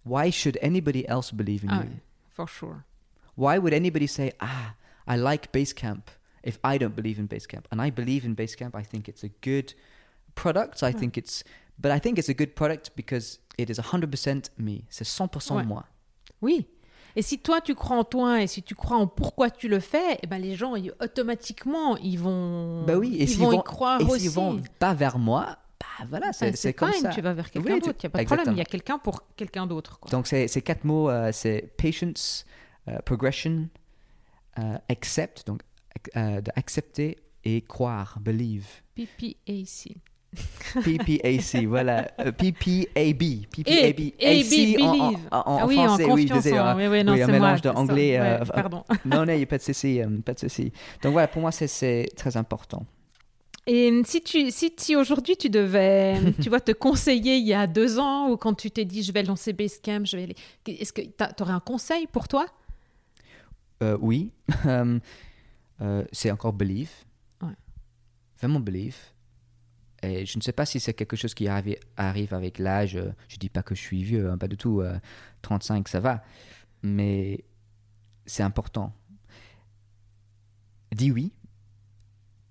why 0.05 0.31
should 0.31 0.57
anybody 0.61 1.05
else 1.07 1.31
believe 1.31 1.63
in 1.63 1.69
Ah 1.69 1.83
you? 1.83 1.99
for 2.31 2.47
sure. 2.47 2.83
Why 3.35 3.59
would 3.59 3.73
anybody 3.73 4.07
say, 4.07 4.31
ah, 4.39 4.75
I 5.05 5.17
like 5.17 5.51
Basecamp 5.51 6.03
if 6.43 6.59
I 6.63 6.77
don't 6.77 6.95
believe 6.95 7.19
in 7.19 7.25
Basecamp? 7.27 7.63
And 7.71 7.79
I 7.85 7.89
believe 7.91 8.25
in 8.25 8.33
Basecamp. 8.35 8.71
I 8.75 8.83
think 8.83 9.07
it's 9.07 9.23
a 9.23 9.29
good 9.43 9.73
product. 10.35 10.83
I 10.83 10.91
think 10.93 11.17
it's, 11.17 11.43
but 11.79 11.91
I 11.91 11.99
think 11.99 12.17
it's 12.17 12.29
a 12.29 12.33
good 12.33 12.53
product 12.55 12.91
because 12.95 13.39
it 13.57 13.69
is 13.69 13.79
100% 13.79 14.49
me. 14.57 14.83
C'est 14.89 15.05
100% 15.07 15.55
Ouais. 15.57 15.63
moi. 15.65 15.85
Oui. 16.41 16.67
Et 17.15 17.21
si 17.21 17.37
toi 17.37 17.61
tu 17.61 17.75
crois 17.75 17.97
en 17.97 18.03
toi 18.03 18.41
et 18.41 18.47
si 18.47 18.63
tu 18.63 18.73
crois 18.73 18.97
en 18.97 19.05
pourquoi 19.05 19.51
tu 19.51 19.67
le 19.69 19.79
fais, 19.79 20.17
eh 20.23 20.27
ben 20.27 20.39
les 20.41 20.55
gens 20.55 20.75
ils- 20.75 20.91
automatiquement 20.99 21.95
ils 21.97 22.17
vont 22.17 22.83
Bah 22.85 22.95
oui, 22.97 23.15
et 23.17 23.23
ils 23.25 23.37
vont, 23.37 23.51
vont, 23.51 23.59
y 23.61 23.63
croire 23.63 24.01
et 24.01 24.03
aussi. 24.03 24.21
s'ils 24.21 24.31
vont 24.31 24.59
pas 24.79 24.95
vers 24.95 25.19
moi, 25.19 25.57
bah 25.79 26.05
voilà, 26.09 26.31
Ah, 26.41 26.51
c'est 26.53 26.73
comme 26.73 26.91
fine, 26.91 27.01
ça. 27.03 27.09
tu 27.09 27.21
vas 27.21 27.33
vers 27.33 27.51
quelqu'un 27.51 27.75
Oui, 27.75 27.79
d'autre, 27.81 27.99
il 28.01 28.05
n'y 28.05 28.07
a 28.07 28.09
pas 28.09 28.19
de 28.19 28.25
problème, 28.25 28.53
il 28.53 28.57
y 28.57 28.61
a 28.61 28.65
quelqu'un 28.65 28.97
pour 28.97 29.27
quelqu'un 29.35 29.67
d'autre. 29.67 29.99
Donc, 30.09 30.25
c'est 30.25 30.47
ces 30.47 30.63
quatre 30.63 30.85
mots, 30.85 31.07
euh, 31.11 31.31
c'est 31.31 31.71
patience, 31.77 32.45
euh, 32.87 32.97
progression, 33.05 33.69
euh, 34.57 34.77
accept, 34.89 35.45
donc 35.45 35.61
euh, 36.15 36.41
d'accepter 36.41 37.17
et 37.43 37.61
croire, 37.61 38.17
believe. 38.21 38.65
PPAC. 38.95 39.95
PPAC, 40.83 41.65
voilà. 41.65 42.07
Euh, 42.19 42.31
PPAB. 42.31 43.45
PPAB. 43.51 44.13
AC 44.19 44.81
en, 44.81 45.13
en- 45.31 45.57
ah 45.59 45.65
oui, 45.67 45.75
français, 45.75 46.05
en 46.05 46.13
oui, 46.15 46.25
désolé. 46.25 46.59
en- 46.59 46.65
hein. 46.65 46.75
oui, 46.77 46.87
oui, 46.87 47.03
non, 47.03 47.13
Oui, 47.13 47.21
un 47.21 47.27
mélange 47.27 47.39
moi, 47.41 47.55
de 47.57 47.61
c'est 47.61 47.69
anglais, 47.69 48.15
ça. 48.17 48.23
euh, 48.23 48.39
Ouais, 48.39 48.45
pardon. 48.53 48.83
non, 49.05 49.25
non, 49.25 49.33
il 49.33 49.37
n'y 49.37 49.43
a 49.43 49.45
pas 49.45 49.57
de 49.57 49.63
souci, 49.63 49.99
pas 50.25 50.33
de 50.33 50.39
souci. 50.39 50.71
Donc 51.01 51.11
voilà, 51.13 51.27
pour 51.27 51.41
moi, 51.41 51.51
c'est- 51.51 51.67
c'est 51.67 52.07
très 52.15 52.35
important. 52.37 52.85
Et 53.67 54.01
si 54.05 54.21
tu, 54.21 54.51
si, 54.51 54.73
si 54.75 54.95
aujourd'hui 54.95 55.37
tu 55.37 55.49
devais, 55.49 56.15
tu 56.41 56.49
vois, 56.49 56.59
te 56.59 56.71
conseiller 56.73 57.35
il 57.37 57.45
y 57.47 57.53
a 57.53 57.65
deux 57.67 57.97
ans 57.99 58.29
ou 58.29 58.35
quand 58.37 58.53
tu 58.55 58.71
t'es 58.71 58.83
dit 58.85 59.03
je 59.03 59.11
vais 59.13 59.23
lancer 59.23 59.53
Basecamp, 59.53 60.03
je 60.05 60.17
vais 60.17 60.23
aller, 60.23 60.35
est-ce 60.67 60.91
que 60.91 61.01
tu 61.01 61.43
aurais 61.43 61.53
un 61.53 61.59
conseil 61.61 62.07
pour 62.07 62.27
toi? 62.27 62.45
Euh, 63.81 63.97
oui, 64.01 64.31
Euh, 65.81 66.05
c'est 66.11 66.31
encore. 66.31 66.55
Ouais. 67.41 67.55
Vraiment 68.39 68.59
believe. 68.59 68.97
Et 70.01 70.25
je 70.25 70.37
ne 70.37 70.41
sais 70.43 70.51
pas 70.51 70.65
si 70.65 70.79
c'est 70.79 70.93
quelque 70.93 71.15
chose 71.15 71.33
qui 71.33 71.47
arrive, 71.47 71.77
arrive 71.95 72.33
avec 72.33 72.59
l'âge. 72.59 72.99
Je 73.29 73.37
dis 73.37 73.49
pas 73.49 73.63
que 73.63 73.73
je 73.73 73.81
suis 73.81 74.03
vieux, 74.03 74.29
hein, 74.29 74.37
pas 74.37 74.47
du 74.47 74.57
tout. 74.57 74.81
euh, 74.81 74.99
35, 75.41 75.87
ça 75.87 75.99
va. 75.99 76.23
Mais 76.81 77.43
c'est 78.25 78.43
important. 78.43 78.93
Dis 80.91 81.11
oui. 81.11 81.31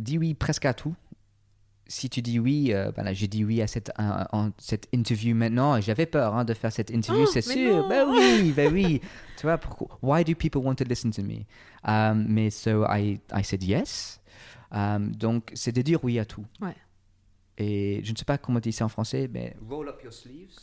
Dis 0.00 0.18
oui 0.18 0.34
presque 0.34 0.64
à 0.64 0.74
tout. 0.74 0.96
Si 1.92 2.08
tu 2.08 2.22
dis 2.22 2.38
oui, 2.38 2.72
euh, 2.72 2.90
ben 2.90 3.12
j'ai 3.12 3.28
dit 3.28 3.44
oui 3.44 3.60
à 3.60 3.66
cette, 3.66 3.92
interview 4.94 5.36
maintenant. 5.36 5.78
J'avais 5.78 6.06
peur 6.06 6.34
hein, 6.34 6.46
de 6.46 6.54
faire 6.54 6.72
cette 6.72 6.88
interview, 6.88 7.24
Oh, 7.24 7.30
c'est 7.30 7.42
sûr. 7.42 7.86
Ben 7.86 8.08
oui, 8.08 8.50
ben 8.56 8.72
oui. 8.72 9.02
tu 9.36 9.42
vois, 9.42 9.58
pourquoi, 9.58 9.98
why 10.00 10.24
do 10.24 10.34
people 10.34 10.62
want 10.62 10.76
to 10.76 10.84
listen 10.84 11.10
to 11.10 11.22
me? 11.22 11.44
Um, 11.84 12.24
mais 12.30 12.48
so 12.48 12.86
I, 12.88 13.20
I 13.30 13.44
said 13.44 13.62
yes. 13.62 14.22
Um, 14.70 15.14
donc, 15.14 15.50
c'est 15.52 15.72
de 15.72 15.82
dire 15.82 16.02
oui 16.02 16.18
à 16.18 16.24
tout. 16.24 16.46
Ouais. 16.62 16.74
Et 17.58 18.00
je 18.02 18.12
ne 18.12 18.16
sais 18.16 18.24
pas 18.24 18.38
comment 18.38 18.58
dire 18.58 18.72
ça 18.72 18.86
en 18.86 18.88
français, 18.88 19.28
mais 19.30 19.54
roll 19.68 19.90
up 19.90 20.00
your 20.02 20.14
sleeves. 20.14 20.56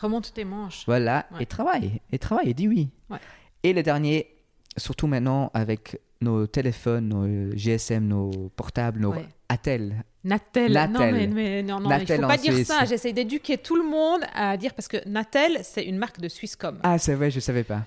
Remonte 0.00 0.32
tes 0.34 0.44
manches. 0.44 0.84
Voilà, 0.86 1.26
Ouais. 1.32 1.42
et 1.42 1.46
travaille, 1.46 2.00
et 2.12 2.18
travaille, 2.20 2.50
et 2.50 2.54
dis 2.54 2.68
oui. 2.68 2.90
Ouais. 3.10 3.18
Et 3.64 3.72
le 3.72 3.82
dernier, 3.82 4.28
surtout 4.76 5.08
maintenant 5.08 5.50
avec 5.52 6.00
nos 6.20 6.46
téléphones, 6.46 7.08
nos 7.08 7.56
GSM, 7.56 8.06
nos 8.06 8.30
portables, 8.54 9.00
nos 9.00 9.10
Ouais. 9.14 9.26
Attel. 9.48 10.04
Natel. 10.26 10.72
Non, 10.90 10.98
mais, 11.12 11.26
mais 11.26 11.62
non, 11.62 11.80
non, 11.80 11.86
il 11.86 11.98
Natel 12.00 12.18
faut 12.18 12.24
en 12.24 12.28
pas 12.28 12.36
dire 12.36 12.52
Suisse. 12.52 12.66
ça. 12.68 12.84
J'essaie 12.84 13.12
d'éduquer 13.12 13.58
tout 13.58 13.76
le 13.76 13.84
monde 13.88 14.20
à 14.34 14.56
dire 14.56 14.74
parce 14.74 14.88
que 14.88 14.98
Natel, 15.08 15.58
c'est 15.62 15.84
une 15.84 15.96
marque 15.98 16.20
de 16.20 16.28
Swisscom. 16.28 16.78
Ah, 16.82 16.98
c'est 16.98 17.14
vrai, 17.14 17.30
je 17.30 17.36
ne 17.36 17.40
savais 17.40 17.64
pas. 17.64 17.82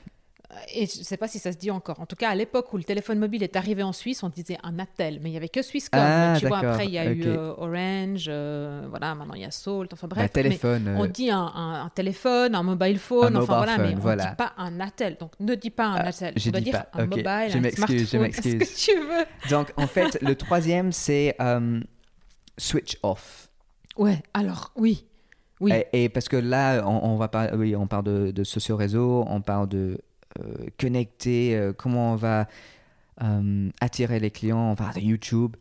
Et 0.73 0.87
je 0.87 1.03
sais 1.03 1.15
pas 1.15 1.27
si 1.27 1.37
ça 1.37 1.51
se 1.51 1.57
dit 1.57 1.69
encore. 1.69 1.99
En 2.01 2.07
tout 2.07 2.15
cas, 2.15 2.29
à 2.29 2.35
l'époque 2.35 2.73
où 2.73 2.77
le 2.77 2.83
téléphone 2.83 3.19
mobile 3.19 3.43
est 3.43 3.55
arrivé 3.55 3.83
en 3.83 3.93
Suisse, 3.93 4.23
on 4.23 4.29
disait 4.29 4.57
un 4.63 4.71
Natel, 4.71 5.19
mais 5.21 5.29
il 5.29 5.33
y 5.33 5.37
avait 5.37 5.47
que 5.47 5.61
Swisscom. 5.61 5.99
Ah, 6.03 6.33
Mais 6.33 6.39
tu 6.39 6.47
vois, 6.47 6.57
après, 6.57 6.85
il 6.85 6.91
y 6.91 6.97
a 6.97 7.05
eu 7.05 7.23
euh, 7.27 7.53
Orange, 7.55 8.25
euh, 8.27 8.87
voilà, 8.89 9.13
maintenant 9.13 9.35
il 9.35 9.41
y 9.41 9.45
a 9.45 9.51
Salt, 9.51 9.89
enfin 9.93 10.07
bref. 10.07 10.25
Un 10.25 10.27
téléphone. 10.27 10.83
Mais 10.85 10.91
euh, 10.91 11.03
on 11.03 11.05
dit 11.05 11.29
un, 11.29 11.39
un- 11.39 11.85
un 11.85 11.89
téléphone, 11.89 12.55
un 12.55 12.63
mobile 12.63 12.97
phone, 12.97 13.35
Un 13.37 13.41
enfin 13.41 13.57
voilà, 13.57 13.77
mobile 13.77 13.83
mais 13.83 13.91
phone, 13.91 13.99
on 13.99 14.01
voilà. 14.01 14.25
dit 14.31 14.35
pas 14.37 14.53
un 14.57 14.71
Natel. 14.71 15.17
Donc 15.19 15.31
ne 15.39 15.53
dis 15.55 15.69
pas 15.69 15.85
un 15.85 15.95
Ah, 15.97 16.03
Natel. 16.05 16.33
je 16.35 16.41
Tu 16.41 16.51
dois 16.51 16.61
dire 16.61 16.83
pas, 16.91 16.99
un 16.99 17.05
mobile, 17.05 17.23
Je 17.49 17.57
un 17.57 17.61
m'excuse, 17.61 18.01
je 18.01 18.05
smartphone, 18.17 18.33
ce 18.33 18.41
que 18.41 18.57
m'excuse. 18.57 18.75
tu 18.85 18.95
veux. 18.99 19.49
Donc, 19.51 19.71
en 19.77 19.87
fait, 19.87 20.17
le 20.21 20.35
troisième, 20.35 20.91
c'est 20.91 21.35
switch 22.59 22.97
off. 23.03 23.49
Ouais, 23.97 24.21
alors 24.33 24.71
oui. 24.75 25.05
Oui. 25.59 25.73
Et, 25.91 26.03
et 26.05 26.09
parce 26.09 26.29
que 26.29 26.37
là, 26.37 26.83
on, 26.87 27.09
on 27.11 27.15
va 27.17 27.27
pas, 27.27 27.53
oui, 27.55 27.75
on 27.75 27.87
parle 27.87 28.05
de, 28.05 28.31
de 28.31 28.43
sociaux 28.43 28.77
réseaux, 28.77 29.25
on 29.27 29.41
parle 29.41 29.67
de 29.67 29.99
euh, 30.39 30.67
connecter, 30.79 31.55
euh, 31.55 31.73
comment 31.73 32.13
on 32.13 32.15
va 32.15 32.47
euh, 33.23 33.69
attirer 33.81 34.19
les 34.21 34.31
clients, 34.31 34.71
on 34.71 34.75
parle 34.75 34.95
de 34.95 35.01
YouTube. 35.01 35.55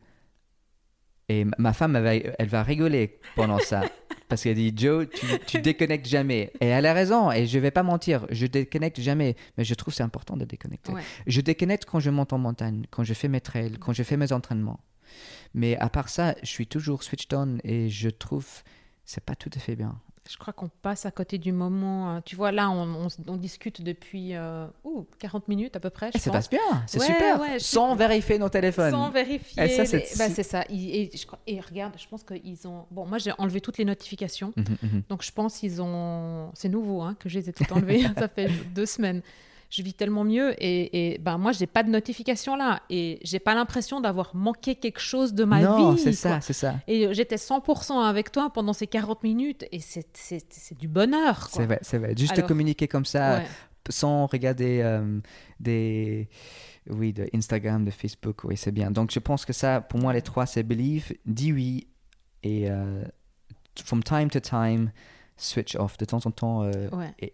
Et 1.29 1.45
ma- 1.59 1.73
femme, 1.73 1.97
elle 1.97 2.03
va, 2.05 2.15
elle 2.15 2.49
va 2.49 2.63
rigoler 2.63 3.19
pendant 3.37 3.59
ça. 3.59 3.83
Parce 4.29 4.43
qu'elle 4.43 4.55
dit, 4.57 4.73
Joe, 4.77 5.07
tu, 5.11 5.27
tu 5.47 5.61
déconnectes 5.63 6.07
jamais. 6.07 6.53
Et 6.61 6.67
elle 6.67 6.85
a 6.87 6.93
raison, 6.93 7.33
et 7.33 7.47
je 7.47 7.59
vais 7.59 7.71
pas 7.71 7.83
mentir, 7.83 8.27
je 8.31 8.47
déconnecte 8.47 9.01
jamais. 9.01 9.37
Mais 9.57 9.65
je 9.65 9.75
trouve 9.75 9.93
que 9.93 9.97
c'est 9.97 10.03
important 10.03 10.37
de 10.37 10.45
déconnecter. 10.45 10.93
Ouais. 10.93 11.03
Je 11.27 11.41
déconnecte 11.41 11.87
quand 11.87 11.99
je 12.01 12.11
monte 12.11 12.33
en 12.35 12.39
montagne, 12.39 12.85
quand 12.91 13.05
je 13.05 13.15
fais 13.15 13.29
mes 13.29 13.41
trails, 13.41 13.79
quand 13.81 13.93
je 13.95 14.03
fais 14.03 14.17
mes 14.19 14.33
entraînements. 14.33 14.81
Mais 15.55 15.77
à 15.79 15.89
part 15.89 16.09
ça, 16.09 16.35
je 16.43 16.47
suis 16.49 16.67
toujours 16.67 17.03
switched 17.03 17.33
on 17.35 17.59
et 17.65 17.89
je 17.89 18.09
trouve 18.11 18.47
c'est 19.05 19.25
pas 19.25 19.35
tout 19.35 19.51
à 19.55 19.59
fait 19.59 19.75
bien. 19.77 19.99
Je 20.31 20.37
crois 20.37 20.53
qu'on 20.53 20.69
passe 20.83 21.07
à 21.07 21.11
côté 21.11 21.39
du 21.39 21.53
moment. 21.53 22.17
euh, 22.17 22.21
Tu 22.23 22.37
vois, 22.37 22.53
là, 22.53 22.69
on, 22.69 23.07
on- 23.07 23.09
on 23.29 23.37
discute 23.39 23.81
depuis 23.81 24.35
euh, 24.35 24.67
ouh, 24.85 25.07
40 25.21 25.49
minutes 25.49 25.75
à 25.75 25.81
peu 25.81 25.89
près. 25.89 26.09
Et 26.09 26.19
je 26.19 26.19
ça 26.19 26.31
pense. 26.31 26.49
passe 26.49 26.51
bien, 26.51 26.83
c'est 26.87 27.01
Ouais, 27.01 27.07
super. 27.07 27.41
ouais, 27.41 27.59
Sans 27.59 27.97
vérifier 27.97 28.39
nos 28.39 28.51
téléphones. 28.51 28.91
Sans 28.91 29.09
vérifier. 29.11 29.63
Et 29.65 29.69
ça, 29.71 29.87
c'est- 29.87 29.97
les- 30.13 30.19
bah, 30.19 30.29
c'est 30.29 30.43
ça. 30.43 30.65
Et, 30.69 31.11
je 31.17 31.25
et 31.47 31.61
regarde, 31.61 31.95
je 31.97 32.07
pense 32.07 32.23
qu'ils 32.25 32.69
ont. 32.69 32.85
Bon, 32.91 33.07
moi, 33.07 33.17
j'ai 33.17 33.33
enlevé 33.39 33.63
toutes 33.63 33.79
les 33.79 33.87
notifications. 33.87 34.53
Mhm, 34.55 34.65
mhm. 34.83 35.03
Donc, 35.09 35.23
je 35.23 35.33
pense 35.33 35.57
qu'ils 35.61 35.81
ont. 35.81 36.51
C'est 36.53 36.69
nouveau 36.69 37.01
hein, 37.01 37.17
que 37.19 37.31
je 37.31 37.39
les 37.39 37.49
ai 37.49 37.53
toutes 37.55 37.73
enlevées. 37.73 38.03
ça 38.19 38.29
fait 38.29 38.51
deux 38.75 38.85
semaines. 38.85 39.23
Je 39.71 39.83
vis 39.83 39.93
tellement 39.95 40.25
mieux. 40.25 40.55
Et, 40.63 41.15
et 41.15 41.19
ben, 41.19 41.37
moi, 41.37 41.53
j'ai 41.53 41.67
pas 41.67 41.83
de 41.83 41.91
notification 41.91 42.57
là. 42.57 42.81
Et 42.89 43.19
j'ai 43.23 43.39
pas 43.39 43.55
l'impression 43.55 44.01
d'avoir 44.01 44.35
manqué 44.35 44.75
quelque 44.77 45.01
chose 45.01 45.35
de 45.35 45.45
ma 45.45 45.61
non, 45.61 45.93
vie. 45.93 46.01
c'est 46.03 46.13
ça, 46.13 46.41
c'est 46.41 46.53
ça. 46.55 46.77
Et 46.87 47.07
euh, 47.07 47.13
j'étais 47.13 47.37
100% 47.37 48.03
avec 48.03 48.33
toi 48.33 48.51
pendant 48.53 48.73
ces 48.73 48.87
40 48.87 49.23
minutes. 49.23 49.67
Et 49.73 49.81
c'est- 49.81 50.79
du 50.79 50.89
bonheur. 50.89 51.49
C'est 51.53 51.67
vrai, 51.67 51.79
c'est 51.83 51.99
vrai. 51.99 52.15
Juste 52.17 52.33
Alors, 52.33 52.47
communiquer 52.49 52.89
comme 52.89 53.05
ça, 53.05 53.39
Ouais. 53.39 53.47
sans 53.91 54.27
regarder 54.27 54.81
euh, 54.83 55.21
des. 55.61 56.29
Oui, 56.91 57.13
de 57.13 57.29
Instagram, 57.35 57.85
de 57.85 57.91
Facebook, 57.91 58.45
oui, 58.45 58.57
c'est 58.57 58.73
bien. 58.73 58.91
Donc 58.91 59.11
je 59.11 59.19
pense 59.19 59.45
que 59.45 59.53
ça, 59.53 59.83
pour 59.83 60.01
moi, 60.01 60.15
les 60.15 60.23
trois, 60.23 60.47
c'est 60.47 60.63
believe, 60.63 61.13
dis 61.27 61.53
oui, 61.53 61.87
et 62.43 62.71
euh, 62.71 63.03
from 63.85 64.03
time 64.03 64.31
to 64.31 64.41
time, 64.41 64.91
switch 65.39 65.75
off. 65.77 65.97
De 65.97 66.05
temps 66.05 66.21
en 66.27 66.31
temps, 66.31 66.65
euh, 66.65 66.89
Ouais. 66.93 67.15
et 67.19 67.33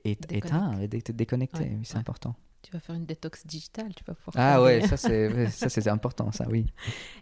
dé- 0.87 1.03
déconnecter, 1.13 1.59
Ouais, 1.59 1.79
c'est 1.83 1.95
ouais. 1.95 2.01
important. 2.01 2.37
Tu 2.63 2.71
vas 2.73 2.79
faire 2.81 2.95
une 2.95 3.05
détox 3.05 3.47
digitale. 3.47 3.93
Tu 3.95 4.03
vas 4.07 4.15
pouvoir 4.15 4.35
Ah 4.39 4.63
ouais, 4.63 4.81
ça 4.87 4.97
c'est 4.97 5.29
ouais, 5.29 5.51
ça 5.51 5.69
c'est 5.83 5.87
important, 5.89 6.33
ça, 6.33 6.47
oui. 6.49 6.65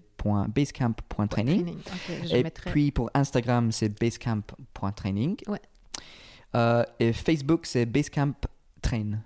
Training. 1.29 1.67
Ok, 1.69 2.27
je 2.27 2.35
Et 2.35 2.43
mettrai. 2.43 2.71
puis 2.71 2.91
pour 2.91 3.09
Instagram, 3.13 3.71
c'est 3.71 3.89
basecamp.training. 3.99 5.37
Ouais. 5.47 5.61
Euh, 6.55 6.83
et 6.99 7.13
Facebook, 7.13 7.65
c'est 7.65 7.85
basecamp 7.85 8.33
train. 8.81 9.19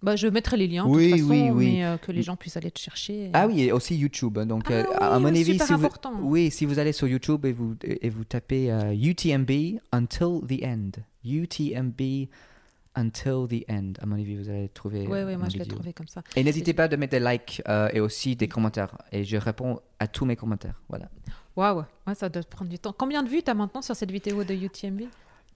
Bah, 0.00 0.14
je 0.14 0.28
mettrai 0.28 0.56
les 0.56 0.68
liens, 0.68 0.86
de 0.86 0.90
Oui, 0.92 1.10
toute 1.10 1.18
façon, 1.22 1.30
oui, 1.32 1.50
oui. 1.50 1.72
mais 1.74 1.84
euh, 1.84 1.96
que 1.96 2.12
les 2.12 2.22
gens 2.22 2.36
puissent 2.36 2.56
aller 2.56 2.70
te 2.70 2.78
chercher. 2.78 3.30
Ah 3.32 3.48
oui, 3.48 3.62
et 3.62 3.72
aussi 3.72 3.96
YouTube. 3.96 4.38
Donc, 4.38 4.66
Ah 4.68 4.74
euh, 4.74 4.84
à 5.00 5.18
mon 5.18 5.26
avis, 5.26 5.58
si 5.58 5.72
vous, 5.72 5.84
important. 5.86 6.12
oui, 6.22 6.52
si 6.52 6.66
vous 6.66 6.78
allez 6.78 6.92
sur 6.92 7.08
YouTube 7.08 7.44
et 7.44 7.52
vous, 7.52 7.74
et 7.82 8.08
vous 8.08 8.22
tapez 8.22 8.70
euh, 8.70 8.94
UTMB 8.94 9.50
Until 9.90 10.38
the 10.46 10.62
End. 10.64 10.90
UTMB 11.24 12.28
Until 12.96 13.46
the 13.48 13.64
End. 13.70 13.92
À 14.00 14.06
mon 14.06 14.16
avis, 14.16 14.36
vous 14.36 14.48
allez 14.48 14.68
trouver. 14.70 15.06
Ouais, 15.06 15.20
euh, 15.22 15.38
moi 15.38 15.48
je 15.48 15.58
l'ai 15.58 15.66
trouvé 15.66 15.92
comme 15.92 16.08
ça. 16.08 16.22
Et 16.36 16.42
n'hésitez 16.42 16.72
pas 16.74 16.88
de 16.88 16.96
mettre 16.96 17.12
des 17.12 17.20
likes 17.20 17.62
euh, 17.68 17.88
et 17.92 18.00
aussi 18.00 18.34
des 18.34 18.48
commentaires. 18.48 18.96
Et 19.12 19.24
je 19.24 19.36
réponds 19.36 19.80
à 19.98 20.08
tous 20.08 20.24
mes 20.24 20.36
commentaires. 20.36 20.80
Voilà. 20.88 21.08
Waouh, 21.56 21.84
ouais, 22.06 22.14
ça 22.14 22.28
doit 22.28 22.42
prendre 22.42 22.70
du 22.70 22.78
temps. 22.78 22.94
Combien 22.96 23.22
de 23.22 23.28
vues 23.28 23.42
t'as 23.42 23.54
maintenant 23.54 23.82
sur 23.82 23.94
cette 23.94 24.10
vidéo 24.10 24.42
de 24.44 24.54
UTMB 24.54 25.02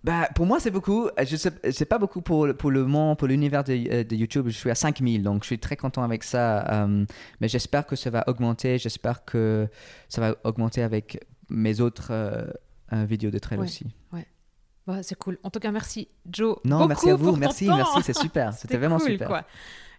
Bah, 0.05 0.29
pour 0.35 0.47
moi, 0.47 0.59
c'est 0.61 0.71
beaucoup. 0.71 1.09
Je 1.25 1.37
sais, 1.37 1.51
c'est 1.71 1.85
pas 1.85 1.99
beaucoup 1.99 2.23
pour, 2.23 2.47
le- 2.47 2.55
pour 2.55 2.71
le 2.71 2.85
monde, 2.85 3.17
pour 3.19 3.29
l'univers 3.29 3.65
de, 3.65 3.73
euh, 3.73 4.05
de 4.05 4.15
YouTube. 4.17 4.47
Je 4.49 4.57
suis 4.57 4.71
à 4.71 4.75
5000, 4.75 5.23
donc 5.23 5.43
je 5.43 5.47
suis 5.47 5.59
très 5.59 5.77
content 5.77 6.03
avec 6.03 6.23
ça. 6.25 6.67
euh, 6.85 7.05
mais 7.41 7.49
j'espère 7.49 7.87
que 7.87 7.97
ça 7.97 8.11
va 8.11 8.25
augmenter. 8.29 8.79
J'espère 8.79 9.25
que 9.25 9.69
ça 10.09 10.21
va 10.21 10.37
augmenter 10.45 10.83
avec 10.83 11.25
mes 11.51 11.81
autres 11.81 12.09
euh, 12.11 12.47
vidéos 12.93 13.31
de 13.31 13.39
trail 13.39 13.59
Ouais. 13.59 13.65
aussi. 13.67 13.87
Bah, 14.87 15.03
c'est 15.03 15.15
cool. 15.17 15.39
En 15.43 15.51
tout 15.51 15.61
cas, 15.61 15.71
merci 15.71 16.09
Joe. 16.31 16.57
Non, 16.65 16.77
beaucoup 16.79 16.89
merci 16.89 17.11
à 17.11 17.15
vous. 17.15 17.29
pour 17.31 17.37
Merci, 17.39 17.67
merci, 17.69 18.03
c'est 18.03 18.17
super. 18.19 18.53
C'était 18.59 18.77
vraiment 18.79 18.99
cool, 18.99 19.13
super. 19.13 19.29
Quoi. 19.29 19.45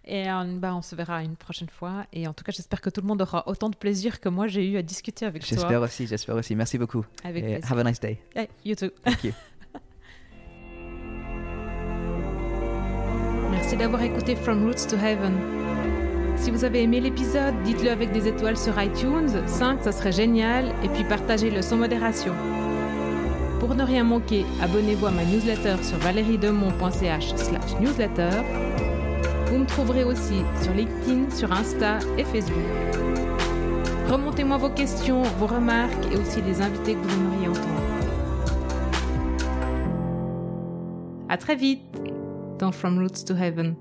Et 0.06 0.28
euh, 0.30 0.44
bah, 0.58 0.74
on 0.74 0.82
se 0.82 0.94
verra 0.94 1.22
une 1.22 1.36
prochaine 1.36 1.70
fois. 1.70 2.04
Et 2.12 2.28
en 2.28 2.34
tout 2.34 2.44
cas, 2.44 2.52
j'espère 2.52 2.82
que 2.82 2.90
tout 2.90 3.00
le 3.00 3.06
monde 3.06 3.22
aura 3.22 3.48
autant 3.48 3.70
de 3.70 3.76
plaisir 3.76 4.20
que 4.20 4.28
moi 4.28 4.46
j'ai 4.46 4.68
eu 4.70 4.76
à 4.76 4.82
discuter 4.82 5.24
avec 5.24 5.46
J'espère 5.46 5.68
toi. 5.68 5.78
aussi, 5.80 6.06
j'espère 6.06 6.34
aussi. 6.36 6.54
Merci 6.54 6.76
beaucoup. 6.76 7.04
Avec 7.24 7.42
Et 7.44 7.46
plaisir. 7.58 7.72
have 7.72 7.78
a 7.78 7.84
nice 7.84 7.98
day. 8.00 8.18
Hey, 8.34 8.48
you 8.64 8.74
too. 8.74 8.90
Thank 9.02 9.24
you. 9.24 9.32
Merci 13.50 13.76
d'avoir 13.76 14.02
écouté 14.02 14.36
From 14.36 14.64
Roots 14.66 14.86
to 14.90 14.96
Heaven. 14.96 15.32
Si 16.36 16.50
vous 16.50 16.64
avez 16.64 16.82
aimé 16.82 17.00
l'épisode, 17.00 17.54
dites-le 17.64 17.90
avec 17.90 18.12
des 18.12 18.28
étoiles 18.28 18.56
sur 18.58 18.78
iTunes, 18.82 19.30
5 19.46 19.82
ça 19.82 19.92
serait 19.92 20.12
génial, 20.12 20.74
et 20.84 20.88
puis 20.88 21.04
partagez-le 21.04 21.62
sans 21.62 21.76
modération. 21.76 22.34
Pour 23.60 23.74
ne 23.74 23.84
rien 23.84 24.04
manquer, 24.04 24.44
abonnez-vous 24.62 25.06
à 25.06 25.10
ma 25.10 25.24
newsletter 25.24 25.82
sur 25.82 25.98
valeriedemont.ch 25.98 27.34
slash 27.36 27.80
newsletter. 27.80 28.30
Vous 29.46 29.58
me 29.58 29.66
trouverez 29.66 30.04
aussi 30.04 30.42
sur 30.62 30.72
LinkedIn, 30.72 31.30
sur 31.30 31.52
Insta 31.52 31.98
et 32.18 32.24
Facebook. 32.24 32.58
Remontez-moi 34.10 34.58
vos 34.58 34.70
questions, 34.70 35.22
vos 35.38 35.46
remarques 35.46 36.12
et 36.12 36.16
aussi 36.16 36.42
les 36.42 36.60
invités 36.60 36.94
que 36.94 37.00
vous 37.00 37.20
aimeriez 37.20 37.48
entendre. 37.48 37.82
À 41.28 41.36
très 41.36 41.56
vite 41.56 41.80
dans 42.58 42.70
From 42.70 42.98
Roots 42.98 43.24
to 43.26 43.34
Heaven. 43.34 43.76